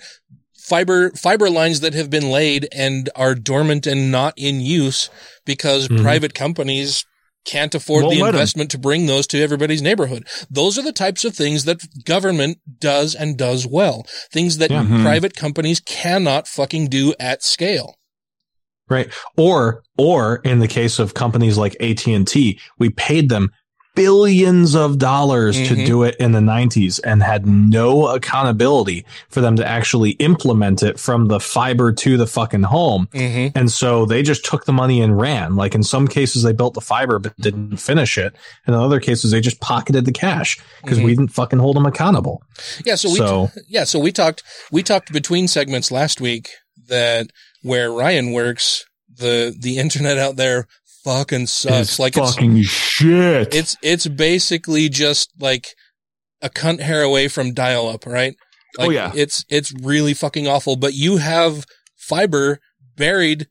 Fiber 0.58 1.10
fiber 1.10 1.50
lines 1.50 1.80
that 1.80 1.94
have 1.94 2.10
been 2.10 2.30
laid 2.30 2.68
and 2.72 3.10
are 3.16 3.34
dormant 3.34 3.86
and 3.86 4.10
not 4.10 4.34
in 4.36 4.60
use 4.60 5.10
because 5.44 5.88
Mhm. 5.88 6.02
private 6.02 6.34
companies 6.34 7.04
can't 7.44 7.74
afford 7.74 8.04
Won't 8.04 8.14
the 8.20 8.24
investment 8.24 8.70
to 8.70 8.78
bring 8.78 9.06
those 9.06 9.26
to 9.28 9.42
everybody's 9.42 9.82
neighborhood. 9.82 10.24
Those 10.48 10.78
are 10.78 10.82
the 10.82 10.92
types 10.92 11.24
of 11.24 11.34
things 11.34 11.64
that 11.64 11.80
government 12.04 12.58
does 12.78 13.16
and 13.16 13.36
does 13.36 13.66
well. 13.66 14.06
Things 14.32 14.58
that 14.58 14.70
Yeah. 14.70 14.84
Mhm. 14.84 15.02
private 15.02 15.34
companies 15.34 15.80
cannot 15.80 16.46
fucking 16.46 16.86
do 16.88 17.14
at 17.18 17.42
scale. 17.42 17.96
Right. 18.88 19.12
Or, 19.36 19.82
or 19.96 20.36
in 20.44 20.58
the 20.58 20.68
case 20.68 20.98
of 20.98 21.14
companies 21.14 21.56
like 21.56 21.76
AT&T, 21.80 22.58
we 22.78 22.90
paid 22.90 23.28
them 23.28 23.50
billions 23.94 24.74
of 24.74 24.96
dollars 24.98 25.54
Mhm. 25.56 25.68
to 25.68 25.86
do 25.86 26.02
it 26.02 26.16
in 26.18 26.32
the 26.32 26.40
90s 26.40 26.98
and 27.00 27.22
had 27.22 27.46
no 27.46 28.06
accountability 28.08 29.04
for 29.28 29.42
them 29.42 29.54
to 29.56 29.66
actually 29.68 30.12
implement 30.12 30.82
it 30.82 30.98
from 30.98 31.26
the 31.28 31.38
fiber 31.38 31.92
to 31.92 32.16
the 32.16 32.26
fucking 32.26 32.62
home. 32.62 33.06
Mm-hmm. 33.12 33.56
And 33.58 33.70
so 33.70 34.06
they 34.06 34.22
just 34.22 34.46
took 34.46 34.64
the 34.64 34.72
money 34.72 35.02
and 35.02 35.18
ran. 35.20 35.56
Like 35.56 35.74
in 35.74 35.82
some 35.82 36.08
cases, 36.08 36.42
they 36.42 36.54
built 36.54 36.72
the 36.72 36.80
fiber 36.80 37.18
but 37.18 37.36
didn't 37.36 37.76
finish 37.76 38.16
it. 38.16 38.34
And 38.66 38.74
in 38.74 38.80
other 38.80 38.98
cases, 38.98 39.30
they 39.30 39.42
just 39.42 39.60
pocketed 39.60 40.06
the 40.06 40.12
cash 40.12 40.58
because 40.82 40.98
Mhm. 40.98 41.04
we 41.04 41.10
didn't 41.14 41.32
fucking 41.34 41.58
hold 41.58 41.76
them 41.76 41.84
accountable. 41.86 42.42
Yeah, 42.86 42.94
so 42.94 43.10
we 43.10 43.18
So- 43.18 43.50
yeah, 43.68 43.84
so 43.84 43.98
we 43.98 44.10
talked 44.10 44.42
we 44.70 44.82
talked 44.82 45.12
between 45.12 45.48
segments 45.48 45.90
last 45.90 46.18
week 46.18 46.48
that 46.88 47.26
where 47.62 47.90
Ryan 47.92 48.32
works, 48.32 48.84
the 49.08 49.54
the 49.58 49.78
internet 49.78 50.18
out 50.18 50.36
there 50.36 50.66
fucking 51.04 51.46
sucks. 51.46 51.74
It's 51.74 51.98
like 51.98 52.16
it's 52.16 52.34
fucking 52.34 52.62
shit. 52.62 53.54
it's 53.54 53.76
it's 53.82 54.06
basically 54.06 54.88
just 54.88 55.30
like 55.40 55.68
a 56.40 56.50
cunt 56.50 56.80
hair 56.80 57.02
away 57.02 57.28
from 57.28 57.54
dial 57.54 57.88
up, 57.88 58.06
right? 58.06 58.34
Oh, 58.78 58.82
like, 58.82 58.88
Oh, 58.88 58.90
yeah. 58.90 59.12
It's 59.14 59.44
it's 59.48 59.72
really 59.82 60.14
fucking 60.14 60.46
awful, 60.48 60.76
but 60.76 60.94
you 60.94 61.18
have 61.18 61.64
fiber 61.96 62.58
buried 62.96 63.48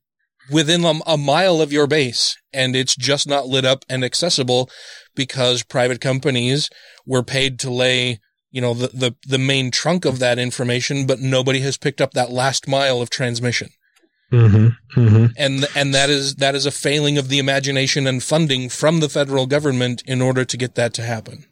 within 0.51 0.83
a, 0.83 0.93
a 1.05 1.17
mile 1.17 1.61
of 1.61 1.71
your 1.71 1.87
base 1.87 2.35
and 2.53 2.75
it's 2.75 2.95
just 2.95 3.27
not 3.27 3.47
lit 3.47 3.63
up 3.63 3.85
and 3.89 4.03
accessible 4.03 4.69
because 5.15 5.63
private 5.63 6.01
companies 6.01 6.69
were 7.05 7.23
paid 7.23 7.59
to 7.59 7.69
lay 7.69 8.19
you 8.49 8.59
know 8.59 8.73
the, 8.73 8.87
the 8.87 9.15
the 9.27 9.37
main 9.37 9.71
trunk 9.71 10.03
of 10.03 10.19
that 10.19 10.37
information 10.37 11.05
but 11.05 11.19
nobody 11.19 11.61
has 11.61 11.77
picked 11.77 12.01
up 12.01 12.11
that 12.11 12.31
last 12.31 12.67
mile 12.67 13.01
of 13.01 13.09
transmission 13.09 13.69
Mm-hmm. 14.31 14.99
Mm-hmm. 14.99 15.25
And 15.37 15.67
and 15.75 15.93
that 15.93 16.09
is 16.09 16.35
that 16.35 16.55
is 16.55 16.65
a 16.65 16.71
failing 16.71 17.17
of 17.17 17.27
the 17.27 17.39
imagination 17.39 18.07
and 18.07 18.23
funding 18.23 18.69
from 18.69 18.99
the 18.99 19.09
federal 19.09 19.45
government 19.45 20.03
in 20.05 20.21
order 20.21 20.45
to 20.45 20.57
get 20.57 20.75
that 20.75 20.93
to 20.95 21.03
happen. 21.03 21.45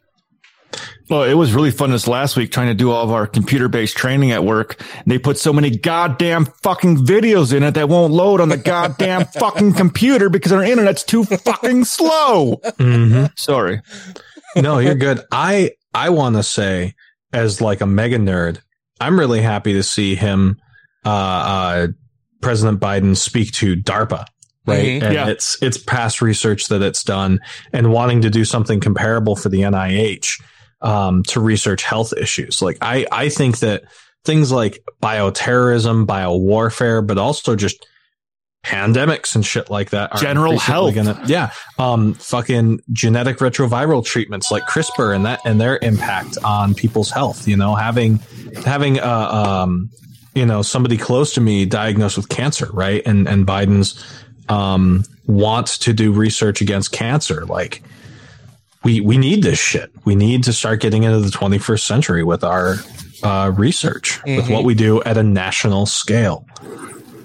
Well, 1.09 1.23
it 1.23 1.33
was 1.33 1.53
really 1.53 1.71
fun 1.71 1.89
this 1.89 2.07
last 2.07 2.37
week 2.37 2.51
trying 2.51 2.67
to 2.67 2.75
do 2.75 2.91
all 2.91 3.03
of 3.03 3.11
our 3.11 3.25
computer 3.25 3.67
based 3.67 3.97
training 3.97 4.31
at 4.31 4.43
work. 4.43 4.79
And 4.97 5.07
they 5.07 5.17
put 5.17 5.39
so 5.39 5.51
many 5.51 5.71
goddamn 5.75 6.45
fucking 6.45 6.97
videos 6.97 7.53
in 7.53 7.63
it 7.63 7.71
that 7.71 7.89
won't 7.89 8.13
load 8.13 8.39
on 8.39 8.49
the 8.49 8.57
goddamn 8.57 9.25
fucking 9.39 9.73
computer 9.73 10.29
because 10.29 10.51
our 10.51 10.63
internet's 10.63 11.03
too 11.03 11.23
fucking 11.23 11.85
slow. 11.85 12.57
Mm-hmm. 12.63 13.25
Sorry. 13.35 13.81
no, 14.55 14.77
you're 14.77 14.95
good. 14.95 15.21
I 15.31 15.71
I 15.93 16.11
want 16.11 16.35
to 16.35 16.43
say, 16.43 16.93
as 17.33 17.61
like 17.61 17.81
a 17.81 17.87
mega 17.87 18.17
nerd, 18.17 18.61
I'm 19.01 19.17
really 19.17 19.41
happy 19.41 19.73
to 19.73 19.83
see 19.83 20.15
him, 20.15 20.57
uh, 21.03 21.09
uh 21.09 21.87
President 22.41 22.79
Biden 22.79 23.15
speak 23.17 23.51
to 23.53 23.75
DARPA. 23.75 24.25
Right. 24.65 24.85
Mhm. 24.85 25.03
And 25.03 25.13
Yeah. 25.13 25.27
it's, 25.29 25.57
it's 25.61 25.77
past 25.77 26.21
research 26.21 26.67
that 26.67 26.81
it's 26.81 27.03
done 27.03 27.39
and 27.73 27.91
wanting 27.91 28.21
to 28.21 28.29
do 28.29 28.45
something 28.45 28.79
comparable 28.79 29.35
for 29.35 29.49
the 29.49 29.61
NIH, 29.63 30.39
um, 30.81 31.23
to 31.23 31.39
research 31.39 31.83
health 31.83 32.13
issues. 32.15 32.61
Like 32.61 32.77
I, 32.81 33.05
I 33.11 33.29
think 33.29 33.59
that 33.59 33.83
things 34.25 34.51
like 34.51 34.83
bioterrorism, 35.01 36.05
biowarfare, 36.05 37.05
but 37.05 37.17
also 37.17 37.55
just 37.55 37.85
pandemics 38.65 39.35
and 39.35 39.45
shit 39.45 39.69
like 39.69 39.91
that 39.91 40.13
are 40.13 40.19
General 40.19 40.59
health. 40.59 40.93
Gonna, 40.93 41.19
yeah. 41.25 41.51
Um, 41.77 42.13
fucking 42.15 42.81
genetic 42.91 43.37
retroviral 43.37 44.03
treatments 44.05 44.51
like 44.51 44.63
CRISPR 44.67 45.15
and 45.15 45.25
that, 45.25 45.39
and 45.45 45.59
their 45.61 45.79
impact 45.81 46.37
on 46.43 46.73
people's 46.75 47.09
health, 47.09 47.47
you 47.47 47.55
know, 47.55 47.73
having, 47.75 48.19
having, 48.65 48.99
uh, 48.99 49.07
um, 49.63 49.89
you 50.39 50.45
know, 50.45 50.61
somebody 50.61 50.95
close 50.97 51.33
to 51.33 51.41
me 51.41 51.65
diagnosed 51.65 52.15
with 52.15 52.29
cancer, 52.29 52.69
right? 52.71 53.01
And, 53.05 53.27
and 53.27 53.45
Biden's, 53.45 54.01
um, 54.47 55.03
wants 55.27 55.77
to 55.79 55.91
do 55.93 56.11
research 56.13 56.61
against 56.61 56.91
cancer. 56.93 57.45
Like, 57.45 57.83
we, 58.85 59.01
we 59.01 59.17
need 59.17 59.43
this 59.43 59.59
shit. 59.59 59.91
We 60.05 60.15
need 60.15 60.43
to 60.45 60.53
start 60.53 60.79
getting 60.79 61.03
into 61.03 61.19
the 61.19 61.29
21st 61.29 61.81
century 61.85 62.23
with 62.23 62.43
our, 62.45 62.75
uh, 63.21 63.51
research, 63.53 64.23
with 64.25 64.45
Mhm. 64.45 64.53
what 64.53 64.63
we 64.63 64.73
do 64.73 65.03
at 65.03 65.17
a 65.17 65.23
national 65.23 65.85
scale 65.85 66.45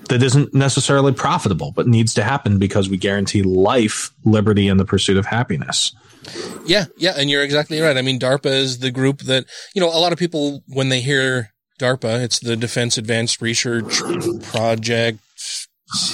that 0.08 0.22
isn't 0.22 0.52
necessarily 0.52 1.12
profitable, 1.12 1.72
but 1.76 1.86
needs 1.86 2.12
to 2.14 2.24
happen 2.24 2.58
because 2.58 2.88
we 2.90 2.96
guarantee 2.96 3.42
life, 3.42 4.10
liberty, 4.24 4.66
and 4.68 4.80
the 4.80 4.84
pursuit 4.84 5.16
of 5.16 5.26
happiness. 5.26 5.92
Yeah, 6.66 6.86
yeah, 6.98 7.14
and 7.16 7.30
you're 7.30 7.44
exactly 7.44 7.80
right. 7.80 7.96
I 7.96 8.02
mean, 8.02 8.18
DARPA 8.18 8.46
is 8.50 8.80
the 8.80 8.90
group 8.90 9.20
that 9.22 9.44
you 9.74 9.80
know. 9.80 9.88
A 9.88 10.00
lot 10.00 10.12
of 10.12 10.18
people 10.18 10.62
when 10.66 10.88
they 10.88 11.00
hear 11.00 11.50
DARPA, 11.78 12.22
it's 12.22 12.38
the 12.38 12.56
Defense 12.56 12.98
Advanced 12.98 13.40
Research 13.40 14.00
Project 14.44 15.18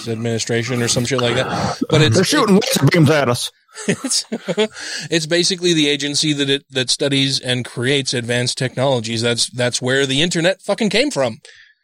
Administration 0.09 0.83
or 0.83 0.89
some 0.89 1.05
shit 1.05 1.21
like 1.21 1.37
that. 1.37 1.79
But 1.89 2.03
it's 2.03 2.17
They're 2.17 2.25
shooting 2.25 2.57
laser 2.57 2.87
beams 2.91 3.11
at 3.11 3.29
us. 3.29 3.51
it's 3.87 4.25
it's 5.11 5.27
basically 5.27 5.73
the 5.73 5.89
agency 5.89 6.33
that 6.33 6.51
it 6.51 6.65
that 6.71 6.91
studies 6.91 7.41
and 7.41 7.65
creates 7.65 8.13
advanced 8.13 8.59
technologies. 8.59 9.23
That's 9.23 9.49
that's 9.51 9.81
where 9.81 10.07
the 10.07 10.23
internet 10.23 10.61
fucking 10.61 10.91
came 10.91 11.11
from. 11.11 11.39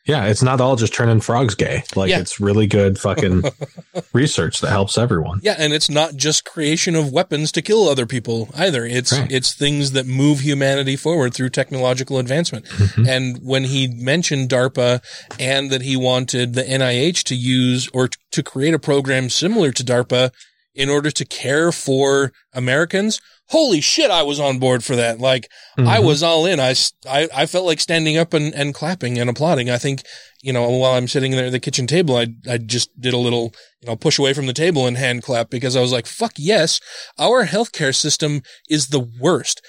Yeah, 0.07 0.27
it's 0.27 0.43
not 0.43 0.61
all 0.61 0.77
just 0.77 0.95
turning 0.95 1.21
frogs 1.21 1.55
gay. 1.55 1.83
Like 1.95 2.11
Yeah. 2.11 2.21
it's 2.21 2.39
really 2.41 2.67
good 2.67 2.99
fucking 2.99 3.43
research 4.13 4.61
that 4.61 4.71
helps 4.71 4.97
everyone. 4.99 5.41
Yeah, 5.43 5.57
and 5.59 5.73
it's 5.73 5.91
not 5.91 6.17
just 6.17 6.45
creation 6.45 6.95
of 6.95 7.13
weapons 7.13 7.51
to 7.53 7.63
kill 7.63 7.89
other 7.89 8.07
people 8.07 8.49
either. 8.55 8.85
It's 8.85 9.13
Right. 9.13 9.31
it's 9.31 9.53
things 9.55 9.93
that 9.93 10.07
move 10.07 10.41
humanity 10.41 10.97
forward 10.97 11.35
through 11.35 11.51
technological 11.51 12.19
advancement. 12.19 12.67
Mm-hmm. 12.67 13.09
And 13.09 13.39
when 13.43 13.65
he 13.65 13.89
mentioned 13.89 14.49
DARPA 14.49 15.03
and 15.41 15.71
that 15.71 15.83
he 15.83 15.97
wanted 15.97 16.55
the 16.55 16.63
NIH 16.63 17.23
to 17.25 17.35
use 17.35 17.89
or 17.93 18.09
t- 18.09 18.19
to 18.33 18.43
create 18.43 18.75
a 18.75 18.79
program 18.79 19.29
similar 19.31 19.73
to 19.73 19.83
DARPA 19.85 20.31
in 20.75 20.91
order 20.91 21.11
to 21.11 21.25
care 21.25 21.73
for 21.73 22.33
Americans, 22.53 23.19
holy 23.49 23.81
shit, 23.81 24.11
I 24.11 24.23
was 24.23 24.41
on 24.41 24.59
board 24.59 24.83
for 24.85 24.97
that. 24.97 25.21
Like 25.21 25.49
I 25.79 25.99
Mhm. 25.99 26.05
was 26.05 26.23
all 26.23 26.47
in. 26.47 26.59
I 26.61 26.75
I 27.09 27.47
felt 27.47 27.65
like 27.67 27.81
standing 27.81 28.17
up 28.17 28.35
and, 28.35 28.53
and 28.55 28.75
clapping 28.75 29.19
and 29.19 29.31
applauding. 29.31 29.71
I 29.71 29.79
think, 29.79 30.03
you 30.43 30.53
know, 30.53 30.69
while 30.69 30.95
I'm 30.95 31.07
sitting 31.09 31.31
there 31.33 31.47
at 31.47 31.53
the 31.53 31.61
kitchen 31.61 31.87
table, 31.87 32.17
I, 32.17 32.27
I 32.51 32.59
just 32.59 32.91
did 33.01 33.15
a 33.15 33.19
little, 33.19 33.55
you 33.81 33.89
know, 33.89 33.97
push 33.97 34.19
away 34.19 34.33
from 34.35 34.47
the 34.47 34.53
table 34.53 34.87
and 34.87 34.97
hand 34.97 35.23
clap 35.23 35.49
because 35.51 35.77
I 35.77 35.81
was 35.81 35.93
like, 35.93 36.07
fuck 36.07 36.33
yes, 36.37 36.81
our 37.19 37.47
healthcare 37.47 37.95
system 37.95 38.43
is 38.69 38.89
the 38.89 39.01
worst. 39.21 39.61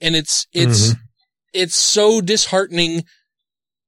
And 0.00 0.14
it's, 0.14 0.46
it's, 0.52 0.90
Mhm. 0.92 0.96
it's 1.52 1.76
so 1.76 2.20
disheartening 2.20 3.04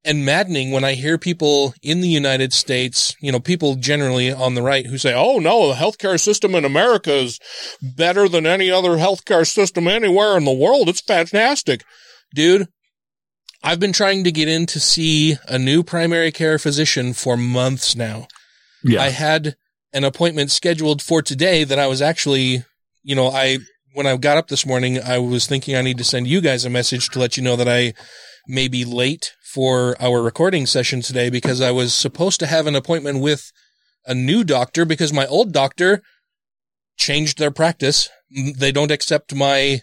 and 0.05 0.25
maddening 0.25 0.71
when 0.71 0.85
I 0.85 0.95
hear 0.95 1.19
people 1.19 1.75
in 1.83 2.01
the 2.01 2.09
United 2.09 2.53
States, 2.53 3.15
you 3.21 3.31
know, 3.31 3.41
people 3.41 3.75
generally 3.75 4.33
on 4.33 4.55
the 4.55 4.63
right 4.63 4.87
who 4.87 4.99
say, 4.99 5.15
Oh 5.15 5.39
no, 5.39 5.69
the 5.69 5.75
healthcare 5.75 6.19
system 6.19 6.55
in 6.55 6.65
America 6.65 7.13
is 7.13 7.39
better 7.83 8.29
than 8.29 8.47
any 8.47 8.71
other 8.71 8.97
healthcare 8.97 9.47
system 9.47 9.87
anywhere 9.87 10.37
in 10.37 10.45
the 10.45 10.53
world. 10.53 10.89
It's 10.89 11.03
fantastic. 11.03 11.85
Dude, 12.35 12.69
I've 13.63 13.81
been 13.81 13.93
trying 13.93 14.25
to 14.25 14.33
get 14.33 14.49
in 14.49 14.67
to 14.67 14.81
see 14.81 15.37
a 15.47 15.59
new 15.59 15.83
primary 15.83 16.33
care 16.33 16.59
physician 16.59 17.13
for 17.13 17.37
months 17.37 17.95
now. 17.95 18.27
Yeah. 18.83 19.03
I 19.03 19.11
had 19.11 19.57
an 19.93 20.05
appointment 20.05 20.51
scheduled 20.51 21.03
for 21.03 21.21
today 21.21 21.65
that 21.65 21.79
I 21.79 21.87
was 21.87 22.01
actually, 22.01 22.65
you 23.03 23.15
know, 23.15 23.29
I, 23.29 23.59
when 23.93 24.07
I 24.07 24.17
got 24.17 24.39
up 24.39 24.49
this 24.49 24.65
morning, 24.65 24.99
I 25.03 25.19
was 25.19 25.47
thinking 25.47 25.77
I 25.77 25.83
need 25.83 25.99
to 25.99 26.05
send 26.05 26.27
you 26.27 26.41
guys 26.41 26.65
a 26.65 26.71
message 26.71 27.11
to 27.11 27.19
let 27.19 27.37
you 27.37 27.43
know 27.43 27.57
that 27.57 27.69
I 27.69 27.93
may 28.47 28.69
be 28.69 28.85
late 28.85 29.33
for 29.53 29.97
our 30.01 30.23
recording 30.23 30.65
session 30.65 31.01
today 31.01 31.29
because 31.29 31.61
I 31.61 31.73
was 31.73 31.93
supposed 31.93 32.39
to 32.41 32.47
have 32.47 32.69
an 32.69 32.77
appointment 32.77 33.21
with 33.21 33.51
a 34.07 34.15
new 34.15 34.45
doctor 34.45 34.85
because 34.85 35.13
my 35.13 35.27
old 35.27 35.53
doctor 35.53 36.03
changed 36.97 37.39
their 37.39 37.51
practice. 37.51 38.09
They 38.31 38.71
don't 38.71 38.93
accept 38.93 39.35
my 39.35 39.81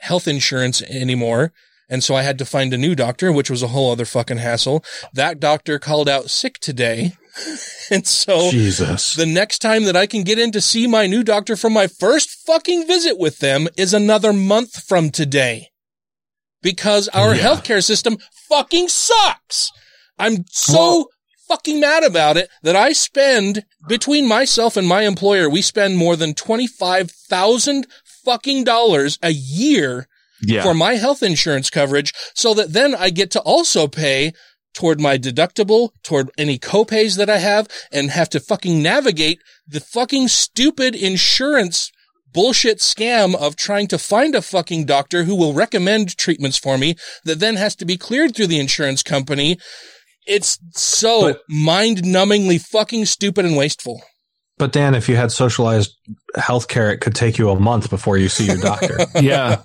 health 0.00 0.26
insurance 0.26 0.82
anymore. 0.82 1.52
And 1.88 2.02
so 2.02 2.16
I 2.16 2.22
had 2.22 2.38
to 2.38 2.44
find 2.44 2.74
a 2.74 2.78
new 2.78 2.96
doctor, 2.96 3.32
which 3.32 3.50
was 3.50 3.62
a 3.62 3.68
whole 3.68 3.92
other 3.92 4.04
fucking 4.04 4.38
hassle. 4.38 4.84
That 5.12 5.38
doctor 5.38 5.78
called 5.78 6.08
out 6.08 6.30
sick 6.30 6.58
today. 6.58 7.12
and 7.90 8.06
so 8.06 8.50
Jesus. 8.50 9.14
the 9.14 9.26
next 9.26 9.60
time 9.60 9.84
that 9.84 9.96
I 9.96 10.06
can 10.06 10.24
get 10.24 10.38
in 10.38 10.50
to 10.52 10.60
see 10.60 10.88
my 10.88 11.06
new 11.06 11.22
doctor 11.22 11.54
from 11.54 11.72
my 11.72 11.86
first 11.86 12.30
fucking 12.46 12.88
visit 12.88 13.18
with 13.18 13.38
them 13.38 13.68
is 13.76 13.94
another 13.94 14.32
month 14.32 14.82
from 14.82 15.10
today. 15.10 15.69
Because 16.62 17.08
our 17.08 17.34
Yeah. 17.34 17.42
healthcare 17.42 17.82
system 17.84 18.18
fucking 18.48 18.88
sucks. 18.88 19.70
I'm 20.18 20.44
so 20.50 21.08
fucking 21.48 21.80
mad 21.80 22.04
about 22.04 22.36
it 22.36 22.48
that 22.62 22.76
I 22.76 22.92
spend 22.92 23.64
between 23.88 24.26
myself 24.28 24.76
and 24.76 24.86
my 24.86 25.02
employer, 25.02 25.48
we 25.48 25.62
spend 25.62 25.96
more 25.96 26.14
than 26.16 26.34
25,000 26.34 27.86
fucking 28.24 28.64
dollars 28.64 29.18
a 29.22 29.30
year 29.30 30.06
Yeah. 30.42 30.62
for 30.62 30.74
my 30.74 30.94
health 30.94 31.22
insurance 31.22 31.70
coverage 31.70 32.12
so 32.34 32.54
that 32.54 32.72
then 32.72 32.94
I 32.94 33.10
get 33.10 33.30
to 33.32 33.40
also 33.40 33.88
pay 33.88 34.32
toward 34.74 35.00
my 35.00 35.18
deductible, 35.18 35.90
toward 36.04 36.30
any 36.38 36.58
copays 36.58 37.16
that 37.16 37.28
I 37.28 37.38
have 37.38 37.66
and 37.90 38.10
have 38.10 38.30
to 38.30 38.40
fucking 38.40 38.80
navigate 38.82 39.40
the 39.66 39.80
fucking 39.80 40.28
stupid 40.28 40.94
insurance 40.94 41.90
bullshit 42.32 42.78
scam 42.78 43.34
of 43.34 43.56
trying 43.56 43.86
to 43.88 43.98
find 43.98 44.34
a 44.34 44.42
fucking 44.42 44.84
doctor 44.86 45.24
who 45.24 45.34
will 45.34 45.52
recommend 45.52 46.16
treatments 46.16 46.58
for 46.58 46.78
me 46.78 46.96
that 47.24 47.40
then 47.40 47.56
has 47.56 47.74
to 47.76 47.84
be 47.84 47.96
cleared 47.96 48.34
through 48.34 48.46
the 48.46 48.60
insurance 48.60 49.02
company. 49.02 49.58
It's 50.26 50.58
so 50.72 51.36
mind 51.48 51.98
numbingly 51.98 52.60
fucking 52.60 53.06
stupid 53.06 53.44
and 53.44 53.56
wasteful. 53.56 54.02
But 54.60 54.72
Dan, 54.72 54.94
if 54.94 55.08
you 55.08 55.16
had 55.16 55.32
socialized 55.32 55.96
healthcare, 56.36 56.92
it 56.92 56.98
could 56.98 57.14
take 57.16 57.38
you 57.38 57.50
a 57.50 57.58
month 57.58 57.90
before 57.90 58.16
you 58.18 58.28
see 58.28 58.46
your 58.46 58.58
doctor. 58.58 58.98
yeah. 59.20 59.60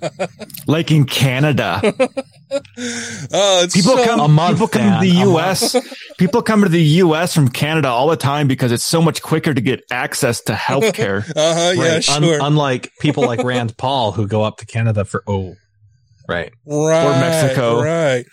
Like 0.66 0.90
in 0.90 1.04
Canada. 1.04 1.80
Oh, 2.48 3.62
it's 3.64 3.74
People 3.74 3.96
so- 3.96 4.04
come 4.04 4.20
A 4.20 4.28
month, 4.28 4.56
people 4.58 4.68
come 4.68 5.00
to 5.00 5.06
the 5.08 5.16
US. 5.30 5.76
people 6.16 6.42
come 6.42 6.62
to 6.62 6.68
the 6.68 6.82
US 7.02 7.34
from 7.34 7.48
Canada 7.48 7.88
all 7.88 8.06
the 8.06 8.16
time 8.16 8.46
because 8.46 8.70
it's 8.70 8.84
so 8.84 9.02
much 9.02 9.20
quicker 9.20 9.52
to 9.52 9.60
get 9.60 9.82
access 9.90 10.40
to 10.42 10.52
healthcare. 10.52 11.24
Uh-huh, 11.36 11.72
yeah, 11.74 11.94
Right. 11.96 12.08
Un- 12.10 12.22
sure. 12.22 12.38
unlike 12.40 12.92
people 13.00 13.24
like 13.26 13.42
Rand 13.42 13.76
Paul 13.76 14.12
who 14.12 14.28
go 14.28 14.42
up 14.44 14.58
to 14.58 14.66
Canada 14.66 15.04
for 15.04 15.24
oh, 15.26 15.56
right. 16.28 16.52
right. 16.64 17.20
Mexico. 17.20 17.82
Right. 17.82 18.24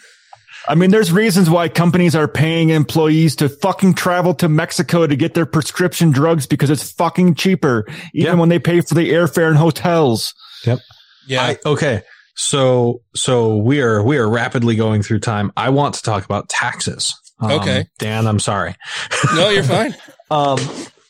I 0.67 0.75
mean, 0.75 0.91
there's 0.91 1.11
reasons 1.11 1.49
why 1.49 1.67
companies 1.69 2.15
are 2.15 2.27
paying 2.27 2.69
employees 2.69 3.35
to 3.37 3.49
fucking 3.49 3.95
travel 3.95 4.33
to 4.35 4.47
Mexico 4.47 5.05
to 5.05 5.15
get 5.15 5.33
their 5.33 5.45
prescription 5.45 6.11
drugs 6.11 6.45
because 6.47 6.69
it's 6.69 6.89
fucking 6.91 7.35
cheaper, 7.35 7.85
even 8.13 8.33
Yeah. 8.33 8.39
when 8.39 8.49
they 8.49 8.59
pay 8.59 8.79
for 8.81 8.93
the 8.95 9.11
airfare 9.11 9.47
and 9.49 9.57
hotels. 9.57 10.33
Yep. 10.65 10.79
Yeah. 11.27 11.43
I, 11.43 11.57
okay. 11.65 12.01
So 12.35 13.01
so 13.15 13.57
we 13.57 13.81
are 13.81 14.01
we 14.03 14.17
are 14.17 14.27
rapidly 14.29 14.75
going 14.75 15.03
through 15.03 15.19
time. 15.19 15.51
I 15.57 15.69
want 15.69 15.95
to 15.95 16.01
talk 16.01 16.25
about 16.25 16.49
taxes. 16.49 17.13
Um, 17.39 17.51
Okay. 17.51 17.85
Dan, 17.99 18.25
I'm 18.25 18.39
sorry. 18.39 18.75
no, 19.35 19.49
you're 19.49 19.63
fine. 19.63 19.95
Um, 20.31 20.57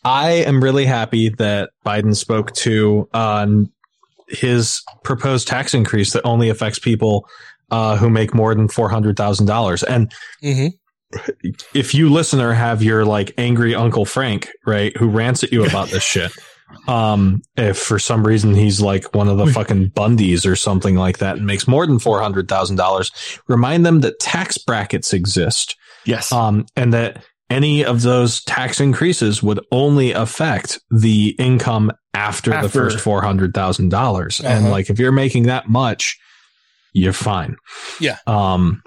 I 0.04 0.32
am 0.32 0.62
really 0.62 0.84
happy 0.86 1.30
that 1.38 1.70
Biden 1.86 2.14
spoke 2.14 2.51
to 2.56 3.08
uh, 3.14 3.47
his 4.28 4.82
proposed 5.06 5.47
tax 5.47 5.74
increase 5.74 6.12
that 6.12 6.24
only 6.26 6.49
affects 6.49 6.78
people 6.80 7.26
uh, 7.74 7.97
who 7.97 8.09
make 8.09 8.34
more 8.34 8.53
than 8.55 8.67
four 8.67 8.89
hundred 8.89 9.17
thousand 9.17 9.47
dollars. 9.47 9.84
And 9.84 10.11
hmm 10.41 10.67
if 11.76 11.93
you 11.93 12.09
listener 12.09 12.53
have 12.53 12.82
your 12.82 13.05
like 13.05 13.34
angry 13.38 13.76
Uncle 13.76 14.03
Frank, 14.03 14.49
right, 14.65 14.95
who 14.97 15.07
rants 15.07 15.43
at 15.43 15.51
you 15.51 15.63
about 15.65 15.89
this 15.89 16.03
shit. 16.03 16.32
Um, 16.88 17.43
if 17.55 17.78
for 17.78 17.99
some 17.99 18.26
reason 18.26 18.55
he's 18.55 18.82
like 18.82 19.13
one 19.13 19.28
of 19.28 19.38
the 19.38 19.45
fucking 19.45 19.91
Bundys 19.91 20.43
or 20.43 20.55
something 20.55 20.95
like 20.95 21.19
that 21.19 21.38
and 21.38 21.45
makes 21.45 21.67
more 21.67 21.86
than 21.86 21.99
four 21.99 22.19
hundred 22.19 22.47
thousand 22.47 22.78
dollars, 22.78 23.11
remind 23.47 23.86
them 23.86 24.01
that 24.01 24.17
tax 24.19 24.57
brackets 24.57 25.13
exist. 25.13 25.76
Yes. 26.03 26.32
Um, 26.32 26.65
and 26.76 26.91
that 26.91 27.24
any 27.51 27.86
of 27.86 28.01
those 28.01 28.43
tax 28.45 28.80
increases 28.82 29.43
would 29.43 29.59
only 29.71 30.13
affect 30.13 30.80
the 30.89 31.36
income 31.38 31.91
after, 32.15 32.49
the 32.59 32.69
first 32.69 32.99
four 32.99 33.21
hundred 33.21 33.53
thousand 33.53 33.89
dollars. 33.89 34.39
And 34.39 34.65
Uh-huh. 34.65 34.71
like 34.71 34.89
if 34.89 34.97
you're 34.97 35.11
making 35.11 35.43
that 35.43 35.69
much, 35.69 36.17
you're 36.94 37.14
fine. 37.14 37.58
Yeah. 38.00 38.18
Um, 38.28 38.82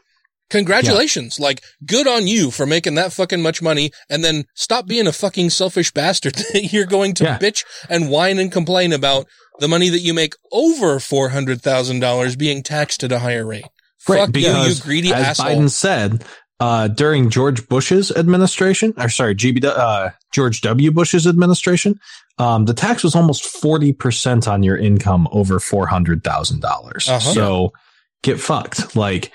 Congratulations. 0.50 1.40
Like, 1.40 1.60
good 1.84 2.06
on 2.06 2.26
you 2.28 2.52
for 2.52 2.66
making 2.66 2.94
that 2.94 3.12
fucking 3.12 3.42
much 3.42 3.60
money 3.60 3.90
and 4.08 4.22
then 4.22 4.44
stop 4.54 4.86
being 4.86 5.06
a 5.08 5.12
fucking 5.12 5.50
selfish 5.50 5.90
bastard 5.90 6.34
that 6.52 6.72
you're 6.72 6.86
going 6.86 7.14
to 7.14 7.24
Yeah. 7.24 7.38
bitch 7.38 7.64
and 7.88 8.08
whine 8.10 8.38
and 8.38 8.52
complain 8.52 8.92
about 8.92 9.26
the 9.58 9.66
money 9.68 9.88
that 9.88 10.00
you 10.00 10.14
make 10.14 10.34
over 10.52 10.98
$400,000 10.98 12.38
being 12.38 12.62
taxed 12.62 13.02
at 13.02 13.10
a 13.12 13.18
higher 13.18 13.44
rate. 13.44 13.64
Fuck 13.98 14.36
you, 14.36 14.42
you 14.42 14.48
because 14.48 14.80
greedy 14.80 15.12
as 15.12 15.40
asshole. 15.40 15.46
Biden 15.46 15.70
said, 15.70 16.24
uh, 16.60 16.88
during 16.88 17.28
George 17.28 17.68
Bush's 17.68 18.10
administration, 18.12 18.94
or 18.98 19.08
sorry, 19.08 19.34
GB, 19.34 19.64
uh, 19.64 20.10
George 20.32 20.60
W. 20.60 20.92
Bush's 20.92 21.26
administration, 21.26 21.98
um, 22.38 22.66
the 22.66 22.74
tax 22.74 23.02
was 23.02 23.16
almost 23.16 23.42
40% 23.60 24.46
on 24.46 24.62
your 24.62 24.76
income 24.76 25.26
over 25.32 25.58
$400,000. 25.58 26.62
Uh-huh. 27.08 27.18
So 27.18 27.72
get 28.22 28.40
fucked. 28.40 28.96
Like, 28.96 29.32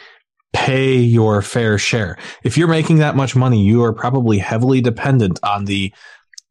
pay 0.53 0.95
your 0.97 1.41
fair 1.41 1.77
share. 1.77 2.17
If 2.43 2.57
you're 2.57 2.67
making 2.67 2.97
that 2.97 3.15
much 3.15 3.35
money, 3.35 3.63
you 3.63 3.83
are 3.83 3.93
probably 3.93 4.37
heavily 4.37 4.81
dependent 4.81 5.39
on 5.43 5.65
the 5.65 5.93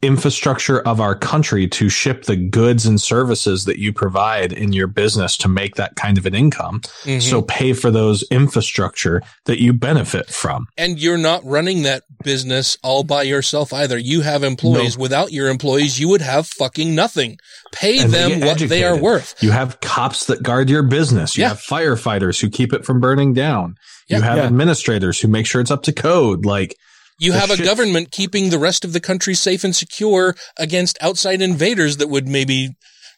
infrastructure 0.02 0.80
of 0.80 1.00
our 1.00 1.14
country 1.14 1.68
to 1.68 1.88
ship 1.88 2.24
the 2.24 2.36
goods 2.36 2.86
and 2.86 3.00
services 3.00 3.64
that 3.66 3.78
you 3.78 3.92
provide 3.92 4.52
in 4.52 4.72
your 4.72 4.86
business 4.86 5.36
to 5.36 5.48
make 5.48 5.74
that 5.76 5.94
kind 5.96 6.16
of 6.16 6.24
an 6.26 6.34
income. 6.34 6.80
Mhm. 7.04 7.20
So 7.22 7.42
pay 7.42 7.72
for 7.74 7.90
those 7.90 8.24
infrastructure 8.30 9.22
that 9.44 9.60
you 9.60 9.72
benefit 9.72 10.30
from. 10.30 10.66
and 10.78 10.98
you're 10.98 11.18
not 11.18 11.44
running 11.44 11.82
that 11.82 12.02
business 12.24 12.76
all 12.82 13.02
by 13.04 13.22
yourself 13.22 13.72
either. 13.72 13.98
You 13.98 14.22
have 14.22 14.42
employees. 14.42 14.96
Without 14.96 15.32
your 15.32 15.48
employees, 15.48 15.98
you 16.00 16.08
would 16.08 16.22
have 16.22 16.46
fucking 16.46 16.94
nothing. 16.94 17.38
Pay 17.72 17.98
And 17.98 18.12
them 18.12 18.30
get 18.40 18.46
what 18.46 18.58
they 18.68 18.84
are 18.84 18.96
worth. 18.96 19.34
You 19.40 19.50
have 19.50 19.80
cops 19.80 20.24
that 20.26 20.42
guard 20.42 20.70
your 20.70 20.82
business. 20.82 21.36
You 21.36 21.42
Yeah. 21.42 21.48
have 21.50 21.60
firefighters 21.60 22.40
who 22.40 22.48
keep 22.48 22.72
it 22.72 22.84
from 22.84 23.00
burning 23.00 23.32
down. 23.34 23.76
You 24.08 24.20
have 24.22 24.38
Yeah. 24.38 24.44
administrators 24.44 25.20
who 25.20 25.28
make 25.28 25.46
sure 25.46 25.60
it's 25.60 25.70
up 25.70 25.82
to 25.84 25.92
code. 25.92 26.44
Like, 26.46 26.76
You 27.20 27.32
have 27.32 27.50
a 27.50 27.56
shit- 27.56 27.66
government 27.66 28.10
keeping 28.10 28.50
the 28.50 28.58
rest 28.58 28.84
of 28.84 28.92
the 28.92 29.00
country 29.00 29.34
safe 29.34 29.62
and 29.62 29.74
secure 29.76 30.34
against 30.58 30.98
outside 31.00 31.40
invaders 31.42 31.98
that 31.98 32.08
would 32.08 32.26
maybe, 32.26 32.70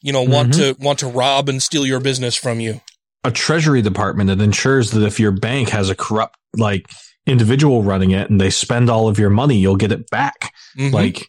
you 0.03 0.13
know, 0.13 0.23
want 0.23 0.51
Mm-hmm. 0.53 0.79
to 0.79 0.85
want 0.85 0.99
to 0.99 1.07
rob 1.07 1.49
and 1.49 1.63
steal 1.63 1.87
your 1.87 2.01
business 2.01 2.35
from 2.37 2.61
you. 2.61 2.81
a 3.25 3.31
treasury 3.31 3.81
department 3.83 4.27
that 4.29 4.41
ensures 4.43 4.91
that 4.91 5.05
if 5.07 5.21
your 5.21 5.31
bank 5.31 5.69
has 5.69 5.89
a 5.89 5.95
corrupt 5.95 6.37
like 6.57 6.91
individual 7.25 7.85
running 7.85 8.11
it 8.11 8.29
and 8.29 8.41
they 8.41 8.51
spend 8.51 8.91
all 8.91 9.07
of 9.09 9.17
your 9.17 9.31
money, 9.31 9.57
you'll 9.59 9.77
get 9.77 9.93
it 9.93 10.11
back. 10.11 10.53
Mhm. 10.77 10.93
Like, 10.93 11.29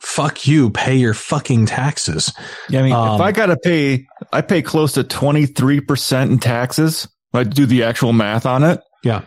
fuck 0.00 0.46
you, 0.48 0.70
pay 0.70 0.96
your 0.96 1.14
fucking 1.14 1.66
taxes. 1.66 2.32
Yeah, 2.68 2.80
I 2.80 2.82
mean, 2.82 2.92
Um, 2.92 3.14
if 3.14 3.20
I 3.20 3.30
got 3.30 3.46
to 3.46 3.56
pay, 3.56 4.06
I 4.32 4.40
pay 4.40 4.60
close 4.60 4.92
to 4.94 5.04
23% 5.04 6.32
in 6.32 6.38
taxes. 6.40 7.06
I 7.32 7.44
do 7.44 7.64
the 7.66 7.84
actual 7.84 8.12
math 8.12 8.44
on 8.44 8.64
it. 8.64 8.80
Yeah. 9.04 9.22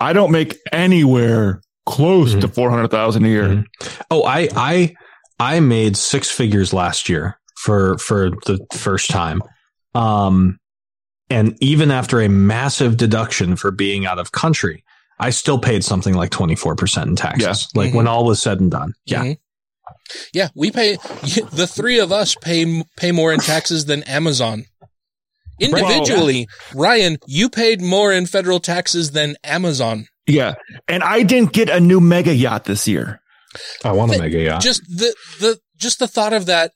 I 0.00 0.12
don't 0.12 0.30
make 0.32 0.56
anywhere 0.72 1.60
close 1.86 2.34
to 2.34 2.48
400,000 2.48 3.24
a 3.24 3.28
year. 3.28 3.44
Mhm. 3.48 3.66
Oh, 4.10 4.22
I, 4.24 4.48
I, 4.56 4.94
I 5.38 5.60
made 5.60 5.96
six 5.96 6.30
figures 6.30 6.72
last 6.72 7.08
year 7.08 7.38
for, 7.56 7.98
for 7.98 8.30
the 8.30 8.64
first 8.72 9.10
time. 9.10 9.42
Um, 9.94 10.58
and 11.28 11.56
even 11.60 11.90
after 11.90 12.20
a 12.20 12.28
massive 12.28 12.96
deduction 12.96 13.56
for 13.56 13.70
being 13.70 14.06
out 14.06 14.18
of 14.18 14.32
country, 14.32 14.84
I 15.18 15.30
still 15.30 15.58
paid 15.58 15.84
something 15.84 16.14
like 16.14 16.30
24% 16.30 17.06
in 17.06 17.16
taxes. 17.16 17.68
Yeah. 17.74 17.82
Like 17.84 17.94
when 17.94 18.06
all 18.08 18.24
was 18.24 18.40
said 18.40 18.60
and 18.60 18.70
done. 18.70 18.94
Yeah. 19.04 19.22
Mhm. 19.24 19.38
Yeah, 20.32 20.48
we 20.54 20.70
pay 20.70 20.96
the 21.52 21.68
three 21.70 21.98
of 22.00 22.10
us 22.10 22.34
pay 22.40 22.84
pay 22.96 23.12
more 23.12 23.32
in 23.32 23.38
taxes 23.40 23.84
than 23.84 24.02
Amazon. 24.04 24.64
Individually, 25.60 26.48
Ryan, 26.74 27.18
you 27.26 27.48
paid 27.50 27.80
more 27.82 28.12
in 28.12 28.26
federal 28.26 28.60
taxes 28.60 29.12
than 29.12 29.36
Amazon. 29.44 30.06
Yeah. 30.26 30.54
And 30.88 31.02
I 31.02 31.22
didn't 31.22 31.52
get 31.52 31.68
a 31.68 31.80
new 31.80 32.00
mega 32.00 32.34
yacht 32.34 32.64
this 32.64 32.88
year. 32.88 33.20
I 33.84 33.92
want 33.92 34.12
to 34.12 34.18
Th- 34.18 34.30
make 34.30 34.40
a 34.40 34.44
yacht. 34.44 34.62
Just 34.62 34.82
the 34.88 35.14
the 35.40 35.58
just 35.76 35.98
the 35.98 36.08
thought 36.08 36.32
of 36.32 36.46
that 36.46 36.72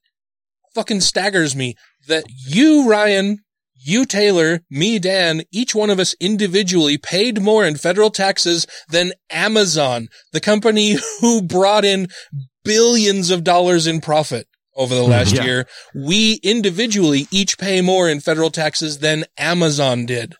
fucking 0.74 1.00
staggers 1.00 1.54
me. 1.54 1.76
That 2.08 2.24
you, 2.46 2.88
Ryan, 2.88 3.38
you, 3.74 4.04
Taylor, 4.04 4.60
me, 4.70 4.98
Dan, 4.98 5.42
each 5.52 5.74
one 5.74 5.88
of 5.88 5.98
us 5.98 6.14
individually 6.20 6.98
paid 6.98 7.40
more 7.40 7.64
in 7.64 7.76
federal 7.76 8.10
taxes 8.10 8.66
than 8.88 9.12
Amazon, 9.30 10.08
the 10.32 10.40
company 10.40 10.96
who 11.20 11.42
brought 11.42 11.84
in 11.84 12.08
billions 12.64 13.30
of 13.30 13.44
dollars 13.44 13.86
in 13.86 14.00
profit 14.00 14.46
over 14.76 14.94
the 14.94 15.02
last 15.02 15.34
Yeah. 15.34 15.44
year. 15.44 15.66
We 15.94 16.34
individually 16.42 17.26
each 17.30 17.58
pay 17.58 17.80
more 17.80 18.08
in 18.08 18.20
federal 18.20 18.50
taxes 18.50 18.98
than 18.98 19.24
Amazon 19.38 20.06
did. 20.06 20.34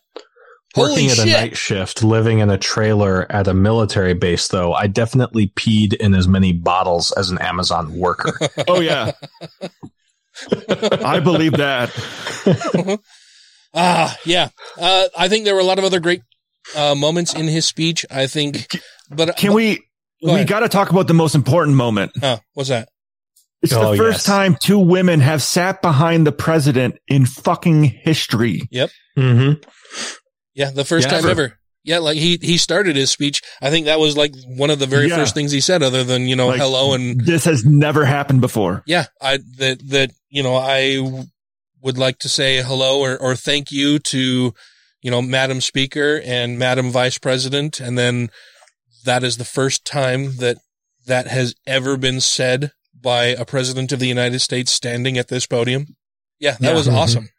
Working 0.75 1.07
Holy 1.07 1.09
at 1.11 1.19
a 1.19 1.25
night 1.25 1.57
shift, 1.57 2.03
living 2.03 2.39
in 2.39 2.49
a 2.49 2.57
trailer 2.57 3.25
at 3.31 3.47
a 3.47 3.53
military 3.53 4.13
base, 4.13 4.49
though, 4.49 4.73
I 4.73 4.87
definitely 4.87 5.47
peed 5.55 5.93
in 5.93 6.13
as 6.13 6.27
many 6.27 6.51
bottles 6.51 7.13
as 7.13 7.29
an 7.29 7.37
Amazon 7.37 7.97
worker. 7.97 8.37
Oh, 8.67 8.81
yeah. 8.81 9.13
I 11.01 11.19
believe 11.21 11.53
that. 11.53 11.91
Ah, 13.77 14.17
yeah. 14.25 14.47
Uh, 14.77 15.09
I 15.17 15.27
think 15.27 15.43
there 15.43 15.53
were 15.53 15.59
a 15.59 15.65
lot 15.65 15.79
of 15.79 15.83
other 15.83 15.99
great 15.99 16.21
uh, 16.77 16.95
moments 16.95 17.33
in 17.33 17.45
his 17.49 17.65
speech. 17.65 18.05
I 18.09 18.25
think, 18.25 18.69
but 19.11 19.35
Can 19.35 19.51
we, 19.53 19.83
Go 20.25 20.33
we 20.33 20.45
got 20.45 20.61
to 20.61 20.69
talk 20.69 20.91
about 20.91 21.07
the 21.07 21.13
most 21.13 21.35
important 21.35 21.75
moment. 21.75 22.11
Uh, 22.23 22.37
what's 22.53 22.69
that? 22.69 22.87
It's 23.65 23.73
Oh, 23.73 23.91
the 23.91 23.97
first 23.97 24.17
yes. 24.19 24.23
time 24.25 24.57
two 24.59 24.79
women 24.79 25.19
have 25.19 25.41
sat 25.43 25.81
behind 25.81 26.25
the 26.25 26.31
president 26.31 26.95
in 27.07 27.25
fucking 27.25 27.83
history. 27.83 28.67
Yep. 28.71 28.89
mm-hmm. 29.17 29.61
Yeah, 30.53 30.71
the 30.71 30.85
first 30.85 31.07
Yeah, 31.07 31.11
time 31.15 31.23
for- 31.23 31.29
ever. 31.29 31.59
Yeah, 31.83 31.99
like 31.99 32.17
he 32.17 32.39
he 32.41 32.57
started 32.57 32.95
his 32.95 33.11
speech. 33.11 33.41
I 33.61 33.69
think 33.69 33.85
that 33.85 33.99
was 33.99 34.17
like 34.17 34.33
one 34.47 34.71
of 34.71 34.79
the 34.79 34.87
very 34.87 35.07
Yeah. 35.07 35.17
first 35.17 35.35
things 35.35 35.51
he 35.51 35.59
said, 35.61 35.83
other 35.83 36.03
than 36.03 36.27
you 36.27 36.35
know 36.35 36.47
Like, 36.47 36.59
hello 36.59 36.93
and 36.93 37.21
This 37.21 37.45
has 37.45 37.63
never 37.63 38.05
happened 38.05 38.41
before. 38.41 38.81
yeah. 38.87 39.05
I 39.21 39.37
that 39.59 39.87
that 39.89 40.11
you 40.29 40.41
know 40.41 40.55
I 40.55 40.95
w- 40.95 41.25
would 41.83 41.97
like 41.99 42.17
to 42.19 42.29
say 42.29 42.63
hello 42.63 43.01
or 43.01 43.15
or 43.21 43.35
thank 43.35 43.71
you 43.71 43.99
to 43.99 44.53
you 45.03 45.11
know 45.11 45.21
Madam 45.21 45.61
Speaker 45.61 46.19
and 46.25 46.57
Madam 46.57 46.89
Vice 46.89 47.19
President, 47.19 47.79
and 47.79 47.99
then 47.99 48.31
that 49.03 49.23
is 49.23 49.37
the 49.37 49.45
first 49.45 49.85
time 49.85 50.37
that 50.37 50.57
that 51.05 51.27
has 51.27 51.53
ever 51.67 51.97
been 51.97 52.19
said 52.19 52.71
by 53.05 53.27
a 53.27 53.45
president 53.45 53.93
of 53.93 53.99
the 53.99 54.07
United 54.07 54.39
States 54.39 54.73
standing 54.73 55.17
at 55.17 55.29
this 55.29 55.45
podium. 55.45 55.95
Yeah, 56.39 56.57
that 56.59 56.61
Yeah. 56.71 56.73
was 56.73 56.87
Mhm. 56.89 56.93
awesome. 56.95 57.29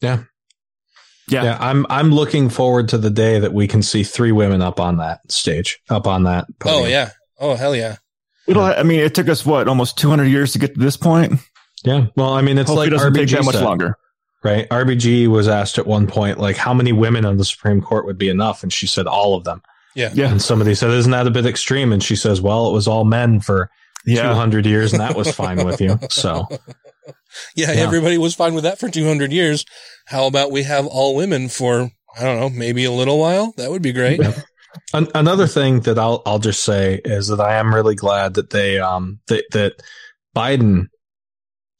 Yeah. 0.00 0.24
Yeah, 1.28 1.56
I'm 1.60 1.86
I'm 1.88 2.10
looking 2.10 2.48
forward 2.48 2.88
to 2.88 2.98
the 2.98 3.10
day 3.10 3.38
that 3.38 3.52
we 3.54 3.68
can 3.68 3.82
see 3.82 4.02
three 4.02 4.32
women 4.32 4.60
up 4.60 4.80
on 4.80 4.96
that 4.96 5.20
stage, 5.30 5.78
up 5.88 6.06
on 6.08 6.24
that. 6.24 6.46
Podium. 6.58 6.82
Oh 6.82 6.86
yeah. 6.88 7.10
Oh 7.38 7.54
hell 7.54 7.76
yeah. 7.76 7.96
It'll, 8.48 8.64
I 8.64 8.82
mean, 8.82 8.98
it 8.98 9.14
took 9.14 9.28
us 9.28 9.46
what, 9.46 9.68
almost 9.68 9.96
200 9.98 10.24
years 10.24 10.52
to 10.52 10.58
get 10.58 10.74
to 10.74 10.80
this 10.80 10.96
point? 10.96 11.34
yeah. 11.84 12.06
Well, 12.16 12.32
I 12.34 12.42
mean, 12.42 12.58
it's 12.58 12.68
Hopefully 12.68 12.86
like 12.90 12.94
it 12.94 12.96
doesn't 12.96 13.14
take 13.14 13.28
that 13.30 13.44
much 13.44 13.54
said, 13.54 13.64
longer. 13.64 13.96
right? 14.42 14.68
RBG 14.68 15.28
was 15.28 15.46
asked 15.46 15.78
at 15.78 15.86
one 15.86 16.08
point, 16.08 16.38
like, 16.40 16.56
how 16.56 16.74
many 16.74 16.90
women 16.90 17.24
on 17.24 17.36
the 17.36 17.44
Supreme 17.44 17.80
Court 17.80 18.04
would 18.04 18.18
be 18.18 18.28
enough, 18.28 18.64
and 18.64 18.72
she 18.72 18.88
said 18.88 19.06
all 19.06 19.36
of 19.36 19.44
them. 19.44 19.62
Yeah. 19.94 20.10
Yeah. 20.12 20.28
And 20.30 20.42
somebody 20.42 20.74
said, 20.74 20.90
"Isn't 20.90 21.12
that 21.12 21.26
a 21.28 21.30
bit 21.30 21.46
extreme?" 21.46 21.92
And 21.92 22.02
she 22.02 22.16
says, 22.16 22.40
"Well, 22.40 22.68
it 22.68 22.72
was 22.72 22.88
all 22.88 23.04
men 23.04 23.38
for 23.40 23.70
Yeah. 24.06 24.28
200 24.28 24.66
years, 24.66 24.92
and 24.92 25.00
that 25.00 25.16
was 25.16 25.30
fine 25.34 25.64
with 25.64 25.80
you." 25.80 25.98
So 26.10 26.48
Yeah, 27.54 27.72
Yeah. 27.72 27.80
everybody 27.80 28.18
was 28.18 28.34
fine 28.34 28.54
with 28.54 28.64
that 28.64 28.78
for 28.78 28.88
200 28.88 29.32
years. 29.32 29.64
How 30.06 30.26
about 30.26 30.50
we 30.50 30.64
have 30.64 30.86
all 30.86 31.14
women 31.16 31.48
for, 31.48 31.90
I 32.18 32.22
don't 32.24 32.40
know, 32.40 32.50
maybe 32.50 32.84
a 32.84 32.92
little 32.92 33.18
while? 33.18 33.54
That 33.56 33.70
would 33.70 33.82
be 33.82 33.92
great. 33.92 34.20
An- 34.94 35.08
another 35.14 35.46
thing 35.46 35.80
that 35.80 35.98
I'll 35.98 36.22
I'll 36.26 36.38
just 36.38 36.62
say 36.64 37.00
is 37.04 37.28
that 37.28 37.40
I 37.40 37.54
am 37.56 37.74
really 37.74 37.94
glad 37.94 38.34
that 38.34 38.50
they 38.50 38.78
um 38.78 39.20
that 39.28 39.44
that 39.52 39.74
Biden 40.36 40.86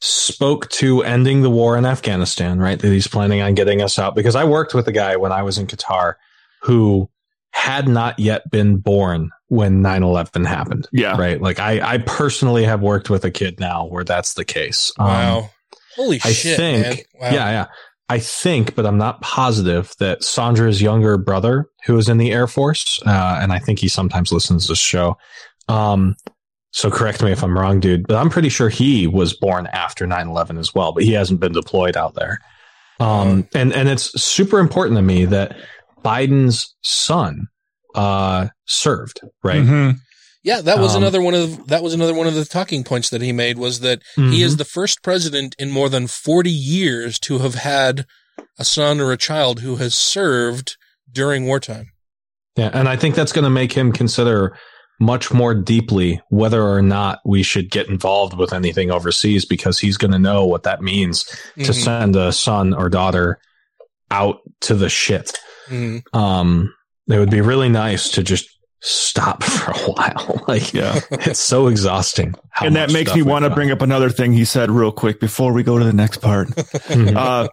spoke 0.01 0.69
to 0.71 1.03
ending 1.05 1.43
the 1.43 1.51
war 1.51 1.77
in 1.79 1.87
Afghanistan, 1.87 2.59
right? 2.59 2.79
That 2.79 2.89
he's 2.89 3.07
planning 3.07 3.41
on 3.41 3.55
getting 3.55 3.81
us 3.83 3.99
out 3.99 4.15
because 4.15 4.35
I 4.35 4.45
worked 4.45 4.75
with 4.75 4.89
a 4.89 4.93
guy 4.93 5.17
when 5.17 5.33
I 5.33 5.43
was 5.43 5.59
in 5.59 5.67
Qatar 5.67 6.15
who 6.63 7.09
had 7.53 7.87
not 7.87 8.19
yet 8.19 8.51
been 8.51 8.79
born 8.79 9.31
when 9.49 9.83
9/11 9.83 10.47
happened. 10.47 10.89
Yeah. 10.93 11.17
Right? 11.19 11.41
Like 11.41 11.59
I 11.61 11.95
I 11.95 11.99
personally 11.99 12.65
have 12.65 12.81
worked 12.81 13.11
with 13.11 13.25
a 13.25 13.31
kid 13.31 13.61
now 13.61 13.87
where 13.87 14.05
that's 14.05 14.35
the 14.35 14.45
case. 14.45 14.93
Um, 14.99 15.07
Wow. 15.07 15.51
Holy 15.97 16.21
I 16.25 16.33
shit, 16.33 16.57
think, 16.57 16.87
man. 16.87 16.97
Wow. 17.21 17.31
yeah, 17.37 17.51
yeah. 17.51 17.67
I 18.09 18.19
think, 18.19 18.75
but 18.75 18.87
I'm 18.87 18.99
not 18.99 19.21
positive 19.21 19.95
that 19.99 20.25
Sandra's 20.25 20.83
younger 20.83 21.17
brother, 21.19 21.69
who 21.87 21.97
is 21.99 22.09
in 22.09 22.19
the 22.19 22.33
Air 22.33 22.47
Force, 22.47 23.01
uh, 23.07 23.39
and 23.41 23.53
I 23.53 23.59
think 23.59 23.79
he 23.79 23.89
sometimes 23.89 24.33
listens 24.33 24.67
to 24.67 24.73
this 24.73 24.79
show. 24.79 25.17
Um, 25.69 26.17
so 26.73 26.91
correct 26.91 27.23
me 27.23 27.31
if 27.33 27.43
I'm 27.43 27.57
wrong, 27.57 27.79
dude, 27.81 28.07
but 28.07 28.17
I'm 28.17 28.31
pretty 28.31 28.49
sure 28.49 28.69
he 28.71 29.07
was 29.07 29.35
born 29.35 29.67
after 29.73 30.07
9/11 30.07 30.59
as 30.59 30.75
well, 30.75 30.93
but 30.93 31.05
he 31.05 31.13
hasn't 31.13 31.41
been 31.41 31.53
deployed 31.53 31.97
out 31.97 32.15
there. 32.15 32.41
Um, 33.01 33.47
and 33.55 33.73
and 33.73 33.89
it's 33.89 34.21
super 34.21 34.59
important 34.59 34.97
to 34.97 35.03
me 35.03 35.25
that 35.27 35.57
Biden's 36.05 36.75
son 36.83 37.49
uh 37.95 38.49
served, 38.67 39.21
right? 39.43 39.63
Mhm. 39.63 39.99
Yeah, 40.45 40.61
that 40.63 40.79
was 40.79 40.95
Um, 40.97 41.03
another 41.03 41.21
one 41.21 41.35
of 41.35 41.69
that 41.69 41.83
was 41.83 41.95
another 41.95 42.15
one 42.15 42.27
of 42.27 42.35
the 42.35 42.45
talking 42.45 42.83
points 42.85 43.11
that 43.11 43.21
he 43.23 43.33
made 43.33 43.59
was 43.59 43.81
that 43.81 44.03
he 44.17 44.43
is 44.43 44.55
Mhm. 44.55 44.59
the 44.59 44.65
first 44.65 45.03
president 45.03 45.55
in 45.59 45.71
more 45.71 45.89
than 45.89 46.07
40 46.09 46.51
years 46.51 47.19
to 47.21 47.39
have 47.39 47.55
had 47.55 48.07
a 48.59 48.65
son 48.65 48.99
or 49.01 49.13
a 49.13 49.17
child 49.19 49.61
who 49.61 49.77
has 49.77 49.95
served 49.95 50.77
during 51.11 51.47
wartime. 51.47 51.93
Yeah, 52.57 52.71
and 52.73 52.89
I 52.89 52.97
think 52.97 53.15
that's 53.15 53.33
going 53.33 53.45
to 53.45 53.51
make 53.51 53.73
him 53.73 53.93
consider 53.93 54.57
much 55.01 55.33
more 55.33 55.55
deeply 55.55 56.21
whether 56.31 56.63
or 56.63 56.81
not 56.83 57.21
we 57.25 57.43
should 57.43 57.71
get 57.71 57.89
involved 57.89 58.37
with 58.37 58.53
anything 58.53 58.91
overseas 58.91 59.45
because 59.45 59.79
he's 59.81 59.97
going 59.97 60.13
to 60.13 60.19
know 60.19 60.45
what 60.47 60.63
that 60.65 60.81
means 60.83 61.25
to 61.57 61.73
Mhm. 61.73 61.85
send 61.85 62.17
a 62.17 62.33
son 62.33 62.73
or 62.75 62.89
daughter 62.89 63.39
out 64.11 64.39
to 64.63 64.75
the 64.75 64.89
shit. 64.89 65.39
Mhm. 65.69 66.03
Um, 66.15 66.75
it 67.09 67.19
would 67.19 67.31
be 67.31 67.41
really 67.41 67.69
nice 67.69 68.11
to 68.11 68.23
just 68.23 68.49
stop 68.81 69.43
for 69.45 69.71
a 69.73 69.79
while. 69.93 70.45
like, 70.49 70.73
Yeah. 70.73 71.01
it's 71.11 71.41
so 71.41 71.67
exhausting. 71.69 72.35
how 72.51 72.67
and 72.67 72.77
that 72.77 72.93
makes 72.93 73.15
me 73.15 73.23
want 73.23 73.45
to 73.45 73.51
bring 73.51 73.71
up 73.71 73.83
another 73.83 74.11
thing 74.11 74.33
he 74.33 74.45
said 74.45 74.71
real 74.71 74.93
quick 74.93 75.21
before 75.21 75.53
we 75.53 75.63
go 75.63 75.79
to 75.79 75.85
the 75.85 75.93
next 75.93 76.19
part. 76.19 76.49
Mhm. 76.89 77.17
uh, 77.17 77.49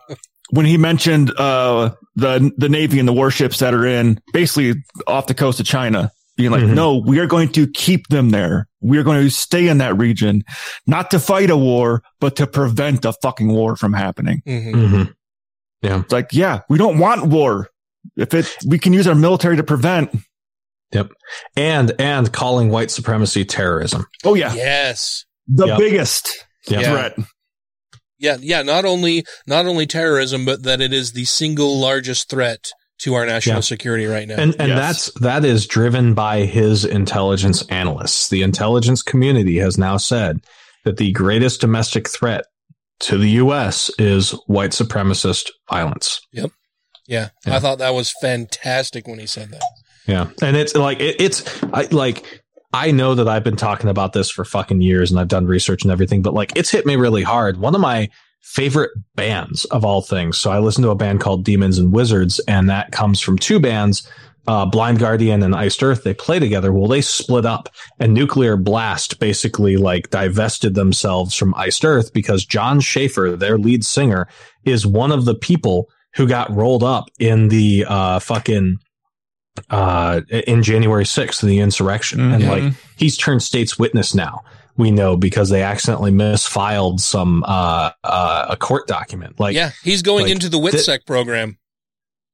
when 0.52 0.66
he 0.66 0.78
mentioned 0.78 1.32
uh, 1.38 1.92
the 2.16 2.52
the 2.58 2.70
navy 2.70 2.98
and 2.98 3.08
the 3.08 3.14
warships 3.14 3.60
that 3.60 3.74
are 3.76 3.86
in 3.86 4.20
basically 4.34 4.82
off 5.06 5.28
the 5.28 5.36
coast 5.36 5.60
of 5.60 5.66
China, 5.68 6.12
being 6.38 6.50
like, 6.50 6.64
Mhm. 6.64 6.74
no, 6.74 6.98
we 6.98 7.20
are 7.20 7.28
going 7.28 7.50
to 7.50 7.68
keep 7.68 8.08
them 8.08 8.32
there. 8.32 8.68
We 8.82 8.98
are 8.98 9.04
going 9.04 9.24
to 9.24 9.30
stay 9.30 9.68
in 9.68 9.78
that 9.78 9.96
region, 9.98 10.44
not 10.88 11.12
to 11.12 11.20
fight 11.20 11.52
a 11.52 11.58
war, 11.58 12.02
but 12.20 12.36
to 12.38 12.48
prevent 12.48 13.06
a 13.06 13.14
fucking 13.22 13.50
war 13.50 13.76
from 13.76 13.94
happening. 13.94 14.42
Mhm. 14.48 14.74
Mhm. 14.74 15.14
Yeah. 15.84 16.00
It's 16.00 16.12
like, 16.12 16.30
yeah, 16.32 16.62
we 16.70 16.80
don't 16.80 16.98
want 16.98 17.28
war. 17.28 17.68
If 18.18 18.34
it, 18.34 18.56
we 18.68 18.80
can 18.80 18.94
use 18.94 19.08
our 19.08 19.16
military 19.16 19.58
to 19.58 19.64
prevent. 19.64 20.10
Yep. 20.92 21.12
And, 21.56 21.92
and 22.00 22.32
calling 22.34 22.70
white 22.70 22.90
supremacy 22.92 23.46
terrorism. 23.46 24.06
Oh 24.26 24.34
yeah, 24.34 24.54
Yes. 24.54 25.26
the 25.48 25.68
Yep. 25.68 25.78
biggest 25.78 26.30
Yep. 26.68 26.82
Yeah. 26.82 26.92
threat. 26.92 27.18
Yeah, 28.18 28.38
yeah, 28.42 28.62
not 28.64 28.86
only 28.86 29.24
not 29.48 29.66
only 29.66 29.86
terrorism 29.86 30.46
but 30.46 30.64
that 30.64 30.82
it 30.82 30.92
is 30.92 31.12
the 31.14 31.26
single 31.26 31.80
largest 31.80 32.30
threat 32.30 32.70
to 33.04 33.14
our 33.14 33.26
national 33.26 33.58
Yeah. 33.58 33.62
security 33.62 34.06
right 34.08 34.28
now. 34.28 34.36
And 34.36 34.56
and 34.60 34.70
Yes. 34.70 34.78
that's 34.78 35.20
that 35.22 35.46
is 35.46 35.68
driven 35.68 36.14
by 36.16 36.42
his 36.46 36.84
intelligence 36.86 37.62
analysts. 37.70 38.28
The 38.30 38.42
intelligence 38.42 39.02
community 39.04 39.58
has 39.60 39.78
now 39.78 39.98
said 39.98 40.40
that 40.86 40.98
the 40.98 41.12
greatest 41.12 41.62
domestic 41.62 42.10
threat 42.10 42.46
to 43.02 43.18
the 43.18 43.30
US 43.32 43.90
is 44.00 44.32
white 44.48 44.72
supremacist 44.72 45.52
violence. 45.70 46.20
Yeah. 47.10 47.30
Yeah. 47.46 47.56
I 47.56 47.60
thought 47.60 47.80
that 47.80 47.96
was 47.96 48.14
fantastic 48.22 49.08
when 49.08 49.18
he 49.18 49.26
said 49.26 49.50
that. 49.50 49.64
Yeah. 50.06 50.30
And 50.44 50.56
it's 50.56 50.76
like 50.76 51.00
it, 51.00 51.16
it's 51.20 51.64
I, 51.74 51.88
like 51.92 52.44
I 52.72 52.92
know 52.92 53.16
that 53.16 53.28
I've 53.28 53.44
been 53.44 53.56
talking 53.56 53.90
about 53.90 54.14
this 54.14 54.30
for 54.30 54.46
fucking 54.46 54.82
years 54.82 55.10
and 55.10 55.20
I've 55.20 55.28
done 55.28 55.48
research 55.48 55.84
and 55.84 55.92
everything, 55.92 56.22
but 56.22 56.36
like 56.36 56.54
it's 56.56 56.70
hit 56.70 56.86
me 56.86 56.96
really 56.96 57.24
hard. 57.24 57.58
One 57.58 57.74
of 57.74 57.82
my 57.82 58.10
favorite 58.42 58.92
bands 59.16 59.66
of 59.66 59.84
all 59.84 60.02
things. 60.02 60.38
So 60.38 60.52
I 60.52 60.60
listen 60.60 60.84
to 60.84 60.92
a 60.92 60.96
band 60.96 61.20
called 61.20 61.44
Demons 61.44 61.80
and 61.80 61.92
Wizards, 61.92 62.40
and 62.48 62.70
that 62.70 62.92
comes 62.92 63.20
from 63.20 63.38
two 63.38 63.60
bands, 63.60 64.08
uh, 64.48 64.66
Blind 64.68 65.00
Guardian 65.00 65.42
and 65.42 65.56
Iced 65.56 65.82
Earth. 65.82 66.04
They 66.04 66.14
play 66.14 66.38
together. 66.38 66.72
Well, 66.72 66.88
they 66.88 67.02
split 67.02 67.46
up 67.46 67.70
and 68.00 68.14
Nuclear 68.14 68.56
Blast 68.56 69.20
basically 69.20 69.78
like 69.78 70.12
divested 70.12 70.76
themselves 70.76 71.36
from 71.36 71.56
Iced 71.56 71.84
Earth 71.84 72.14
because 72.14 72.46
Jon 72.46 72.80
Schaffer, 72.80 73.36
their 73.36 73.58
lead 73.58 73.84
singer, 73.84 74.28
is 74.64 74.86
one 74.86 75.12
of 75.12 75.26
the 75.26 75.36
people 75.36 75.90
who 76.16 76.28
got 76.28 76.54
rolled 76.54 76.84
up 76.84 77.10
in 77.20 77.48
the 77.50 77.86
uh, 77.88 78.20
fucking 78.20 78.78
uh 79.70 80.22
in 80.30 80.64
January 80.64 81.04
6th 81.04 81.44
in 81.44 81.50
the 81.50 81.60
insurrection 81.60 82.32
and 82.32 82.44
Mhm. 82.44 82.48
like 82.48 82.74
he's 82.96 83.18
turned 83.18 83.44
state's 83.44 83.78
witness 83.78 84.16
now 84.16 84.42
we 84.78 84.90
know 84.90 85.18
because 85.18 85.50
they 85.50 85.62
accidentally 85.64 86.12
misfiled 86.12 87.02
some 87.02 87.44
uh 87.46 87.92
uh 88.06 88.46
a 88.50 88.56
court 88.56 88.88
document 88.88 89.38
like 89.38 89.54
yeah, 89.56 89.72
he's 89.84 90.02
going 90.02 90.24
like, 90.24 90.32
into 90.32 90.48
the 90.48 90.58
WITSEC 90.60 91.06
program. 91.06 91.58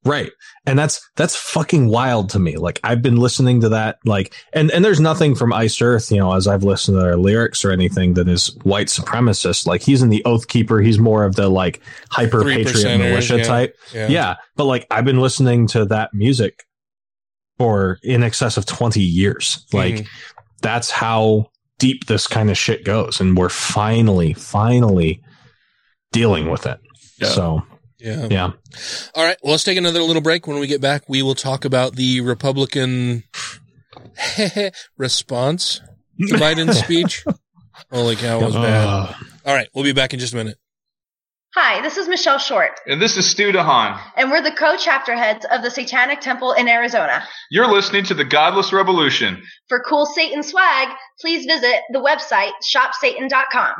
Right 0.06 0.30
and 0.66 0.78
that's 0.78 1.00
that's 1.16 1.36
fucking 1.36 1.88
wild 1.88 2.30
to 2.30 2.38
me 2.38 2.56
like 2.56 2.80
i've 2.82 3.00
been 3.00 3.16
listening 3.16 3.60
to 3.60 3.68
that 3.68 3.98
like 4.04 4.34
and 4.52 4.70
and 4.72 4.84
there's 4.84 4.98
nothing 5.00 5.34
from 5.34 5.52
Iced 5.52 5.80
Earth 5.80 6.10
you 6.10 6.18
know 6.18 6.32
as 6.34 6.46
i've 6.48 6.64
listened 6.64 6.96
to 6.96 7.00
their 7.02 7.16
lyrics 7.16 7.64
or 7.64 7.70
anything 7.70 8.14
that 8.14 8.28
is 8.28 8.48
white 8.64 8.88
supremacist 8.88 9.66
like 9.66 9.82
he's 9.82 10.02
in 10.02 10.08
the 10.08 10.24
oath 10.24 10.48
keeper 10.48 10.80
he's 10.80 10.98
more 10.98 11.24
of 11.24 11.36
the 11.36 11.48
like 11.48 11.80
hyper 12.10 12.42
patriot 12.42 12.98
militia 12.98 13.38
yeah. 13.38 13.44
type 13.44 13.76
Yeah. 13.94 14.08
yeah. 14.08 14.34
but 14.56 14.64
like 14.64 14.86
I've 14.90 15.04
been 15.04 15.20
listening 15.20 15.66
to 15.68 15.84
that 15.86 16.12
music 16.14 16.64
for 17.58 17.98
in 18.02 18.22
excess 18.22 18.56
of 18.56 18.66
20 18.66 19.00
years. 19.00 19.64
Like 19.72 19.94
Mhm. 19.94 20.06
that's 20.62 20.90
how 20.90 21.46
deep 21.78 22.06
this 22.06 22.26
kind 22.26 22.50
of 22.50 22.58
shit 22.58 22.84
goes. 22.84 23.20
And 23.20 23.36
we're 23.36 23.48
finally, 23.48 24.32
finally 24.34 25.20
dealing 26.12 26.50
with 26.50 26.66
it. 26.66 26.78
Yeah. 27.18 27.28
So 27.28 27.62
Yeah. 27.98 28.26
yeah. 28.30 28.50
All 29.14 29.24
right. 29.24 29.36
Well, 29.42 29.52
let's 29.52 29.64
take 29.64 29.78
another 29.78 30.02
little 30.02 30.22
break. 30.22 30.46
When 30.46 30.58
we 30.58 30.66
get 30.66 30.80
back, 30.80 31.08
we 31.08 31.22
will 31.22 31.34
talk 31.34 31.64
about 31.64 31.96
the 31.96 32.20
Republican 32.20 33.24
response 34.96 35.80
to 36.28 36.34
Biden's 36.36 36.78
speech. 36.78 37.24
Holy 37.92 38.16
cow, 38.16 38.40
it 38.40 38.44
was 38.44 38.54
bad. 38.54 38.86
Uh, 38.86 39.12
All 39.46 39.54
right. 39.54 39.68
We'll 39.74 39.84
be 39.84 39.92
back 39.92 40.12
in 40.14 40.20
just 40.20 40.32
a 40.32 40.36
minute. 40.36 40.58
Hi, 41.54 41.80
this 41.80 41.96
is 41.96 42.06
Michelle 42.06 42.38
Shortt, 42.38 42.72
And 42.86 43.00
this 43.00 43.16
is 43.16 43.30
Stu 43.30 43.50
DeHaan. 43.50 43.98
and 44.18 44.30
we're 44.30 44.42
the 44.42 44.50
co 44.50 44.76
chapter 44.76 45.16
heads 45.16 45.46
of 45.50 45.62
the 45.62 45.70
Satanic 45.70 46.20
Temple 46.20 46.52
in 46.52 46.68
Arizona. 46.68 47.24
You're 47.50 47.72
listening 47.72 48.04
to 48.04 48.14
the 48.14 48.26
Godless 48.26 48.74
Revolution. 48.74 49.42
For 49.70 49.80
cool 49.80 50.04
Satan 50.04 50.42
swag, 50.42 50.88
please 51.18 51.46
visit 51.46 51.76
the 51.92 51.98
website 52.00 52.50
shopsatan.com. 52.62 53.72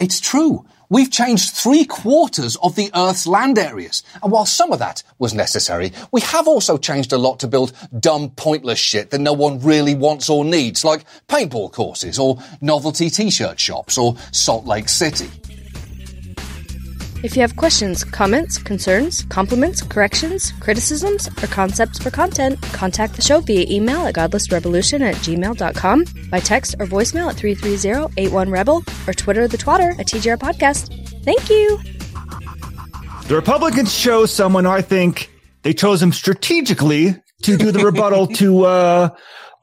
It's 0.00 0.18
true. 0.18 0.64
We've 0.88 1.10
changed 1.10 1.52
three 1.52 1.84
quarters 1.84 2.56
of 2.56 2.74
the 2.74 2.90
Earth's 2.96 3.26
land 3.26 3.58
areas. 3.58 4.02
And 4.22 4.32
while 4.32 4.46
some 4.46 4.72
of 4.72 4.80
that 4.80 5.04
was 5.20 5.32
necessary, 5.32 5.92
we 6.10 6.20
have 6.22 6.48
also 6.48 6.78
changed 6.78 7.12
a 7.12 7.18
lot 7.18 7.38
to 7.40 7.46
build 7.46 7.72
dumb, 7.96 8.30
pointless 8.30 8.80
shit 8.80 9.10
that 9.10 9.20
no 9.20 9.32
one 9.32 9.60
really 9.60 9.94
wants 9.94 10.28
or 10.28 10.44
needs, 10.44 10.84
like 10.84 11.04
paintball 11.28 11.70
courses 11.72 12.18
or 12.18 12.42
novelty 12.60 13.08
t-shirt 13.08 13.60
shops 13.60 13.98
or 13.98 14.16
Salt 14.32 14.64
Lake 14.64 14.88
City. 14.88 15.30
If 17.22 17.36
you 17.36 17.42
have 17.42 17.54
questions, 17.56 18.02
comments, 18.02 18.56
concerns, 18.56 19.26
compliments, 19.28 19.82
corrections, 19.82 20.52
criticisms, 20.52 21.28
or 21.42 21.48
concepts 21.48 21.98
for 21.98 22.10
content, 22.10 22.60
contact 22.62 23.14
the 23.14 23.20
show 23.20 23.40
via 23.40 23.66
email 23.68 24.06
at 24.06 24.14
godlessrevolution 24.14 25.02
at 25.02 25.16
gmail.com, 25.16 26.04
by 26.30 26.40
text 26.40 26.76
or 26.78 26.86
voicemail 26.86 27.28
at 27.28 27.36
330-81-REBEL, 27.36 28.84
or 29.06 29.12
Twitter 29.12 29.46
the 29.46 29.58
twatter 29.58 29.90
at 30.00 30.06
TGR 30.06 30.38
Podcast. 30.38 30.88
Thank 31.22 31.50
you! 31.50 31.78
The 33.28 33.36
Republicans 33.36 33.98
chose 33.98 34.32
someone 34.32 34.64
I 34.64 34.80
think 34.80 35.30
they 35.60 35.74
chose 35.74 36.02
him 36.02 36.12
strategically 36.12 37.22
to 37.42 37.58
do 37.58 37.70
the 37.70 37.84
rebuttal 37.84 38.26
to 38.38 38.64
uh, 38.64 39.08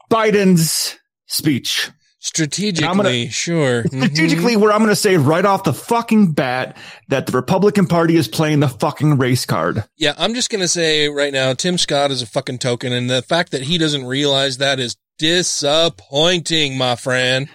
Biden's 0.08 0.96
speech. 1.26 1.90
Strategically, 2.20 2.88
I'm 2.88 2.96
gonna- 2.96 3.30
sure. 3.30 3.84
Strategically, 3.86 4.52
mm-hmm. 4.52 4.62
where 4.62 4.72
I'm 4.72 4.80
going 4.80 4.90
to 4.90 4.96
say 4.96 5.16
right 5.16 5.44
off 5.44 5.64
the 5.64 5.72
fucking 5.72 6.32
bat 6.32 6.76
that 7.08 7.26
the 7.26 7.32
Republican 7.32 7.86
Party 7.86 8.16
is 8.16 8.26
playing 8.26 8.60
the 8.60 8.68
fucking 8.68 9.18
race 9.18 9.46
card. 9.46 9.84
Yeah, 9.96 10.14
I'm 10.18 10.34
just 10.34 10.50
going 10.50 10.60
to 10.60 10.68
say 10.68 11.08
right 11.08 11.32
now, 11.32 11.54
Tim 11.54 11.78
Scott 11.78 12.10
is 12.10 12.22
a 12.22 12.26
fucking 12.26 12.58
token. 12.58 12.92
And 12.92 13.08
the 13.08 13.22
fact 13.22 13.52
that 13.52 13.62
he 13.62 13.78
doesn't 13.78 14.04
realize 14.04 14.58
that 14.58 14.80
is 14.80 14.96
disappointing, 15.18 16.76
my 16.76 16.96
friend. 16.96 17.48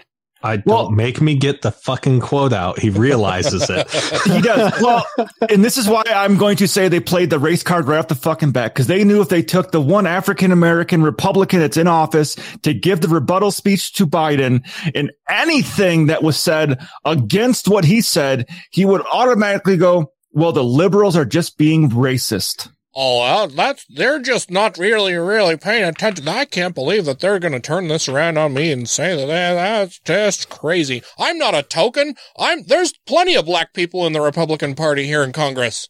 I 0.43 0.57
don't 0.57 0.95
make 0.95 1.21
me 1.21 1.35
get 1.35 1.61
the 1.61 1.71
fucking 1.71 2.19
quote 2.19 2.51
out. 2.51 2.77
He 2.77 2.89
realizes 2.89 3.69
it. 3.69 3.87
He 4.33 4.41
does. 4.41 4.73
Well, 4.81 5.05
and 5.49 5.63
this 5.63 5.77
is 5.77 5.87
why 5.87 6.03
I'm 6.07 6.37
going 6.37 6.57
to 6.57 6.67
say 6.67 6.87
they 6.87 6.99
played 6.99 7.29
the 7.29 7.39
race 7.39 7.63
card 7.63 7.87
right 7.87 7.99
off 7.99 8.07
the 8.07 8.15
fucking 8.15 8.51
back 8.51 8.73
because 8.73 8.87
they 8.87 9.03
knew 9.03 9.21
if 9.21 9.29
they 9.29 9.41
took 9.41 9.71
the 9.71 9.81
one 9.81 10.05
African 10.05 10.51
American 10.51 11.03
Republican 11.03 11.59
that's 11.59 11.77
in 11.77 11.87
office 11.87 12.35
to 12.63 12.73
give 12.73 13.01
the 13.01 13.07
rebuttal 13.07 13.51
speech 13.51 13.93
to 13.93 14.07
Biden 14.07 14.65
and 14.95 15.11
anything 15.29 16.07
that 16.07 16.23
was 16.23 16.37
said 16.37 16.85
against 17.05 17.67
what 17.67 17.85
he 17.85 18.01
said, 18.01 18.47
he 18.71 18.85
would 18.85 19.01
automatically 19.11 19.77
go, 19.77 20.11
well, 20.31 20.51
the 20.51 20.63
liberals 20.63 21.15
are 21.15 21.25
just 21.25 21.57
being 21.57 21.89
racist. 21.89 22.69
Oh, 22.95 23.19
well, 23.19 23.47
that's 23.47 23.85
they're 23.89 24.19
just 24.19 24.51
not 24.51 24.77
really, 24.77 25.15
really 25.15 25.57
paying 25.57 25.83
attention. 25.83 26.27
I 26.27 26.45
can't 26.45 26.75
believe 26.75 27.05
that 27.05 27.19
they're 27.19 27.39
going 27.39 27.53
to 27.53 27.59
turn 27.59 27.87
this 27.87 28.07
around 28.07 28.37
on 28.37 28.53
me 28.53 28.71
and 28.71 28.87
say 28.87 29.15
that 29.15 29.29
eh, 29.29 29.53
that's 29.55 29.99
just 29.99 30.49
crazy. 30.49 31.01
I'm 31.17 31.39
not 31.39 31.55
a 31.55 31.63
token. 31.63 32.15
I'm 32.37 32.63
there's 32.63 32.93
plenty 33.07 33.35
of 33.35 33.45
black 33.45 33.73
people 33.73 34.05
in 34.05 34.13
the 34.13 34.21
Republican 34.21 34.75
Party 34.75 35.05
here 35.05 35.23
in 35.23 35.31
Congress. 35.31 35.89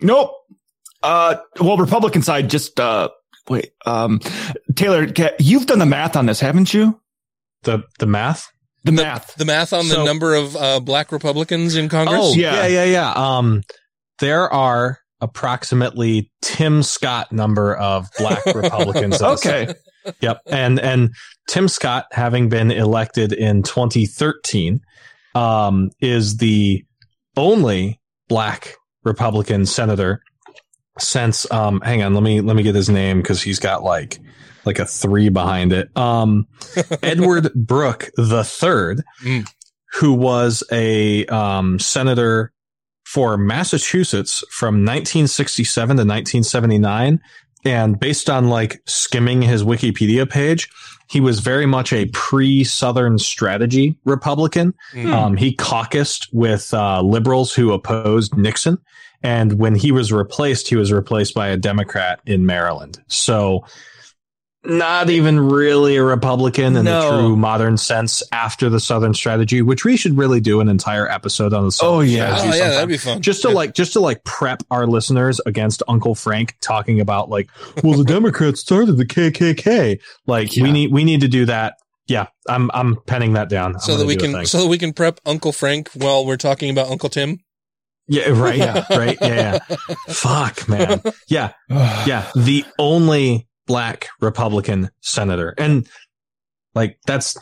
Nope. 0.00 0.32
Uh, 1.02 1.36
well, 1.60 1.76
Republican 1.76 2.22
side 2.22 2.48
just, 2.48 2.80
uh, 2.80 3.10
wait, 3.48 3.72
um, 3.84 4.20
Taylor, 4.74 5.06
you've 5.38 5.66
done 5.66 5.78
the 5.78 5.86
math 5.86 6.16
on 6.16 6.24
this, 6.24 6.40
haven't 6.40 6.72
you? 6.72 6.98
The, 7.64 7.84
the 7.98 8.06
math? 8.06 8.50
The 8.84 8.92
math. 8.92 9.34
The 9.34 9.44
math 9.44 9.74
on 9.74 9.88
the 9.88 10.02
number 10.02 10.34
of 10.34 10.56
uh, 10.56 10.80
black 10.80 11.12
Republicans 11.12 11.76
in 11.76 11.90
Congress. 11.90 12.20
Oh, 12.22 12.34
yeah, 12.34 12.66
yeah, 12.66 12.84
yeah. 12.84 13.12
Um, 13.12 13.62
there 14.18 14.50
are 14.50 14.98
approximately 15.24 16.30
Tim 16.42 16.82
Scott 16.82 17.32
number 17.32 17.74
of 17.74 18.08
black 18.18 18.44
Republicans. 18.54 19.22
Okay. 19.22 19.74
Yep. 20.20 20.40
And, 20.46 20.78
and 20.78 21.14
Tim 21.48 21.66
Scott, 21.66 22.06
having 22.12 22.50
been 22.50 22.70
elected 22.70 23.32
in 23.32 23.62
2013, 23.62 24.80
um, 25.34 25.90
is 26.00 26.36
the 26.36 26.84
only 27.36 28.00
black 28.28 28.74
Republican 29.02 29.64
senator 29.66 30.20
since, 30.98 31.50
um, 31.50 31.80
hang 31.80 32.02
on, 32.02 32.14
let 32.14 32.22
me, 32.22 32.40
let 32.40 32.54
me 32.54 32.62
get 32.62 32.74
his 32.74 32.88
name 32.90 33.20
because 33.22 33.42
he's 33.42 33.58
got 33.58 33.82
like, 33.82 34.18
like 34.64 34.78
a 34.78 34.86
three 34.86 35.28
behind 35.30 35.72
it. 35.72 35.88
Um, 35.96 36.46
Edward 37.02 37.52
Brooke 37.54 38.10
the 38.16 38.44
third, 38.44 39.02
Mm. 39.24 39.46
who 39.94 40.12
was 40.12 40.62
a 40.70 41.26
um, 41.26 41.78
senator 41.78 42.52
for 43.04 43.36
Massachusetts 43.36 44.42
from 44.50 44.76
1967 44.76 45.88
to 45.88 46.00
1979. 46.00 47.20
And 47.64 47.98
based 47.98 48.28
on 48.28 48.48
like 48.48 48.82
skimming 48.86 49.40
his 49.40 49.62
Wikipedia 49.62 50.28
page, 50.28 50.68
he 51.08 51.20
was 51.20 51.40
very 51.40 51.66
much 51.66 51.92
a 51.92 52.06
pre-Southern 52.06 53.18
strategy 53.18 53.96
Republican. 54.04 54.74
Mm. 54.92 55.12
Um, 55.12 55.36
he 55.36 55.54
caucused 55.54 56.28
with 56.32 56.72
uh, 56.74 57.00
liberals 57.02 57.54
who 57.54 57.72
opposed 57.72 58.36
Nixon. 58.36 58.78
And 59.22 59.54
when 59.54 59.74
he 59.74 59.90
was 59.90 60.12
replaced, 60.12 60.68
he 60.68 60.76
was 60.76 60.92
replaced 60.92 61.34
by 61.34 61.48
a 61.48 61.56
Democrat 61.56 62.20
in 62.26 62.44
Maryland. 62.44 63.02
So 63.06 63.64
not 64.64 65.10
even 65.10 65.38
really 65.38 65.96
a 65.96 66.02
Republican 66.02 66.76
in 66.76 66.84
No. 66.84 67.00
the 67.12 67.18
true 67.18 67.36
modern 67.36 67.76
sense 67.76 68.22
after 68.32 68.68
the 68.70 68.80
Southern 68.80 69.12
strategy, 69.14 69.60
which 69.62 69.84
we 69.84 69.96
should 69.96 70.16
really 70.16 70.40
do 70.40 70.60
an 70.60 70.68
entire 70.68 71.08
episode 71.10 71.52
on 71.52 71.64
the 71.64 71.72
Southern 71.72 71.94
Oh, 71.94 72.00
yeah. 72.00 72.36
strategy 72.36 72.48
Oh, 72.60 72.64
yeah, 72.64 72.70
that'd 72.70 72.88
be 72.88 72.96
fun. 72.96 73.20
Just 73.20 73.42
to 73.42 73.48
Yeah. 73.48 73.54
like, 73.54 73.74
just 73.74 73.92
to 73.94 74.00
like 74.00 74.24
prep 74.24 74.62
our 74.70 74.86
listeners 74.86 75.40
against 75.44 75.82
Uncle 75.88 76.14
Frank 76.14 76.56
talking 76.60 77.00
about 77.00 77.28
like, 77.28 77.48
well, 77.82 77.98
the 77.98 78.04
Democrats 78.04 78.60
started 78.60 78.92
the 78.96 79.06
KKK. 79.06 80.00
Like, 80.26 80.50
we 80.56 80.72
need, 80.72 80.92
we 80.92 81.04
need 81.04 81.20
to 81.20 81.28
do 81.28 81.44
that. 81.46 81.74
Yeah, 82.06 82.26
I'm, 82.48 82.70
I'm 82.74 82.96
penning 83.06 83.32
that 83.34 83.48
down. 83.48 83.74
I'm 83.74 83.80
so 83.80 83.96
that 83.96 84.06
we 84.06 84.16
can 84.16 84.44
so 84.44 84.60
that 84.62 84.68
we 84.68 84.76
can 84.76 84.92
prep 84.92 85.20
Uncle 85.24 85.52
Frank 85.52 85.88
while 85.94 86.26
we're 86.26 86.36
talking 86.36 86.70
about 86.70 86.88
Uncle 86.90 87.08
Tim. 87.08 87.38
Yeah, 88.08 88.28
right. 88.28 88.58
Yeah, 88.58 88.84
right. 88.90 89.16
Yeah, 89.22 89.58
yeah. 89.70 89.76
Fuck, 90.08 90.68
man. 90.68 91.00
Yeah, 91.28 91.52
yeah. 91.70 92.30
The 92.34 92.64
only 92.78 93.46
black 93.66 94.08
Republican 94.20 94.90
senator, 95.00 95.54
and 95.58 95.88
like 96.74 96.98
that's 97.06 97.36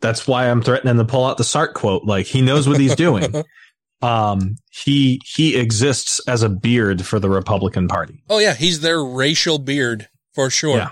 that's 0.00 0.26
why 0.26 0.48
I'm 0.48 0.62
threatening 0.62 0.96
to 0.96 1.04
pull 1.04 1.26
out 1.26 1.36
the 1.38 1.44
Sark 1.44 1.74
quote. 1.74 2.04
Like 2.04 2.26
he 2.26 2.42
knows 2.42 2.68
what 2.68 2.80
he's 2.80 2.94
doing. 2.94 3.44
um, 4.02 4.56
he 4.70 5.20
he 5.24 5.56
exists 5.56 6.20
as 6.28 6.42
a 6.42 6.48
beard 6.48 7.04
for 7.04 7.18
the 7.18 7.30
Republican 7.30 7.88
Party. 7.88 8.22
Oh 8.28 8.38
yeah, 8.38 8.54
he's 8.54 8.80
their 8.80 9.02
racial 9.04 9.58
beard 9.58 10.08
for 10.34 10.50
sure. 10.50 10.76
Yeah. 10.76 10.90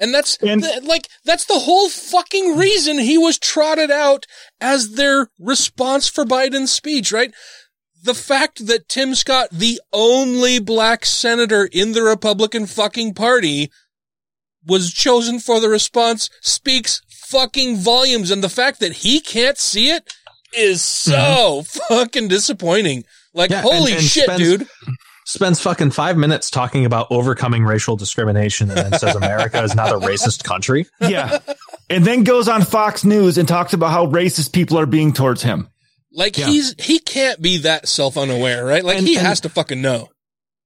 And 0.00 0.12
that's 0.12 0.36
And- 0.38 0.62
th- 0.62 0.82
like 0.84 1.08
that's 1.24 1.46
the 1.46 1.58
whole 1.60 1.88
fucking 1.88 2.56
reason 2.56 2.98
he 2.98 3.16
was 3.16 3.38
trotted 3.38 3.90
out 3.90 4.26
as 4.60 4.92
their 4.92 5.28
response 5.38 6.08
for 6.08 6.24
Biden's 6.24 6.72
speech, 6.72 7.12
right? 7.12 7.32
The 8.04 8.14
fact 8.14 8.66
that 8.66 8.88
Tim 8.88 9.14
Scott, 9.14 9.48
the 9.50 9.80
only 9.92 10.58
black 10.60 11.04
senator 11.06 11.68
in 11.72 11.92
the 11.92 12.02
Republican 12.02 12.66
fucking 12.66 13.14
party, 13.14 13.70
was 14.66 14.92
chosen 14.92 15.40
for 15.40 15.58
the 15.60 15.68
response 15.68 16.28
speaks 16.42 17.00
fucking 17.08 17.76
volumes. 17.78 18.30
And 18.30 18.44
the 18.44 18.48
fact 18.48 18.80
that 18.80 18.92
he 18.92 19.20
can't 19.20 19.58
see 19.58 19.90
it 19.90 20.12
is 20.56 20.82
so 20.82 21.62
fucking 21.88 22.28
disappointing. 22.28 23.04
Like, 23.32 23.50
Mm-hmm. 23.50 23.66
Yeah, 23.66 23.70
and- 23.72 23.78
holy 23.78 23.92
and 23.94 24.02
shit, 24.02 24.24
spends- 24.24 24.40
dude. 24.42 24.68
Spends 25.26 25.58
fucking 25.58 25.90
five 25.90 26.18
minutes 26.18 26.50
talking 26.50 26.84
about 26.84 27.06
overcoming 27.10 27.64
racial 27.64 27.96
discrimination, 27.96 28.68
and 28.70 28.76
then 28.92 28.98
says 28.98 29.16
America 29.16 29.62
is 29.62 29.74
not 29.74 29.88
a 29.90 29.94
racist 29.98 30.44
country. 30.44 30.86
Yeah. 31.00 31.38
and 31.88 32.04
then 32.04 32.24
goes 32.24 32.46
on 32.46 32.60
Fox 32.62 33.04
News 33.06 33.38
and 33.38 33.48
talks 33.48 33.72
about 33.72 33.90
how 33.90 34.06
racist 34.06 34.52
people 34.52 34.78
are 34.78 34.84
being 34.84 35.14
towards 35.14 35.42
him. 35.42 35.70
Like 36.14 36.38
Yeah. 36.38 36.46
he's 36.46 36.74
he 36.78 36.98
can't 36.98 37.40
be 37.42 37.58
that 37.58 37.88
self 37.88 38.16
unaware, 38.16 38.64
right? 38.64 38.84
Like 38.84 38.98
And- 38.98 39.06
he 39.06 39.14
has 39.14 39.40
to 39.40 39.48
fucking 39.48 39.80
know. 39.82 40.08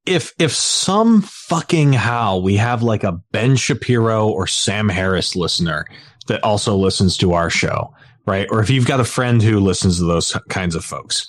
if 0.07 0.33
if 0.39 0.55
some 0.55 1.23
fucking 1.23 1.93
how 1.95 2.39
we 2.39 2.57
have 2.57 2.83
like 2.83 3.05
a 3.05 3.19
Ben 3.33 3.57
Shapiro 3.57 4.29
or 4.29 4.47
Sam 4.47 4.89
Harris 4.89 5.35
listener 5.37 5.87
that 6.29 6.43
also 6.45 6.77
listens 6.77 7.17
to 7.19 7.33
our 7.33 7.51
show, 7.51 7.93
right? 8.27 8.47
Or 8.51 8.61
if 8.61 8.71
you've 8.71 8.87
got 8.87 9.01
a 9.01 9.05
friend 9.05 9.43
who 9.43 9.61
listens 9.61 9.99
to 9.99 10.05
those 10.05 10.37
kinds 10.49 10.75
of 10.75 10.85
folks, 10.85 11.27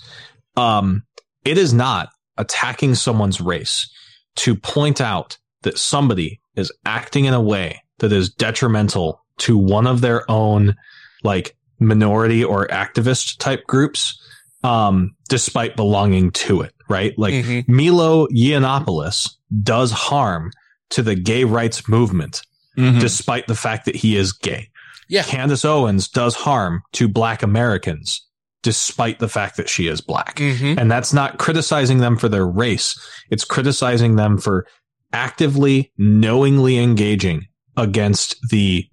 um, 0.56 1.02
it 1.44 1.56
is 1.58 1.72
not 1.72 2.10
attacking 2.36 2.94
someone's 2.94 3.40
race 3.40 3.88
to 4.36 4.54
point 4.54 5.00
out 5.00 5.36
that 5.62 5.78
somebody 5.78 6.40
is 6.56 6.72
acting 6.86 7.24
in 7.26 7.34
a 7.34 7.40
way 7.40 7.82
that 7.98 8.12
is 8.12 8.30
detrimental 8.30 9.20
to 9.38 9.56
one 9.58 9.86
of 9.86 10.00
their 10.00 10.30
own 10.30 10.74
like 11.22 11.54
minority 11.80 12.44
or 12.44 12.66
activist 12.68 13.38
type 13.38 13.66
groups 13.66 14.16
um 14.62 15.10
despite 15.28 15.74
belonging 15.76 16.30
to 16.32 16.60
it 16.60 16.74
right 16.88 17.14
like 17.18 17.32
Mhm. 17.34 17.66
Milo 17.68 18.26
Yiannopoulos 18.28 19.28
does 19.62 19.90
harm 19.90 20.50
to 20.90 21.02
the 21.02 21.14
gay 21.14 21.44
rights 21.44 21.88
movement 21.88 22.42
despite 22.76 23.46
the 23.46 23.54
fact 23.54 23.84
that 23.86 23.96
he 23.96 24.16
is 24.16 24.32
gay 24.32 24.68
Yeah. 25.08 25.22
Candace 25.24 25.64
Owens 25.64 26.08
does 26.08 26.34
harm 26.34 26.82
to 26.92 27.08
black 27.08 27.42
Americans 27.42 28.26
despite 28.62 29.18
the 29.18 29.28
fact 29.28 29.56
that 29.56 29.68
she 29.68 29.86
is 29.88 30.00
black 30.00 30.36
Mhm. 30.36 30.78
and 30.78 30.90
that's 30.90 31.12
not 31.12 31.38
criticizing 31.38 31.98
them 31.98 32.16
for 32.16 32.28
their 32.28 32.46
race. 32.46 32.94
It's 33.30 33.44
criticizing 33.44 34.16
them 34.16 34.36
for 34.38 34.66
actively, 35.12 35.90
knowingly 35.98 36.78
engaging 36.78 37.46
against 37.76 38.36
the 38.50 38.86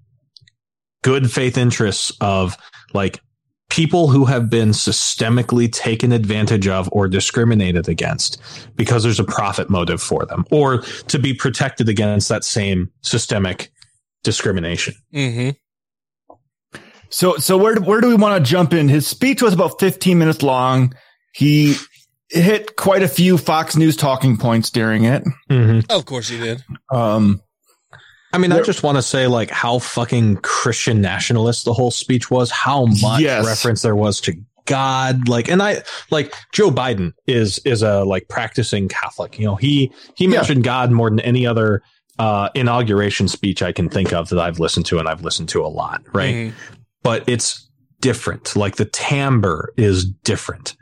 good 1.04 1.32
faith 1.32 1.58
interests 1.58 2.12
of 2.22 2.58
like 2.94 3.22
people 3.70 4.08
who 4.08 4.26
have 4.26 4.50
been 4.50 4.70
systemically 4.70 5.72
taken 5.72 6.12
advantage 6.12 6.68
of 6.68 6.90
or 6.92 7.08
discriminated 7.08 7.90
against 7.90 8.42
because 8.76 9.04
there's 9.04 9.20
a 9.20 9.24
profit 9.24 9.70
motive 9.70 10.02
for 10.02 10.26
them 10.26 10.46
or 10.52 10.82
to 11.08 11.20
be 11.20 11.34
protected 11.34 11.90
against 11.90 12.30
that 12.30 12.44
same 12.44 12.90
systemic 13.02 13.70
discrimination. 14.24 14.94
Mm-hmm. 15.14 16.80
So, 17.10 17.38
so 17.38 17.58
where, 17.58 17.80
where 17.80 18.02
do 18.02 18.08
we 18.08 18.16
want 18.16 18.44
to 18.44 18.50
jump 18.50 18.74
in? 18.74 18.90
His 18.90 19.08
speech 19.08 19.42
was 19.42 19.54
about 19.54 19.80
15 19.80 20.18
minutes 20.18 20.42
long. 20.42 20.94
He 21.34 21.76
hit 22.30 22.76
quite 22.76 23.04
a 23.04 23.08
few 23.08 23.38
Fox 23.38 23.76
News 23.76 23.96
talking 23.96 24.38
points 24.38 24.70
during 24.70 25.06
it. 25.06 25.24
Of 25.90 26.06
course 26.06 26.28
he 26.30 26.38
did. 26.38 26.64
Um, 26.92 27.42
I 28.34 28.38
mean, 28.40 28.52
I 28.52 28.62
just 28.62 28.84
want 28.84 28.98
to 28.98 29.02
say 29.02 29.28
like 29.28 29.50
how 29.50 29.80
fucking 29.80 30.38
Christian 30.38 31.02
nationalist 31.02 31.66
the 31.66 31.74
whole 31.74 31.92
speech 31.92 32.30
was, 32.30 32.52
how 32.52 32.86
much 32.86 33.22
Yes. 33.22 33.46
reference 33.46 33.82
there 33.82 33.96
was 33.96 34.20
to 34.22 34.34
God, 34.66 35.30
like, 35.30 35.48
and 35.50 35.64
I 35.64 35.82
like 36.12 36.34
Joe 36.52 36.70
Biden 36.70 37.14
is 37.26 37.58
is 37.60 37.82
a 37.84 38.04
like 38.04 38.28
practicing 38.28 38.90
Catholic. 38.90 39.40
You 39.40 39.46
know, 39.46 39.56
he 39.56 39.92
he 40.16 40.26
Yeah. 40.26 40.32
mentioned 40.32 40.64
God 40.66 40.92
more 40.92 41.10
than 41.10 41.22
any 41.22 41.48
other 41.48 41.82
uh, 42.20 42.50
inauguration 42.56 43.28
speech 43.28 43.62
I 43.62 43.72
can 43.72 43.90
think 43.90 44.12
of 44.12 44.28
that 44.30 44.40
I've 44.40 44.60
listened 44.60 44.86
to, 44.88 44.98
and 45.00 45.08
I've 45.08 45.22
listened 45.22 45.50
to 45.50 45.64
a 45.64 45.68
lot, 45.68 46.02
right? 46.14 46.34
Mhm. 46.36 46.54
But 47.04 47.24
it's 47.28 47.70
different. 48.02 48.56
Like 48.56 48.76
the 48.76 48.86
timbre 48.86 49.72
is 49.78 50.04
different. 50.06 50.76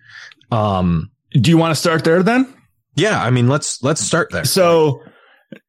Um, 0.52 1.12
do 1.34 1.50
you 1.52 1.58
want 1.58 1.72
to 1.72 1.80
start 1.80 2.04
there 2.04 2.24
then? 2.24 2.52
yeah, 2.96 3.22
I 3.22 3.30
mean, 3.30 3.50
let's 3.50 3.84
let's 3.84 4.00
start 4.02 4.30
there. 4.32 4.46
So 4.46 5.02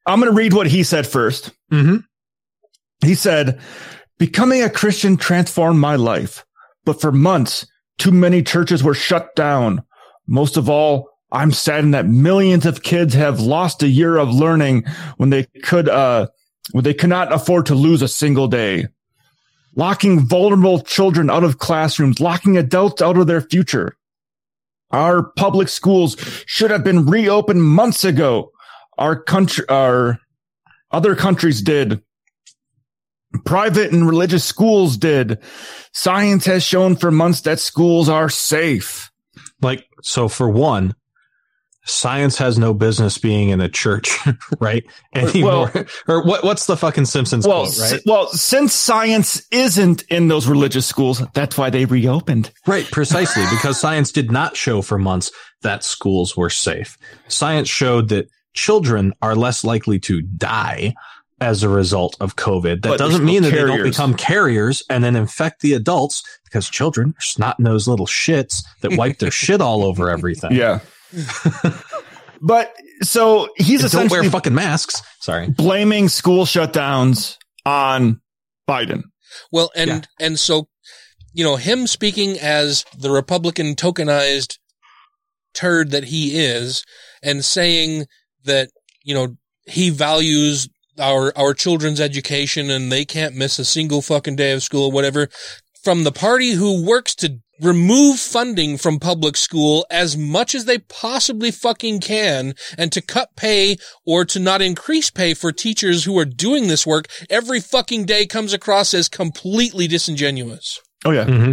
I'm 0.06 0.20
going 0.20 0.30
to 0.30 0.36
read 0.36 0.52
what 0.52 0.68
he 0.68 0.82
said 0.82 1.06
first. 1.06 1.50
Mm-hmm. 1.72 1.96
He 3.04 3.14
said, 3.14 3.60
becoming 4.18 4.62
a 4.62 4.70
Christian 4.70 5.16
transformed 5.16 5.80
my 5.80 5.96
life, 5.96 6.44
but 6.84 7.00
for 7.00 7.12
months, 7.12 7.66
too 7.98 8.12
many 8.12 8.42
churches 8.42 8.82
were 8.82 8.94
shut 8.94 9.34
down. 9.34 9.82
Most 10.26 10.56
of 10.56 10.70
all, 10.70 11.10
I'm 11.32 11.50
saddened 11.50 11.94
that 11.94 12.06
millions 12.06 12.66
of 12.66 12.82
kids 12.82 13.14
have 13.14 13.40
lost 13.40 13.82
a 13.82 13.88
year 13.88 14.16
of 14.16 14.30
learning 14.30 14.84
when 15.16 15.30
they 15.30 15.44
could, 15.62 15.88
uh, 15.88 16.28
when 16.70 16.84
they 16.84 16.94
cannot 16.94 17.32
afford 17.32 17.66
to 17.66 17.74
lose 17.74 18.02
a 18.02 18.08
single 18.08 18.48
day. 18.48 18.86
Locking 19.74 20.20
vulnerable 20.20 20.80
children 20.80 21.28
out 21.28 21.44
of 21.44 21.58
classrooms, 21.58 22.20
locking 22.20 22.56
adults 22.56 23.02
out 23.02 23.18
of 23.18 23.26
their 23.26 23.42
future. 23.42 23.96
Our 24.90 25.32
public 25.36 25.68
schools 25.68 26.16
should 26.46 26.70
have 26.70 26.84
been 26.84 27.06
reopened 27.06 27.62
months 27.62 28.04
ago. 28.04 28.52
Our 28.98 29.16
country, 29.20 29.68
our 29.68 30.18
other 30.90 31.14
countries 31.16 31.62
did. 31.62 32.02
Private 33.44 33.92
and 33.92 34.06
religious 34.06 34.44
schools 34.44 34.96
did. 34.96 35.38
Science 35.92 36.46
has 36.46 36.62
shown 36.62 36.96
for 36.96 37.10
months 37.10 37.42
that 37.42 37.60
schools 37.60 38.08
are 38.08 38.28
safe. 38.30 39.10
Like, 39.60 39.84
so 40.02 40.28
for 40.28 40.48
one, 40.48 40.94
science 41.84 42.38
has 42.38 42.58
no 42.58 42.72
business 42.72 43.18
being 43.18 43.50
in 43.50 43.60
a 43.60 43.68
church, 43.68 44.16
right? 44.60 44.84
Anymore. 45.14 45.70
or 46.08 46.24
what? 46.24 46.44
What's 46.44 46.64
the 46.66 46.76
fucking 46.78 47.04
Simpsons 47.04 47.46
Well, 47.46 47.64
quote, 47.64 47.78
right? 47.78 47.92
s- 47.94 48.00
well, 48.06 48.28
since 48.28 48.72
science 48.72 49.46
isn't 49.50 50.02
in 50.04 50.28
those 50.28 50.46
religious 50.46 50.86
schools, 50.86 51.22
that's 51.34 51.58
why 51.58 51.68
they 51.68 51.84
reopened. 51.84 52.50
Right, 52.66 52.86
precisely, 52.90 53.44
because 53.50 53.78
science 53.78 54.12
did 54.12 54.30
not 54.30 54.56
show 54.56 54.80
for 54.80 54.98
months 54.98 55.30
that 55.62 55.84
schools 55.84 56.36
were 56.36 56.50
safe. 56.50 56.96
Science 57.28 57.68
showed 57.68 58.08
that 58.10 58.28
children 58.56 59.12
are 59.22 59.36
less 59.36 59.62
likely 59.62 60.00
to 60.00 60.22
die 60.22 60.94
as 61.40 61.62
a 61.62 61.68
result 61.68 62.16
of 62.20 62.36
COVID. 62.36 62.82
That 62.82 62.88
But 62.88 62.98
doesn't 62.98 63.24
mean 63.24 63.42
that 63.42 63.50
still 63.50 63.66
they 63.66 63.76
don't 63.76 63.90
become 63.90 64.14
carriers 64.14 64.82
and 64.88 65.04
then 65.04 65.16
infect 65.16 65.60
the 65.60 65.74
adults 65.74 66.22
because 66.44 66.68
children 66.68 67.10
are 67.10 67.20
snot 67.20 67.60
nosed 67.60 67.86
little 67.86 68.06
shits 68.06 68.62
that 68.80 68.96
wipe 68.96 69.18
their 69.18 69.30
shit 69.42 69.60
all 69.60 69.84
over 69.84 70.10
everything. 70.10 70.52
Yeah. 70.52 70.80
but 72.40 72.74
so 73.02 73.48
he's 73.56 73.82
And 73.82 73.92
don't 73.92 74.10
wear 74.10 74.24
fucking 74.24 74.54
masks. 74.54 75.02
Sorry. 75.20 75.48
blaming 75.48 76.08
school 76.08 76.46
shutdowns 76.46 77.36
on 77.64 78.20
Biden. 78.68 79.02
Well, 79.52 79.70
and 79.76 80.08
and 80.18 80.38
so 80.38 80.68
you 81.32 81.44
know 81.44 81.56
him 81.56 81.86
speaking 81.86 82.38
as 82.38 82.84
the 82.96 83.10
Republican 83.10 83.74
tokenized 83.74 84.58
turd 85.52 85.90
that 85.90 86.04
he 86.04 86.38
is, 86.38 86.84
and 87.22 87.44
saying 87.44 88.06
that 88.46 88.70
you 89.04 89.14
know 89.14 89.36
he 89.66 89.90
values 89.90 90.68
our 90.98 91.32
our 91.36 91.54
children's 91.54 92.00
education 92.00 92.70
and 92.70 92.90
they 92.90 93.04
can't 93.04 93.34
miss 93.34 93.58
a 93.58 93.64
single 93.64 94.02
fucking 94.02 94.36
day 94.36 94.52
of 94.52 94.62
school, 94.62 94.86
or 94.86 94.92
whatever. 94.92 95.28
From 95.82 96.02
the 96.04 96.12
party 96.12 96.52
who 96.52 96.84
works 96.84 97.14
to 97.16 97.38
remove 97.60 98.18
funding 98.18 98.76
from 98.76 98.98
public 98.98 99.36
school 99.36 99.86
as 99.90 100.16
much 100.16 100.54
as 100.54 100.64
they 100.64 100.78
possibly 100.78 101.50
fucking 101.50 102.00
can 102.00 102.54
and 102.76 102.92
to 102.92 103.00
cut 103.00 103.34
pay 103.36 103.76
or 104.04 104.24
to 104.24 104.38
not 104.38 104.60
increase 104.60 105.10
pay 105.10 105.32
for 105.32 105.52
teachers 105.52 106.04
who 106.04 106.18
are 106.18 106.24
doing 106.24 106.66
this 106.66 106.86
work 106.86 107.06
every 107.30 107.60
fucking 107.60 108.04
day 108.04 108.26
comes 108.26 108.52
across 108.52 108.92
as 108.92 109.08
completely 109.08 109.86
disingenuous. 109.86 110.80
Oh 111.06 111.12
yeah. 111.12 111.24
hmm 111.24 111.52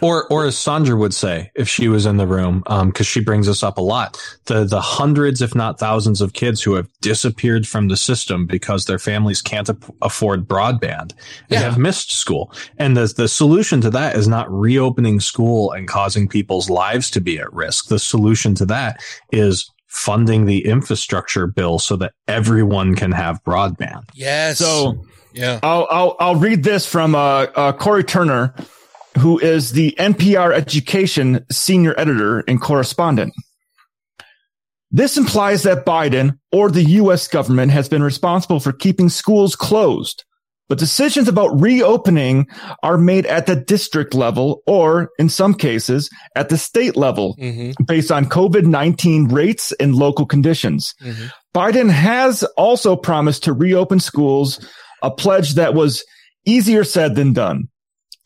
Or, 0.00 0.26
or 0.32 0.46
as 0.46 0.56
Sandra 0.56 0.96
would 0.96 1.12
say, 1.14 1.50
if 1.54 1.68
she 1.68 1.88
was 1.88 2.06
in 2.06 2.16
the 2.16 2.26
room, 2.26 2.62
um, 2.66 2.90
cause 2.90 3.06
she 3.06 3.20
brings 3.20 3.48
us 3.48 3.62
up 3.62 3.78
a 3.78 3.82
lot, 3.82 4.18
the, 4.46 4.64
the 4.64 4.80
hundreds, 4.80 5.42
if 5.42 5.54
not 5.54 5.78
thousands 5.78 6.20
of 6.20 6.32
kids 6.32 6.62
who 6.62 6.74
have 6.74 6.88
disappeared 7.00 7.66
from 7.68 7.88
the 7.88 7.96
system 7.96 8.46
because 8.46 8.86
their 8.86 8.98
families 8.98 9.42
can't 9.42 9.68
ap- 9.68 9.84
afford 10.02 10.48
broadband 10.48 11.12
and 11.12 11.50
Yeah. 11.50 11.60
have 11.60 11.78
missed 11.78 12.12
school. 12.12 12.52
And 12.78 12.96
the, 12.96 13.12
the 13.16 13.28
solution 13.28 13.80
to 13.82 13.90
that 13.90 14.16
is 14.16 14.26
not 14.26 14.50
reopening 14.50 15.20
school 15.20 15.70
and 15.72 15.86
causing 15.86 16.26
people's 16.28 16.70
lives 16.70 17.10
to 17.10 17.20
be 17.20 17.38
at 17.38 17.52
risk. 17.52 17.88
The 17.88 17.98
solution 17.98 18.54
to 18.56 18.66
that 18.66 19.00
is 19.32 19.70
funding 19.86 20.46
the 20.46 20.64
infrastructure 20.66 21.46
bill 21.46 21.78
so 21.78 21.94
that 21.96 22.14
everyone 22.26 22.94
can 22.96 23.12
have 23.12 23.42
broadband. 23.44 24.02
Yes. 24.14 24.58
So 24.58 25.04
yeah, 25.32 25.60
I'll 25.62 25.86
I'll 25.90 26.16
I'll 26.20 26.36
read 26.36 26.62
this 26.64 26.86
from 26.86 27.14
uh, 27.14 27.46
uh 27.54 27.72
Cory 27.72 28.04
Turner, 28.04 28.54
who 29.18 29.38
is 29.38 29.72
the 29.72 29.94
NPR 29.98 30.52
Education 30.52 31.44
senior 31.50 31.94
editor 31.98 32.40
and 32.40 32.60
correspondent. 32.60 33.32
This 34.90 35.16
implies 35.16 35.64
that 35.64 35.84
Biden 35.84 36.38
or 36.52 36.70
the 36.70 36.84
U.S. 36.84 37.26
government 37.26 37.72
has 37.72 37.88
been 37.88 38.02
responsible 38.02 38.60
for 38.60 38.72
keeping 38.72 39.08
schools 39.08 39.56
closed, 39.56 40.24
but 40.68 40.78
decisions 40.78 41.26
about 41.26 41.60
reopening 41.60 42.46
are 42.82 42.96
made 42.96 43.26
at 43.26 43.46
the 43.46 43.56
district 43.56 44.14
level 44.14 44.62
or, 44.66 45.10
in 45.18 45.28
some 45.28 45.52
cases, 45.52 46.08
at 46.36 46.48
the 46.48 46.56
state 46.56 46.96
level 46.96 47.34
Mm-hmm. 47.38 47.84
based 47.84 48.12
on 48.12 48.26
COVID-19 48.26 49.32
rates 49.32 49.72
and 49.80 49.96
local 49.96 50.26
conditions. 50.26 50.94
Mm-hmm. 51.02 51.26
Biden 51.54 51.90
has 51.90 52.44
also 52.56 52.94
promised 52.94 53.44
to 53.44 53.52
reopen 53.52 53.98
schools, 54.00 54.64
a 55.02 55.10
pledge 55.10 55.54
that 55.54 55.74
was 55.74 56.04
easier 56.46 56.84
said 56.84 57.14
than 57.16 57.32
done. 57.32 57.68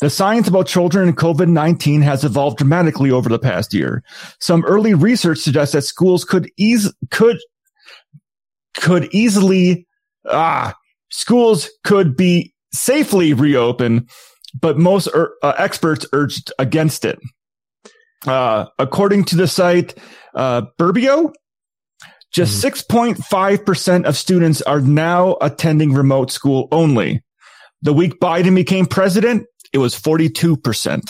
The 0.01 0.11
science 0.11 0.47
about 0.47 0.69
children 0.69 1.09
and 1.09 1.17
COVID-19 1.17 2.03
has 2.03 2.25
evolved 2.25 2.59
dramatically 2.59 3.11
over 3.11 3.29
the 3.29 3.39
past 3.39 3.75
year. 3.75 4.05
Some 4.41 4.65
early 4.65 4.95
research 4.95 5.39
suggests 5.39 5.73
that 5.73 5.83
schools 5.83 6.25
could 6.25 6.51
ease, 6.57 6.93
could, 7.11 7.39
could 8.77 9.09
easily, 9.13 9.87
ah, 10.31 10.75
schools 11.11 11.69
could 11.83 12.17
be 12.17 12.55
safely 12.73 13.33
reopened, 13.33 14.09
but 14.61 14.79
most 14.79 15.09
er, 15.15 15.35
uh, 15.43 15.55
experts 15.59 16.07
urged 16.13 16.53
against 16.61 17.05
it. 17.05 17.19
Uh, 18.27 18.67
according 18.79 19.25
to 19.25 19.37
the 19.37 19.49
site, 19.49 19.97
uh, 20.35 20.63
Burbio, 20.79 21.33
just 22.33 22.63
6.5% 22.63 24.05
of 24.05 24.17
students 24.17 24.63
are 24.63 24.81
now 24.81 25.37
attending 25.41 25.93
remote 25.93 26.31
school 26.31 26.69
only. 26.71 27.23
The 27.83 27.93
week 27.93 28.21
Biden 28.21 28.55
became 28.55 28.87
president, 28.87 29.47
it 29.73 29.79
was 29.79 29.95
42%. 29.95 31.03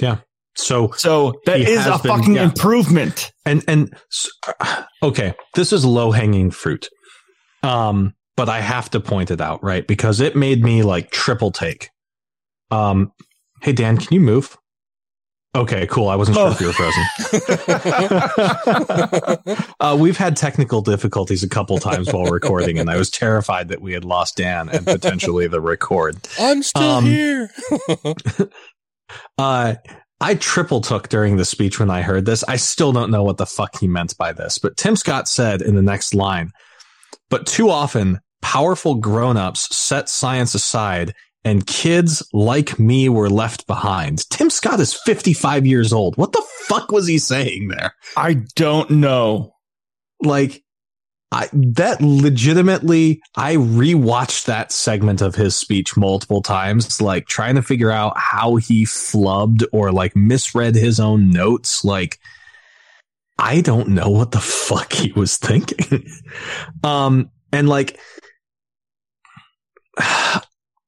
Yeah. 0.00 0.18
So, 0.54 0.90
so 0.96 1.40
that 1.46 1.60
is 1.60 1.86
a 1.86 1.98
been- 2.02 2.16
fucking 2.16 2.34
yeah. 2.34 2.44
improvement. 2.44 3.32
And 3.46 3.64
and 3.66 3.94
okay, 5.02 5.34
this 5.54 5.72
is 5.72 5.84
low 5.84 6.10
hanging 6.10 6.50
fruit. 6.50 6.88
Um, 7.62 8.14
but 8.36 8.48
I 8.48 8.60
have 8.60 8.90
to 8.90 9.00
point 9.00 9.30
it 9.30 9.40
out, 9.40 9.62
right? 9.62 9.86
Because 9.86 10.20
it 10.20 10.36
made 10.36 10.62
me 10.62 10.82
like 10.82 11.10
triple 11.10 11.52
take. 11.52 11.88
Um, 12.70 13.12
hey 13.62 13.72
Dan, 13.72 13.96
can 13.96 14.12
you 14.12 14.20
move? 14.20 14.56
Okay, 15.54 15.86
cool. 15.88 16.08
I 16.08 16.16
wasn't 16.16 16.38
sure 16.38 16.50
if 16.50 16.60
you 16.60 16.68
were 16.68 16.72
frozen. 16.72 17.04
uh, 19.80 19.96
we've 20.00 20.16
had 20.16 20.34
technical 20.34 20.80
difficulties 20.80 21.42
a 21.42 21.48
couple 21.48 21.76
times 21.78 22.10
while 22.10 22.24
recording, 22.24 22.78
and 22.78 22.88
I 22.88 22.96
was 22.96 23.10
terrified 23.10 23.68
that 23.68 23.82
we 23.82 23.92
had 23.92 24.02
lost 24.04 24.36
Dan 24.38 24.70
and 24.70 24.86
potentially 24.86 25.48
the 25.48 25.60
record. 25.60 26.16
I'm 26.38 26.62
still 26.62 26.82
Um, 26.82 27.04
here. 27.04 27.50
Uh, 29.36 29.74
I 30.22 30.36
triple 30.36 30.80
took 30.80 31.10
during 31.10 31.36
the 31.36 31.44
speech 31.44 31.78
when 31.78 31.90
I 31.90 32.00
heard 32.00 32.24
this. 32.24 32.42
I 32.44 32.56
still 32.56 32.92
don't 32.92 33.10
know 33.10 33.22
what 33.24 33.36
the 33.36 33.44
fuck 33.44 33.78
he 33.78 33.86
meant 33.86 34.16
by 34.16 34.32
this, 34.32 34.58
but 34.58 34.78
Tim 34.78 34.96
Scott 34.96 35.28
said 35.28 35.60
in 35.60 35.74
the 35.74 35.82
next 35.82 36.14
line, 36.14 36.50
but 37.28 37.44
too 37.46 37.68
often 37.68 38.20
powerful 38.40 38.94
grown-ups 38.94 39.76
set 39.76 40.08
science 40.08 40.54
aside 40.54 41.12
and 41.44 41.66
kids 41.66 42.22
like 42.32 42.78
me 42.78 43.08
were 43.08 43.30
left 43.30 43.66
behind. 43.66 44.28
Tim 44.30 44.50
Scott 44.50 44.80
is 44.80 44.94
55 44.94 45.66
years 45.66 45.92
old. 45.92 46.16
What 46.16 46.32
the 46.32 46.44
fuck 46.66 46.92
was 46.92 47.06
he 47.06 47.18
saying 47.18 47.68
there? 47.68 47.94
I 48.16 48.44
don't 48.54 48.90
know. 48.90 49.54
Like, 50.20 50.62
I, 51.32 51.48
that 51.52 52.02
legitimately, 52.02 53.22
I 53.34 53.56
rewatched 53.56 54.44
that 54.44 54.70
segment 54.70 55.22
of 55.22 55.34
his 55.34 55.56
speech 55.56 55.96
multiple 55.96 56.42
times, 56.42 57.00
like 57.00 57.26
trying 57.26 57.54
to 57.54 57.62
figure 57.62 57.90
out 57.90 58.12
how 58.16 58.56
he 58.56 58.84
flubbed 58.84 59.64
or 59.72 59.90
like 59.90 60.14
misread 60.14 60.74
his 60.74 61.00
own 61.00 61.30
notes. 61.30 61.84
Like, 61.84 62.18
I 63.38 63.62
don't 63.62 63.88
know 63.88 64.10
what 64.10 64.30
the 64.30 64.40
fuck 64.40 64.92
he 64.92 65.10
was 65.12 65.38
thinking. 65.38 66.06
um, 66.84 67.30
and 67.50 67.68
like, 67.68 67.98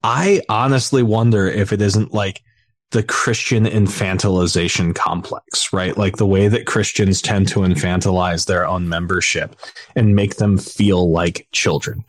I 0.05 0.43
honestly 0.51 1.03
wonder 1.03 1.49
if 1.49 1.73
it 1.73 1.81
isn't 1.81 2.13
like 2.13 2.43
the 2.91 3.03
Christian 3.03 3.65
infantilization 3.65 4.95
complex, 4.95 5.73
right? 5.73 5.97
Like 5.97 6.19
the 6.19 6.27
way 6.27 6.47
that 6.47 6.67
Christians 6.67 7.23
tend 7.23 7.49
to 7.49 7.61
infantilize 7.61 8.47
their 8.47 8.67
own 8.67 8.87
membership 8.89 9.57
and 9.97 10.15
make 10.15 10.37
them 10.37 10.59
feel 10.59 11.11
like 11.11 11.49
children. 11.53 12.05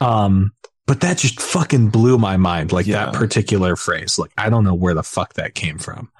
Um, 0.00 0.52
but 0.86 1.02
that 1.02 1.18
just 1.18 1.40
fucking 1.40 1.90
blew 1.90 2.16
my 2.16 2.38
mind. 2.38 2.72
Like 2.72 2.86
that 2.86 3.12
particular 3.12 3.76
phrase. 3.76 4.18
Like, 4.18 4.32
I 4.38 4.48
don't 4.48 4.64
know 4.64 4.74
where 4.74 4.94
the 4.94 5.02
fuck 5.02 5.34
that 5.34 5.54
came 5.54 5.78
from. 5.78 6.10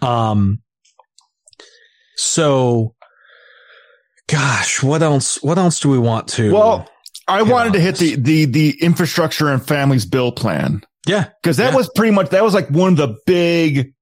Um, 0.00 0.62
so 2.16 2.94
gosh, 4.28 4.80
what 4.80 5.02
else, 5.02 5.42
what 5.42 5.58
else 5.58 5.80
do 5.80 5.88
we 5.88 5.98
want 5.98 6.28
to? 6.28 6.52
Well, 6.54 6.88
I 7.28 7.42
wanted 7.42 7.74
to 7.74 7.80
hit 7.80 7.96
the, 7.96 8.14
the, 8.16 8.44
the 8.46 8.82
infrastructure 8.82 9.48
and 9.48 9.64
families 9.64 10.06
bill 10.06 10.32
plan. 10.32 10.82
Yeah. 11.06 11.28
Cause 11.44 11.58
that 11.58 11.70
Yeah. 11.70 11.76
was 11.76 11.90
pretty 11.94 12.12
much, 12.12 12.30
that 12.30 12.42
was 12.42 12.54
like 12.54 12.68
one 12.70 12.92
of 12.92 12.96
the 12.96 13.16
big 13.26 13.92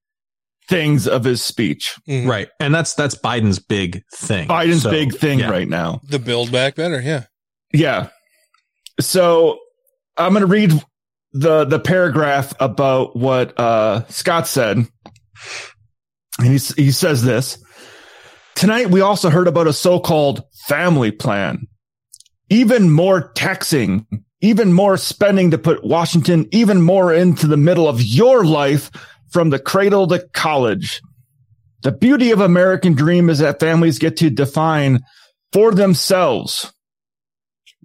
things 0.69 1.07
of 1.07 1.23
his 1.23 1.43
speech. 1.43 1.95
Right. 2.07 2.47
And 2.59 2.73
that's, 2.73 2.93
that's 2.93 3.15
Biden's 3.15 3.59
big 3.59 4.03
thing. 4.13 4.47
Biden's 4.47 4.83
So, 4.83 4.91
big 4.91 5.13
thing 5.15 5.39
yeah. 5.39 5.49
right 5.49 5.67
now. 5.67 6.01
The 6.03 6.19
build 6.19 6.51
back 6.51 6.75
better, 6.75 7.01
yeah. 7.01 7.23
Yeah. 7.73 8.09
So 8.99 9.59
I'm 10.17 10.33
going 10.33 10.41
to 10.41 10.47
read 10.47 10.71
the, 11.33 11.65
the 11.65 11.79
paragraph 11.79 12.53
about 12.59 13.15
what, 13.15 13.57
uh, 13.59 14.05
Scott 14.07 14.47
said. 14.47 14.77
And 16.39 16.47
he, 16.47 16.57
he 16.75 16.91
says 16.91 17.23
this 17.23 17.57
tonight. 18.55 18.89
We 18.89 19.01
also 19.01 19.29
heard 19.29 19.47
about 19.47 19.67
a 19.67 19.73
so-called 19.73 20.43
family 20.67 21.11
plan, 21.11 21.67
even 22.49 22.89
more 22.89 23.31
taxing, 23.33 24.05
even 24.41 24.71
more 24.71 24.97
spending 24.97 25.51
to 25.51 25.57
put 25.57 25.83
Washington 25.83 26.47
even 26.51 26.81
more 26.81 27.13
into 27.13 27.47
the 27.47 27.57
middle 27.57 27.87
of 27.87 28.01
your 28.01 28.45
life 28.45 28.91
from 29.29 29.49
the 29.49 29.59
cradle 29.59 30.07
to 30.07 30.19
college. 30.33 31.01
The 31.83 31.91
beauty 31.91 32.31
of 32.31 32.41
American 32.41 32.93
dream 32.93 33.29
is 33.29 33.39
that 33.39 33.59
families 33.59 33.99
get 33.99 34.17
to 34.17 34.29
define 34.29 35.01
for 35.53 35.71
themselves. 35.71 36.71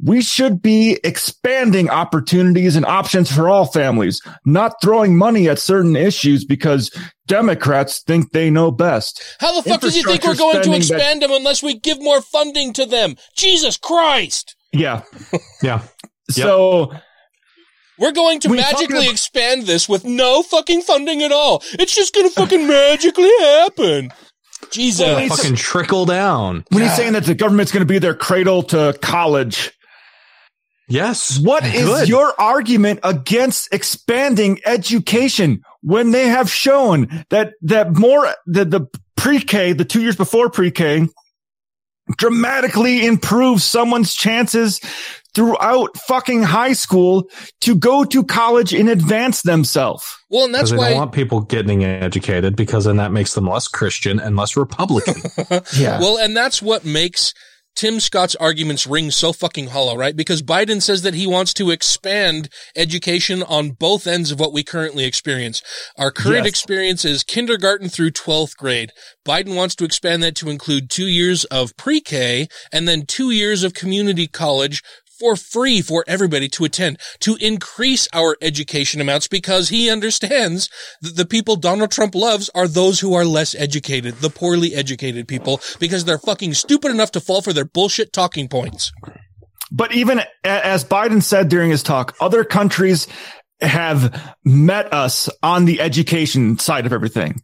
We 0.03 0.23
should 0.23 0.63
be 0.63 0.99
expanding 1.05 1.91
opportunities 1.91 2.77
and 2.77 2.87
options 2.87 3.31
for 3.31 3.49
all 3.49 3.67
families, 3.67 4.21
not 4.45 4.75
throwing 4.83 5.17
money 5.17 5.49
at 5.49 5.59
certain 5.59 5.97
issues 5.97 6.45
because 6.45 6.91
Democrats 7.27 8.01
think 8.03 8.33
they 8.33 8.51
know 8.51 8.71
best. 8.71 9.23
How 9.39 9.55
the 9.61 9.69
fuck 9.69 9.81
do 9.81 9.89
you 9.91 10.03
think 10.03 10.25
we're 10.25 10.35
going 10.35 10.57
to 10.57 10.63
spending 10.63 10.73
that- 10.73 10.77
expand 10.79 11.23
them 11.23 11.31
unless 11.33 11.63
we 11.63 11.79
give 11.79 12.01
more 12.03 12.21
funding 12.23 12.73
to 12.75 12.87
them? 12.87 13.17
Jesus 13.37 13.77
Christ! 13.77 14.57
Yeah. 14.73 15.03
Yeah. 15.63 15.83
So 16.31 16.93
We're 17.99 18.13
going 18.13 18.41
to 18.41 18.49
When 18.49 18.59
you're 18.59 18.67
magically 18.67 18.97
about- 19.05 19.13
expand 19.13 19.65
this 19.67 19.89
with 19.89 20.05
no 20.05 20.43
fucking 20.43 20.83
funding 20.83 21.23
at 21.23 21.31
all. 21.33 21.63
It's 21.75 21.95
just 21.95 22.15
going 22.15 22.29
to 22.29 22.35
fucking 22.35 22.67
magically 22.67 23.31
happen. 23.41 24.11
Jesus. 24.71 25.07
Well, 25.07 25.29
Fucking 25.29 25.57
trickle 25.57 26.07
down. 26.07 26.65
when 26.71 26.83
he's 26.85 26.95
saying 26.97 27.13
that 27.13 27.25
the 27.25 27.35
government's 27.35 27.71
going 27.73 27.83
to 27.87 27.93
be 27.93 27.99
their 27.99 28.15
cradle 28.15 28.63
to 28.65 28.97
college, 29.03 29.71
Yes. 30.93 31.39
What 31.39 31.65
is 31.65 31.87
Good. 31.87 32.09
your 32.09 32.39
argument 32.39 33.01
against 33.03 33.73
expanding 33.73 34.61
education 34.67 35.63
when 35.81 36.11
they 36.11 36.29
have 36.29 36.51
shown 36.51 37.25
that 37.31 37.55
that 37.63 37.97
more 37.97 38.29
that 38.47 38.71
the 38.71 38.87
pre-K, 39.17 39.73
the 39.73 39.87
two 39.87 40.03
years 40.03 40.17
before 40.17 40.51
pre-K, 40.51 41.09
dramatically 42.19 43.07
improves 43.07 43.65
someone's 43.65 44.15
chances 44.15 44.81
throughout 45.35 45.97
fucking 45.97 46.43
high 46.43 46.75
school 46.75 47.31
to 47.63 47.75
go 47.75 48.05
to 48.05 48.23
college 48.23 48.75
and 48.75 48.91
advance 48.91 49.43
themselves. 49.43 50.05
Well, 50.29 50.45
and 50.45 50.53
Because 50.53 50.71
that's 50.71 50.83
they 50.83 50.89
don't 50.91 50.99
want 50.99 51.13
people 51.13 51.41
getting 51.41 51.85
educated 51.85 52.55
because 52.55 52.85
then 52.85 52.97
that 52.97 53.13
makes 53.13 53.33
them 53.33 53.47
less 53.47 53.67
Christian 53.67 54.21
and 54.21 54.37
less 54.37 54.57
Republican. 54.57 55.15
Yeah. 55.75 56.01
Well, 56.01 56.19
and 56.19 56.37
that's 56.37 56.61
what 56.61 56.85
makes 56.85 57.33
Tim 57.75 58.01
Scott's 58.01 58.35
arguments 58.37 58.87
ring 58.87 59.11
so 59.11 59.33
fucking 59.33 59.69
hollow, 59.69 59.97
right? 59.97 60.15
Because 60.15 60.43
Biden 60.43 60.81
says 60.83 61.03
that 61.03 61.15
he 61.15 61.27
wants 61.27 61.55
to 61.55 61.71
expand 61.71 62.49
education 62.77 63.43
on 63.43 63.71
both 63.71 64.07
ends 64.07 64.31
of 64.31 64.39
what 64.39 64.53
we 64.53 64.63
currently 64.63 65.05
experience. 65.05 65.63
Our 65.97 66.11
current 66.11 66.45
Yes. 66.45 66.49
experience 66.49 67.05
is 67.05 67.25
kindergarten 67.25 67.89
through 67.89 68.11
12th 68.13 68.57
grade. 68.57 68.93
Biden 69.27 69.55
wants 69.55 69.75
to 69.77 69.85
expand 69.85 70.23
that 70.23 70.37
to 70.37 70.51
include 70.51 70.91
two 70.91 71.07
years 71.07 71.45
of 71.47 71.77
pre-K 71.77 72.47
and 72.71 72.87
then 72.87 73.07
two 73.07 73.31
years 73.31 73.63
of 73.63 73.73
community 73.75 74.27
college 74.27 74.83
for 75.19 75.37
free 75.37 75.81
for 75.81 76.05
everybody 76.07 76.49
to 76.49 76.65
attend 76.65 76.99
to 77.21 77.37
increase 77.41 78.09
our 78.13 78.37
education 78.41 79.01
amounts 79.01 79.29
because 79.29 79.69
he 79.69 79.91
understands 79.91 80.69
that 81.01 81.17
the 81.17 81.27
people 81.27 81.57
Donald 81.57 81.91
Trump 81.91 82.15
loves 82.15 82.51
are 82.55 82.69
those 82.69 83.01
who 83.01 83.15
are 83.15 83.25
less 83.25 83.55
educated, 83.55 84.17
the 84.17 84.31
poorly 84.31 84.75
educated 84.75 85.29
people, 85.29 85.61
because 85.79 86.05
they're 86.05 86.19
fucking 86.19 86.55
stupid 86.55 86.91
enough 86.91 87.13
to 87.13 87.21
fall 87.21 87.43
for 87.43 87.53
their 87.53 87.65
bullshit 87.65 88.13
talking 88.13 88.49
points. 88.49 88.93
But 89.71 89.93
even 89.95 90.21
as 90.45 90.85
Biden 90.85 91.23
said 91.23 91.49
during 91.49 91.71
his 91.71 91.83
talk, 91.83 92.15
other 92.21 92.45
countries 92.45 93.07
have 93.61 94.37
met 94.45 94.93
us 94.93 95.31
on 95.43 95.65
the 95.65 95.81
education 95.81 96.59
side 96.59 96.85
of 96.85 96.93
everything. 96.93 97.41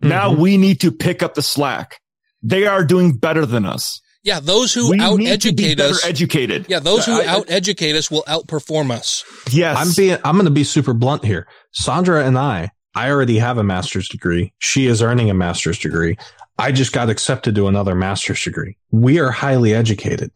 Now 0.00 0.30
mm-hmm. 0.30 0.40
we 0.40 0.56
need 0.56 0.80
to 0.80 0.92
pick 0.92 1.22
up 1.22 1.34
the 1.34 1.42
slack. 1.42 2.00
They 2.42 2.66
are 2.66 2.84
doing 2.84 3.16
better 3.16 3.46
than 3.46 3.64
us. 3.64 4.00
Yeah, 4.22 4.40
those 4.40 4.74
who 4.74 4.90
We 4.90 5.00
out 5.00 5.16
need 5.18 5.40
to 5.40 5.52
be 5.52 5.64
educate 5.64 5.74
better 5.78 5.94
us. 5.94 6.04
educated. 6.04 6.66
Yeah, 6.68 6.78
those 6.80 7.06
who 7.06 7.12
I- 7.20 7.24
I- 7.24 7.26
out 7.28 7.50
educate 7.50 7.96
us 7.96 8.10
will 8.10 8.24
outperform 8.28 8.90
us. 8.90 9.24
Yes. 9.50 9.76
I'm 9.78 9.92
being 9.96 10.18
I'm 10.24 10.34
going 10.36 10.44
to 10.44 10.50
be 10.50 10.64
super 10.64 10.92
blunt 10.92 11.24
here. 11.24 11.46
Sandra 11.72 12.24
and 12.24 12.38
I, 12.38 12.70
I 12.94 13.10
already 13.10 13.38
have 13.38 13.56
a 13.56 13.64
master's 13.64 14.08
degree. 14.08 14.52
She 14.58 14.86
is 14.86 15.00
earning 15.02 15.30
a 15.30 15.34
master's 15.34 15.78
degree. 15.78 16.18
I 16.58 16.72
just 16.72 16.92
got 16.92 17.08
accepted 17.08 17.54
to 17.54 17.68
another 17.68 17.94
master's 17.94 18.42
degree. 18.42 18.76
We 18.90 19.18
are 19.20 19.30
highly 19.30 19.72
educated. 19.74 20.30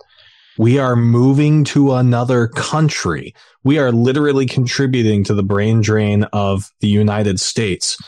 We 0.56 0.78
are 0.78 0.96
moving 0.96 1.64
to 1.64 1.92
another 1.94 2.46
country. 2.48 3.34
We 3.64 3.78
are 3.78 3.92
literally 3.92 4.46
contributing 4.46 5.24
to 5.24 5.34
the 5.34 5.42
brain 5.42 5.80
drain 5.82 6.22
of 6.32 6.70
the 6.80 6.86
United 6.88 7.40
States 7.40 7.98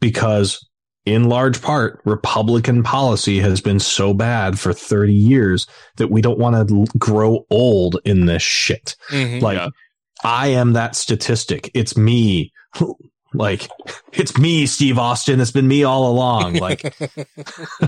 because 0.00 0.64
in 1.06 1.28
large 1.28 1.62
part, 1.62 2.00
Republican 2.04 2.82
policy 2.82 3.38
has 3.38 3.60
been 3.60 3.78
so 3.78 4.12
bad 4.12 4.58
for 4.58 4.72
30 4.72 5.14
years 5.14 5.66
that 5.96 6.10
we 6.10 6.20
don't 6.20 6.38
want 6.38 6.68
to 6.68 6.86
grow 6.98 7.46
old 7.48 7.98
in 8.04 8.26
this 8.26 8.42
shit. 8.42 8.96
Mhm. 9.10 9.40
Like, 9.40 9.72
I 10.24 10.48
am 10.48 10.72
that 10.74 10.96
statistic. 10.96 11.70
It's 11.72 11.96
me. 11.96 12.52
Like, 13.34 13.68
it's 14.14 14.38
me, 14.38 14.64
Steve 14.64 14.98
Austin. 14.98 15.40
It's 15.40 15.50
been 15.50 15.68
me 15.68 15.84
all 15.84 16.10
along. 16.10 16.54
Like, 16.54 16.96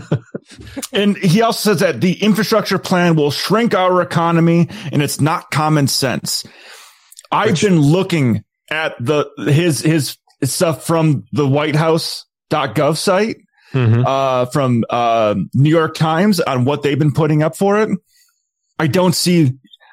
And 0.92 1.16
he 1.16 1.40
also 1.42 1.70
says 1.70 1.80
that 1.80 2.00
the 2.00 2.22
infrastructure 2.22 2.78
plan 2.78 3.16
will 3.16 3.30
shrink 3.30 3.74
our 3.74 4.02
economy 4.02 4.68
and 4.92 5.02
it's 5.02 5.20
not 5.20 5.50
common 5.50 5.86
sense. 5.86 6.44
I've 7.30 7.60
been 7.60 7.80
looking 7.80 8.44
at 8.70 8.94
the, 9.00 9.30
his, 9.38 9.80
his 9.80 10.18
stuff 10.42 10.86
from 10.86 11.24
the 11.32 11.46
White 11.46 11.76
House.gov 12.51 12.96
site, 12.96 13.36
mhm. 13.72 14.05
uh, 14.07 14.46
from, 14.46 14.84
uh, 14.90 15.34
New 15.55 15.70
York 15.70 15.94
Times 15.94 16.40
on 16.40 16.64
what 16.64 16.82
they've 16.82 16.99
been 16.99 17.12
putting 17.12 17.42
up 17.42 17.57
for 17.57 17.80
it. 17.80 17.90
I 18.78 18.86
don't 18.86 19.14
see, 19.14 19.53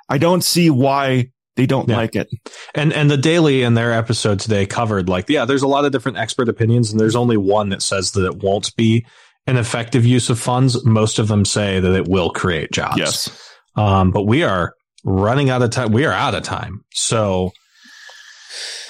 I 0.10 0.18
don't 0.18 0.44
see 0.44 0.70
why 0.70 1.30
they 1.56 1.66
don't 1.66 1.88
Yeah. 1.88 1.98
like 1.98 2.16
it. 2.16 2.28
and 2.76 2.92
and 2.92 3.10
the 3.10 3.18
daily 3.18 3.64
in 3.64 3.76
their 3.76 3.94
episode 3.94 4.40
today 4.42 4.66
covered 4.66 5.08
like, 5.08 5.30
yeah, 5.30 5.46
there's 5.46 5.64
a 5.64 5.68
lot 5.68 5.86
of 5.86 5.92
different 5.92 6.18
expert 6.18 6.50
opinions, 6.50 6.92
and 6.92 7.00
there's 7.00 7.16
only 7.16 7.38
one 7.38 7.70
that 7.70 7.82
says 7.82 8.12
that 8.12 8.26
it 8.26 8.44
won't 8.44 8.76
be 8.76 9.06
an 9.48 9.58
effective 9.58 10.06
use 10.06 10.30
of 10.30 10.38
funds. 10.40 10.84
Most 10.86 11.18
of 11.18 11.28
them 11.30 11.46
say 11.46 11.80
that 11.80 11.92
it 11.94 12.08
will 12.08 12.30
create 12.30 12.72
jobs. 12.72 12.98
Yes. 12.98 13.42
Um, 13.78 14.12
but 14.12 14.24
we 14.24 14.44
are 14.44 14.74
running 15.06 15.50
out 15.50 15.62
of 15.62 15.70
time. 15.70 15.92
We 15.92 16.06
are 16.06 16.12
out 16.12 16.34
of 16.36 16.44
time. 16.44 16.84
So, 16.94 17.52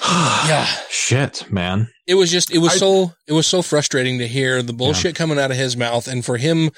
Yeah. 0.48 0.66
shit, 0.88 1.50
man. 1.50 1.88
It 2.06 2.14
was 2.14 2.30
just, 2.30 2.50
it 2.50 2.58
was 2.58 2.72
I- 2.74 2.76
so, 2.76 3.12
it 3.26 3.32
was 3.32 3.46
so 3.46 3.62
frustrating 3.62 4.18
to 4.18 4.28
hear 4.28 4.62
the 4.62 4.72
bullshit 4.72 5.14
coming 5.16 5.38
out 5.38 5.50
of 5.50 5.56
his 5.56 5.76
mouth 5.76 6.06
and 6.08 6.24
for 6.24 6.36
him 6.36 6.70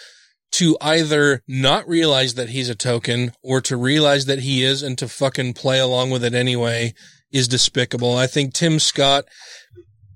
to 0.53 0.79
either 0.81 1.43
not 1.47 1.87
realize 1.87 2.35
that 2.35 2.49
he's 2.49 2.71
a 2.71 2.75
token 2.75 3.33
or 3.43 3.61
to 3.61 3.77
realize 3.77 4.25
that 4.27 4.39
he 4.41 4.65
is 4.65 4.83
and 4.83 4.97
to 4.99 5.07
fucking 5.09 5.53
play 5.53 5.79
along 5.79 6.11
with 6.11 6.25
it 6.25 6.33
anyway 6.35 6.95
is 7.31 7.49
despicable. 7.49 8.17
I 8.17 8.27
think 8.27 8.55
Tim 8.55 8.79
Scott, 8.79 9.27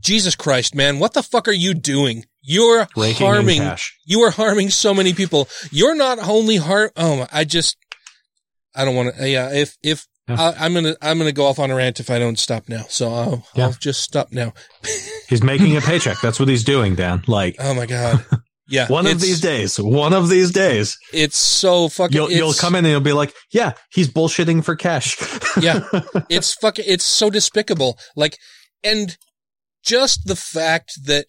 Jesus 0.01 0.35
Christ, 0.35 0.75
man, 0.75 0.99
what 0.99 1.13
the 1.13 1.23
fuck 1.23 1.47
are 1.49 1.53
you 1.53 1.75
doing? 1.75 2.25
You're 2.41 2.89
Raking 2.97 3.27
harming, 3.27 3.63
you 4.07 4.21
are 4.23 4.31
harming 4.31 4.71
so 4.71 4.95
many 4.95 5.13
people. 5.13 5.49
You're 5.71 5.95
not 5.95 6.19
only 6.19 6.57
harm, 6.57 6.91
oh, 6.97 7.27
I 7.31 7.45
just, 7.45 7.77
I 8.75 8.85
don't 8.87 8.97
want 8.97 9.15
to, 9.15 9.29
yeah, 9.29 9.53
if, 9.53 9.77
if, 9.83 10.07
Yeah. 10.29 10.41
I, 10.41 10.65
I'm 10.67 10.75
gonna, 10.75 10.95
I'm 11.03 11.19
gonna 11.19 11.33
go 11.33 11.47
off 11.47 11.59
on 11.59 11.71
a 11.71 11.75
rant 11.75 11.99
if 12.01 12.09
I 12.11 12.19
don't 12.19 12.39
stop 12.39 12.69
now. 12.69 12.83
So 12.89 13.13
I'll, 13.13 13.47
Yeah. 13.55 13.67
I'll 13.67 13.73
just 13.73 14.03
stop 14.03 14.33
now. 14.33 14.53
He's 15.29 15.43
making 15.43 15.77
a 15.77 15.81
paycheck. 15.81 16.21
That's 16.21 16.39
what 16.39 16.49
he's 16.49 16.63
doing, 16.65 16.95
Dan. 16.95 17.23
Like, 17.27 17.57
Oh 17.59 17.75
my 17.75 17.87
God. 17.87 18.25
Yeah. 18.69 18.87
one 18.89 19.07
of 19.07 19.21
these 19.21 19.41
days, 19.41 19.79
one 19.79 20.15
of 20.15 20.31
these 20.31 20.51
days, 20.51 20.97
It's 21.13 21.37
so 21.37 21.89
fucking. 21.91 22.15
you'll, 22.15 22.31
you'll 22.31 22.55
come 22.55 22.75
in 22.75 22.85
and 22.87 22.93
you'll 22.93 23.01
be 23.01 23.13
like, 23.13 23.35
yeah, 23.53 23.73
he's 23.93 24.09
bullshitting 24.09 24.65
for 24.65 24.77
cash. 24.77 25.19
yeah. 25.61 25.81
It's 26.31 26.55
fucking, 26.55 26.85
it's 26.89 27.05
so 27.05 27.29
despicable. 27.29 27.99
Like, 28.17 28.39
and 28.83 29.19
just 29.85 30.27
the 30.27 30.37
fact 30.37 30.93
that 31.05 31.27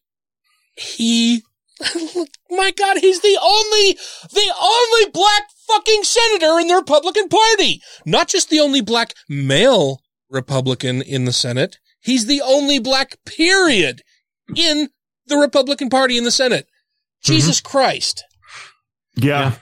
he, 0.78 1.42
my 2.50 2.72
God, 2.72 2.98
he's 2.98 3.22
the 3.22 3.38
only, 3.42 3.98
the 4.32 4.54
only 4.62 5.12
black 5.12 5.44
fucking 5.68 6.04
senator 6.04 6.60
in 6.60 6.68
the 6.68 6.76
Republican 6.76 7.30
Party. 7.30 7.82
Not 8.06 8.28
just 8.28 8.50
the 8.50 8.60
only 8.60 8.82
black 8.82 9.14
male 9.30 10.02
Republican 10.30 11.02
in 11.02 11.26
the 11.26 11.34
Senate. 11.34 11.78
He's 12.02 12.26
the 12.26 12.42
only 12.42 12.80
black 12.80 13.18
period 13.26 14.02
in 14.56 14.90
the 15.28 15.38
Republican 15.38 15.90
Party 15.90 16.18
in 16.18 16.24
the 16.24 16.32
Senate. 16.32 16.66
Mm-hmm. 16.66 17.34
Jesus 17.34 17.62
Christ. 17.62 18.26
Yeah. 19.16 19.54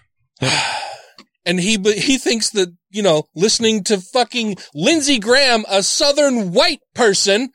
and 1.46 1.60
he 1.60 1.78
he 1.78 2.18
thinks 2.18 2.50
that 2.52 2.76
you 2.90 3.04
know 3.04 3.26
listening 3.36 3.84
to 3.86 4.00
fucking 4.00 4.56
Lindsey 4.74 5.20
Graham, 5.20 5.66
a 5.70 5.84
Southern 5.84 6.52
white 6.52 6.82
person, 6.96 7.50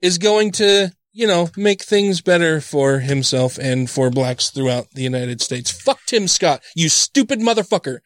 is 0.00 0.18
going 0.18 0.52
to 0.52 0.92
you 1.12 1.26
know 1.26 1.48
make 1.56 1.82
things 1.82 2.20
better 2.20 2.60
for 2.60 3.00
himself 3.00 3.58
and 3.58 3.88
for 3.90 4.10
blacks 4.10 4.50
throughout 4.50 4.90
the 4.92 5.02
United 5.02 5.40
States. 5.40 5.70
Fuck 5.70 6.00
Tim 6.06 6.28
Scott, 6.28 6.62
you 6.74 6.88
stupid 6.88 7.40
motherfucker. 7.40 7.98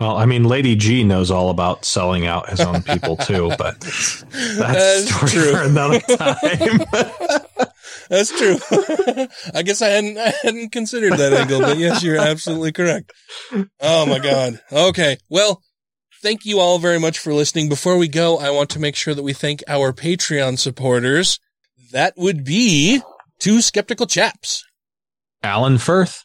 Well, 0.00 0.16
I 0.16 0.26
mean, 0.26 0.44
Lady 0.44 0.74
G 0.74 1.04
knows 1.04 1.30
all 1.30 1.48
about 1.50 1.84
selling 1.84 2.26
out 2.26 2.48
his 2.48 2.60
own 2.60 2.82
people 2.82 3.16
too, 3.16 3.52
but 3.58 3.80
that's 3.80 4.24
That's 4.56 5.14
story 5.14 5.30
true. 5.30 5.52
for 5.52 5.62
another 5.62 6.00
time. 6.00 6.80
That's 8.08 8.30
true. 8.30 8.56
I 9.54 9.62
guess 9.62 9.80
I 9.80 9.88
hadn't 9.88 10.18
I 10.18 10.32
hadn't 10.42 10.70
considered 10.70 11.14
that 11.14 11.32
angle, 11.32 11.60
but 11.60 11.78
yes, 11.78 12.02
you're 12.02 12.18
absolutely 12.18 12.72
correct. 12.72 13.12
Oh 13.80 14.06
my 14.06 14.18
god. 14.18 14.60
Okay. 14.70 15.16
Well, 15.28 15.62
thank 16.22 16.44
you 16.44 16.58
all 16.58 16.78
very 16.78 16.98
much 16.98 17.18
for 17.18 17.32
listening. 17.32 17.68
Before 17.68 17.96
we 17.96 18.08
go, 18.08 18.38
I 18.38 18.50
want 18.50 18.70
to 18.70 18.78
make 18.78 18.96
sure 18.96 19.14
that 19.14 19.22
we 19.22 19.32
thank 19.32 19.62
our 19.68 19.92
Patreon 19.92 20.58
supporters. 20.58 21.38
That 21.92 22.14
would 22.16 22.44
be 22.44 23.00
two 23.38 23.60
skeptical 23.60 24.06
chaps. 24.06 24.64
Alan 25.42 25.76
Firth, 25.78 26.24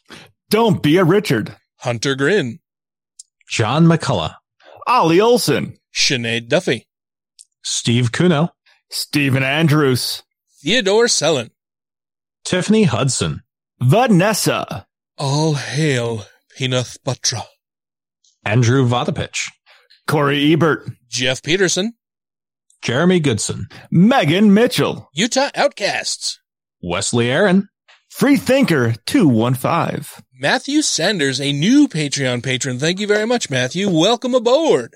Don't 0.50 0.82
be 0.82 0.96
a 0.96 1.04
Richard. 1.04 1.56
Hunter 1.80 2.16
Grin, 2.16 2.58
John 3.48 3.84
McCullough, 3.86 4.34
Ollie 4.88 5.20
Olson, 5.20 5.78
Sinead 5.94 6.48
Duffy, 6.48 6.88
Steve 7.62 8.10
Kuno, 8.10 8.48
Stephen 8.90 9.44
Andrews, 9.44 10.24
Theodore 10.60 11.06
Sellen, 11.06 11.50
Tiffany 12.44 12.82
Hudson, 12.84 13.42
Vanessa, 13.80 14.86
All 15.18 15.54
hail 15.54 16.24
Peanut 16.56 16.96
Batra, 17.06 17.42
Andrew 18.44 18.88
Vodopich, 18.88 19.50
Corey 20.08 20.52
Ebert, 20.52 20.90
Jeff 21.08 21.42
Peterson, 21.42 21.92
Jeremy 22.82 23.20
Goodson, 23.20 23.66
Megan 23.90 24.54
Mitchell, 24.54 25.08
Utah 25.12 25.50
Outcasts, 25.54 26.38
Wesley 26.80 27.30
Aaron, 27.30 27.68
Freethinker 28.08 28.94
215, 29.06 30.24
Matthew 30.34 30.82
Sanders, 30.82 31.40
a 31.40 31.52
new 31.52 31.88
Patreon 31.88 32.42
patron. 32.42 32.78
Thank 32.78 33.00
you 33.00 33.06
very 33.06 33.26
much, 33.26 33.50
Matthew. 33.50 33.90
Welcome 33.90 34.34
aboard. 34.34 34.94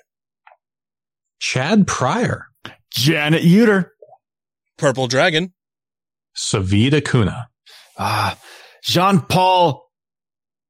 Chad 1.40 1.86
Pryor, 1.86 2.46
Janet 2.90 3.42
Uter, 3.42 3.90
Purple 4.78 5.08
Dragon, 5.08 5.52
Savita 6.36 7.04
Kuna, 7.04 7.48
ah, 7.98 8.38
Jean 8.84 9.20
Paul 9.20 9.82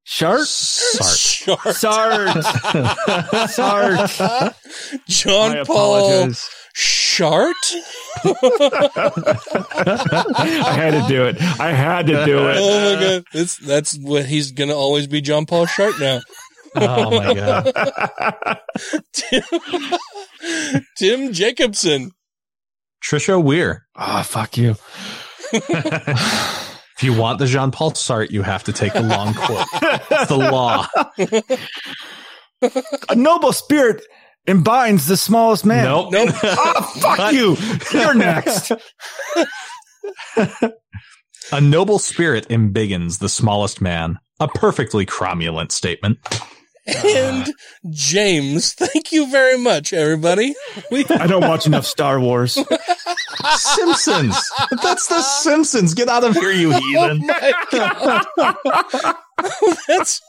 Shart? 0.04 0.46
Sart, 0.46 1.58
Shart. 1.76 1.76
Sart. 1.76 3.50
Sart. 3.50 4.54
John 5.08 5.58
I 5.58 5.64
Paul 5.64 5.96
apologize. 5.96 6.48
Shart? 6.74 7.56
I 8.24 8.30
had 10.74 10.90
to 10.92 11.04
do 11.08 11.24
it. 11.24 11.40
I 11.60 11.72
had 11.72 12.06
to 12.06 12.24
do 12.24 12.48
it. 12.48 12.56
Oh 12.62 12.94
my 12.94 13.00
god. 13.00 13.24
That's 13.32 13.56
that's 13.56 13.98
what 13.98 14.24
he's 14.26 14.52
gonna 14.52 14.74
always 14.74 15.06
be 15.06 15.20
John 15.20 15.44
Paul 15.46 15.66
Shart 15.66 15.98
now. 16.00 16.20
Oh 16.74 17.10
my 17.10 17.34
god. 17.34 17.72
Tim, 19.12 19.42
Tim 20.96 21.32
Jacobson. 21.32 22.12
Trisha 23.04 23.42
Weir. 23.42 23.86
Ah, 23.96 24.22
fuck 24.22 24.56
you. 24.56 24.76
If 25.52 27.02
you 27.02 27.12
want 27.14 27.38
the 27.40 27.46
Jean 27.46 27.70
Paul 27.72 27.90
Sartre, 27.92 28.30
you 28.30 28.42
have 28.42 28.64
to 28.64 28.72
take 28.72 28.92
the 28.94 29.02
long 29.02 29.34
quote. 29.34 29.66
It's 30.10 30.28
the 30.28 30.36
law. 30.36 30.86
A 33.08 33.14
noble 33.16 33.52
spirit 33.52 34.02
embinds 34.46 35.06
the 35.06 35.16
smallest 35.16 35.64
man. 35.64 35.84
Nope. 35.84 36.12
Nope. 36.12 36.30
Ah, 36.42 36.92
fuck 37.00 37.32
you. 37.34 37.56
You're 37.92 38.14
next. 38.14 38.72
A 41.52 41.60
noble 41.60 41.98
spirit 41.98 42.48
embiggens 42.48 43.18
the 43.18 43.28
smallest 43.28 43.80
man. 43.80 44.18
A 44.40 44.48
perfectly 44.48 45.04
cromulent 45.04 45.70
statement. 45.72 46.18
And 46.86 47.52
James. 47.90 48.74
Thank 48.74 49.12
you 49.12 49.30
very 49.30 49.56
much, 49.58 49.92
everybody. 49.92 50.54
We 50.90 51.04
I 51.10 51.26
don't 51.26 51.42
watch 51.42 51.66
enough 51.66 51.86
Star 51.86 52.18
Wars. 52.18 52.54
Simpsons. 53.56 54.36
That's 54.82 55.06
the 55.06 55.22
Simpsons. 55.22 55.94
Get 55.94 56.08
out 56.08 56.24
of 56.24 56.34
here, 56.34 56.52
you 56.52 56.72
heathen. 56.72 57.28
Oh 59.44 59.74
that's 59.88 60.20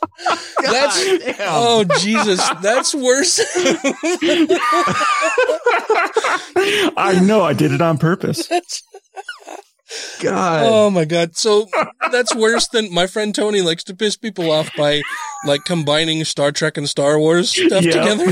that's 0.64 1.38
oh 1.42 1.84
Jesus, 2.00 2.50
that's 2.62 2.96
worse. 2.96 3.40
I 6.98 7.22
know 7.24 7.44
I 7.44 7.54
did 7.54 7.74
it 7.74 7.82
on 7.82 7.98
purpose. 7.98 8.50
God. 10.22 10.64
Oh 10.66 10.90
my 10.90 11.06
god. 11.06 11.36
So 11.36 11.68
that's 12.12 12.36
worse 12.36 12.68
than 12.68 12.94
my 12.94 13.08
friend 13.08 13.34
Tony 13.34 13.62
likes 13.62 13.84
to 13.86 13.96
piss 13.96 14.16
people 14.18 14.52
off 14.52 14.70
by 14.78 15.02
like 15.46 15.64
combining 15.66 16.24
Star 16.26 16.52
Trek 16.52 16.78
and 16.78 16.88
Star 16.90 17.18
Wars 17.20 17.52
stuff 17.52 17.84
Yeah. 17.84 17.92
together. 17.92 18.26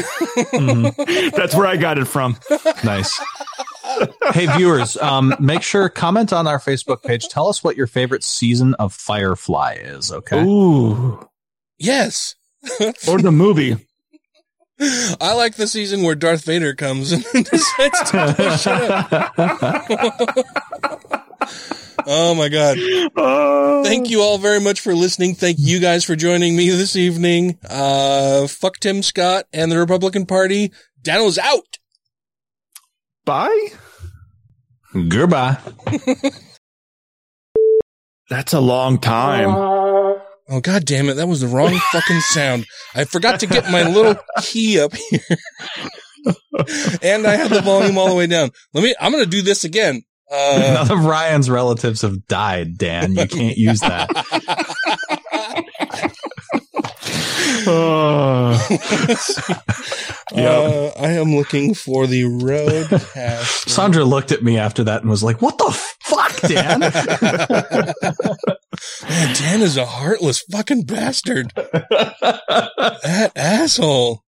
Mhm. 0.54 1.32
That's 1.36 1.56
where 1.56 1.68
I 1.68 1.78
got 1.78 1.98
it 1.98 2.06
from. 2.06 2.38
Nice. 2.84 3.20
Hey 4.34 4.46
viewers, 4.56 4.96
um, 4.98 5.36
make 5.40 5.64
sure 5.64 5.90
comment 5.90 6.32
on 6.32 6.48
our 6.48 6.60
Facebook 6.60 7.04
page. 7.04 7.28
Tell 7.28 7.48
us 7.48 7.64
what 7.64 7.76
your 7.76 7.88
favorite 7.88 8.24
season 8.24 8.74
of 8.76 8.94
Firefly 8.94 9.78
is. 9.82 10.12
Okay. 10.12 10.42
Ooh. 10.44 11.28
yes. 11.78 12.36
Or 13.08 13.20
the 13.20 13.32
movie. 13.32 13.78
I 15.22 15.34
like 15.34 15.56
the 15.56 15.68
season 15.68 16.04
where 16.04 16.16
Darth 16.16 16.44
Vader 16.46 16.74
comes 16.74 17.12
and 17.12 17.24
decides 17.34 18.12
to 18.12 18.34
push 18.36 18.68
it 18.68 18.92
up. 18.92 19.34
Oh 22.08 22.34
my 22.36 22.50
god. 22.50 22.78
Oh. 23.16 23.84
Thank 23.84 24.10
you 24.10 24.22
all 24.22 24.38
very 24.38 24.60
much 24.60 24.80
for 24.80 24.96
listening. 24.96 25.36
Thank 25.36 25.58
you 25.60 25.80
guys 25.80 26.04
for 26.04 26.16
joining 26.16 26.56
me 26.56 26.70
this 26.70 26.96
evening. 26.96 27.60
Uh 27.70 28.48
fuck 28.48 28.78
Tim 28.80 29.04
Scott 29.04 29.46
and 29.54 29.72
the 29.72 29.78
Republican 29.78 30.26
Party. 30.26 30.72
Daniel's 31.02 31.38
out. 31.38 31.78
Bye. 33.26 33.68
Goodbye. 34.94 35.58
That's 38.30 38.54
a 38.54 38.60
long 38.60 38.98
time. 38.98 39.50
Oh 39.50 40.60
god 40.62 40.86
damn 40.86 41.10
it, 41.10 41.16
that 41.16 41.28
was 41.28 41.42
the 41.42 41.48
wrong 41.48 41.78
fucking 41.92 42.20
sound. 42.22 42.66
I 42.96 43.04
forgot 43.06 43.40
to 43.42 43.48
get 43.48 43.70
my 43.72 43.84
little 43.88 44.16
key 44.42 44.80
up 44.80 44.94
here. 44.96 45.38
and 47.02 47.26
I 47.26 47.36
had 47.36 47.52
the 47.52 47.62
volume 47.64 47.98
all 47.98 48.10
the 48.10 48.16
way 48.16 48.28
down. 48.28 48.50
Let 48.74 48.84
me 48.84 48.96
I'm 49.00 49.12
gonna 49.12 49.26
do 49.26 49.42
this 49.42 49.64
again. 49.64 50.04
Uh 50.32 50.86
None 50.86 50.92
of 50.92 51.06
Ryan's 51.06 51.50
relatives 51.50 52.02
have 52.04 52.26
died, 52.28 52.78
Dan. 52.78 53.16
You 53.16 53.28
can't 53.28 53.58
use 53.58 53.80
that. 53.82 54.10
Oh. 57.68 58.68
uh, 60.36 60.92
I 61.00 61.12
am 61.12 61.36
looking 61.36 61.74
for 61.76 62.08
the 62.08 62.24
road 62.24 62.88
past. 63.14 63.70
Sandra 63.70 64.04
looked 64.04 64.32
at 64.32 64.42
me 64.44 64.58
after 64.58 64.84
that 64.86 65.02
and 65.02 65.10
was 65.10 65.22
like, 65.24 65.42
"What 65.42 65.58
the 65.60 65.72
fuck, 66.02 66.42
Dan?" 66.42 66.80
Man, 69.04 69.36
Dan 69.36 69.62
is 69.62 69.78
a 69.78 69.86
heartless 69.86 70.40
fucking 70.52 70.84
bastard. 70.86 71.52
that 71.56 73.32
asshole. 73.36 74.24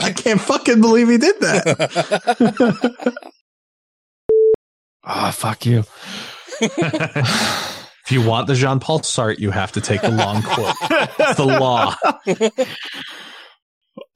I 0.00 0.12
can't 0.16 0.40
fucking 0.40 0.80
believe 0.80 1.08
he 1.08 1.18
did 1.18 1.40
that. 1.40 3.14
Ah, 5.04 5.32
fuck 5.36 5.66
you. 5.66 5.82
if 6.60 8.12
you 8.12 8.22
want 8.22 8.46
the 8.46 8.54
Jean 8.54 8.78
Paul 8.78 9.00
Sartre, 9.00 9.36
you 9.36 9.50
have 9.50 9.72
to 9.72 9.80
take 9.80 10.00
the 10.00 10.12
long 10.12 10.42
quote. 10.42 10.76
It's 11.18 11.36
the 11.38 11.44
law. 11.44 11.96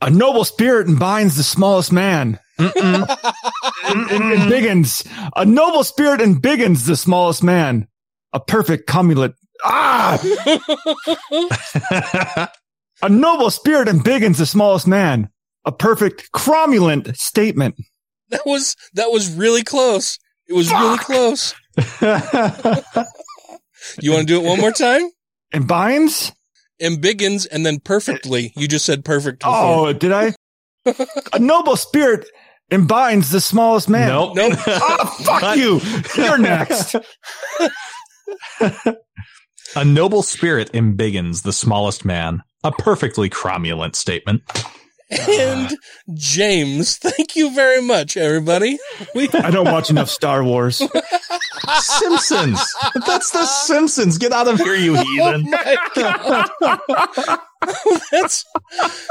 A 0.00 0.10
noble 0.10 0.44
spirit 0.44 0.86
embinds 0.86 1.36
the 1.36 1.42
smallest 1.42 1.90
man. 1.92 2.38
And, 2.58 2.74
and, 2.76 4.10
and 4.10 4.52
biggins. 4.52 5.04
A 5.34 5.44
noble 5.44 5.82
spirit 5.82 6.20
embiggens 6.20 6.86
the 6.86 6.96
smallest 6.96 7.42
man. 7.42 7.88
A 8.32 8.38
perfect 8.38 8.86
cumulate. 8.86 9.32
Ah! 9.64 10.20
A 13.02 13.08
noble 13.08 13.50
spirit 13.50 13.88
embiggens 13.88 14.38
the 14.38 14.46
smallest 14.46 14.86
man. 14.86 15.28
A 15.64 15.72
perfect 15.72 16.30
cromulent 16.32 17.16
statement. 17.16 17.74
That 18.30 18.46
was 18.46 18.76
that 18.94 19.10
was 19.12 19.30
really 19.32 19.62
close. 19.62 20.18
It 20.48 20.54
was 20.54 20.70
really 20.70 20.98
close. 20.98 21.54
You 24.00 24.12
want 24.12 24.26
to 24.26 24.34
do 24.34 24.40
it 24.40 24.44
one 24.44 24.60
more 24.60 24.72
time? 24.72 25.08
Embinds? 25.54 26.32
Embiggens 26.82 27.46
and 27.50 27.64
then 27.64 27.78
perfectly. 27.80 28.52
You 28.56 28.68
just 28.68 28.84
said 28.84 29.04
perfect. 29.04 29.40
before. 29.40 29.54
Oh, 29.54 29.92
did 29.92 30.12
I? 30.12 30.34
A 31.32 31.38
noble 31.38 31.76
spirit 31.76 32.26
embinds 32.70 33.30
the 33.30 33.40
smallest 33.40 33.88
man. 33.88 34.08
Nope. 34.08 34.36
Nope. 34.36 34.58
Ah, 34.66 35.40
fuck 35.40 35.56
you. 35.56 35.80
You're 36.16 36.38
next. 36.38 36.96
A 39.76 39.84
noble 39.84 40.22
spirit 40.22 40.72
embiggens 40.72 41.42
the 41.42 41.52
smallest 41.52 42.04
man. 42.04 42.42
A 42.66 42.72
perfectly 42.72 43.30
cromulent 43.30 43.94
statement. 43.94 44.42
And 45.08 45.76
James, 46.14 46.96
thank 46.98 47.36
you 47.36 47.54
very 47.54 47.80
much, 47.80 48.16
everybody. 48.16 48.76
We 49.14 49.28
I 49.34 49.52
don't 49.52 49.70
watch 49.70 49.88
enough 49.88 50.10
Star 50.10 50.42
Wars. 50.42 50.78
Simpsons. 51.78 52.60
That's 53.06 53.30
the 53.30 53.46
Simpsons. 53.46 54.18
Get 54.18 54.32
out 54.32 54.48
of 54.48 54.58
here, 54.58 54.74
you 54.74 54.96
heathen. 54.96 55.54
Oh 57.68 57.98
that's 58.12 58.44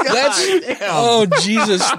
that's 0.03 0.45
oh 0.81 1.25
Jesus. 1.41 1.89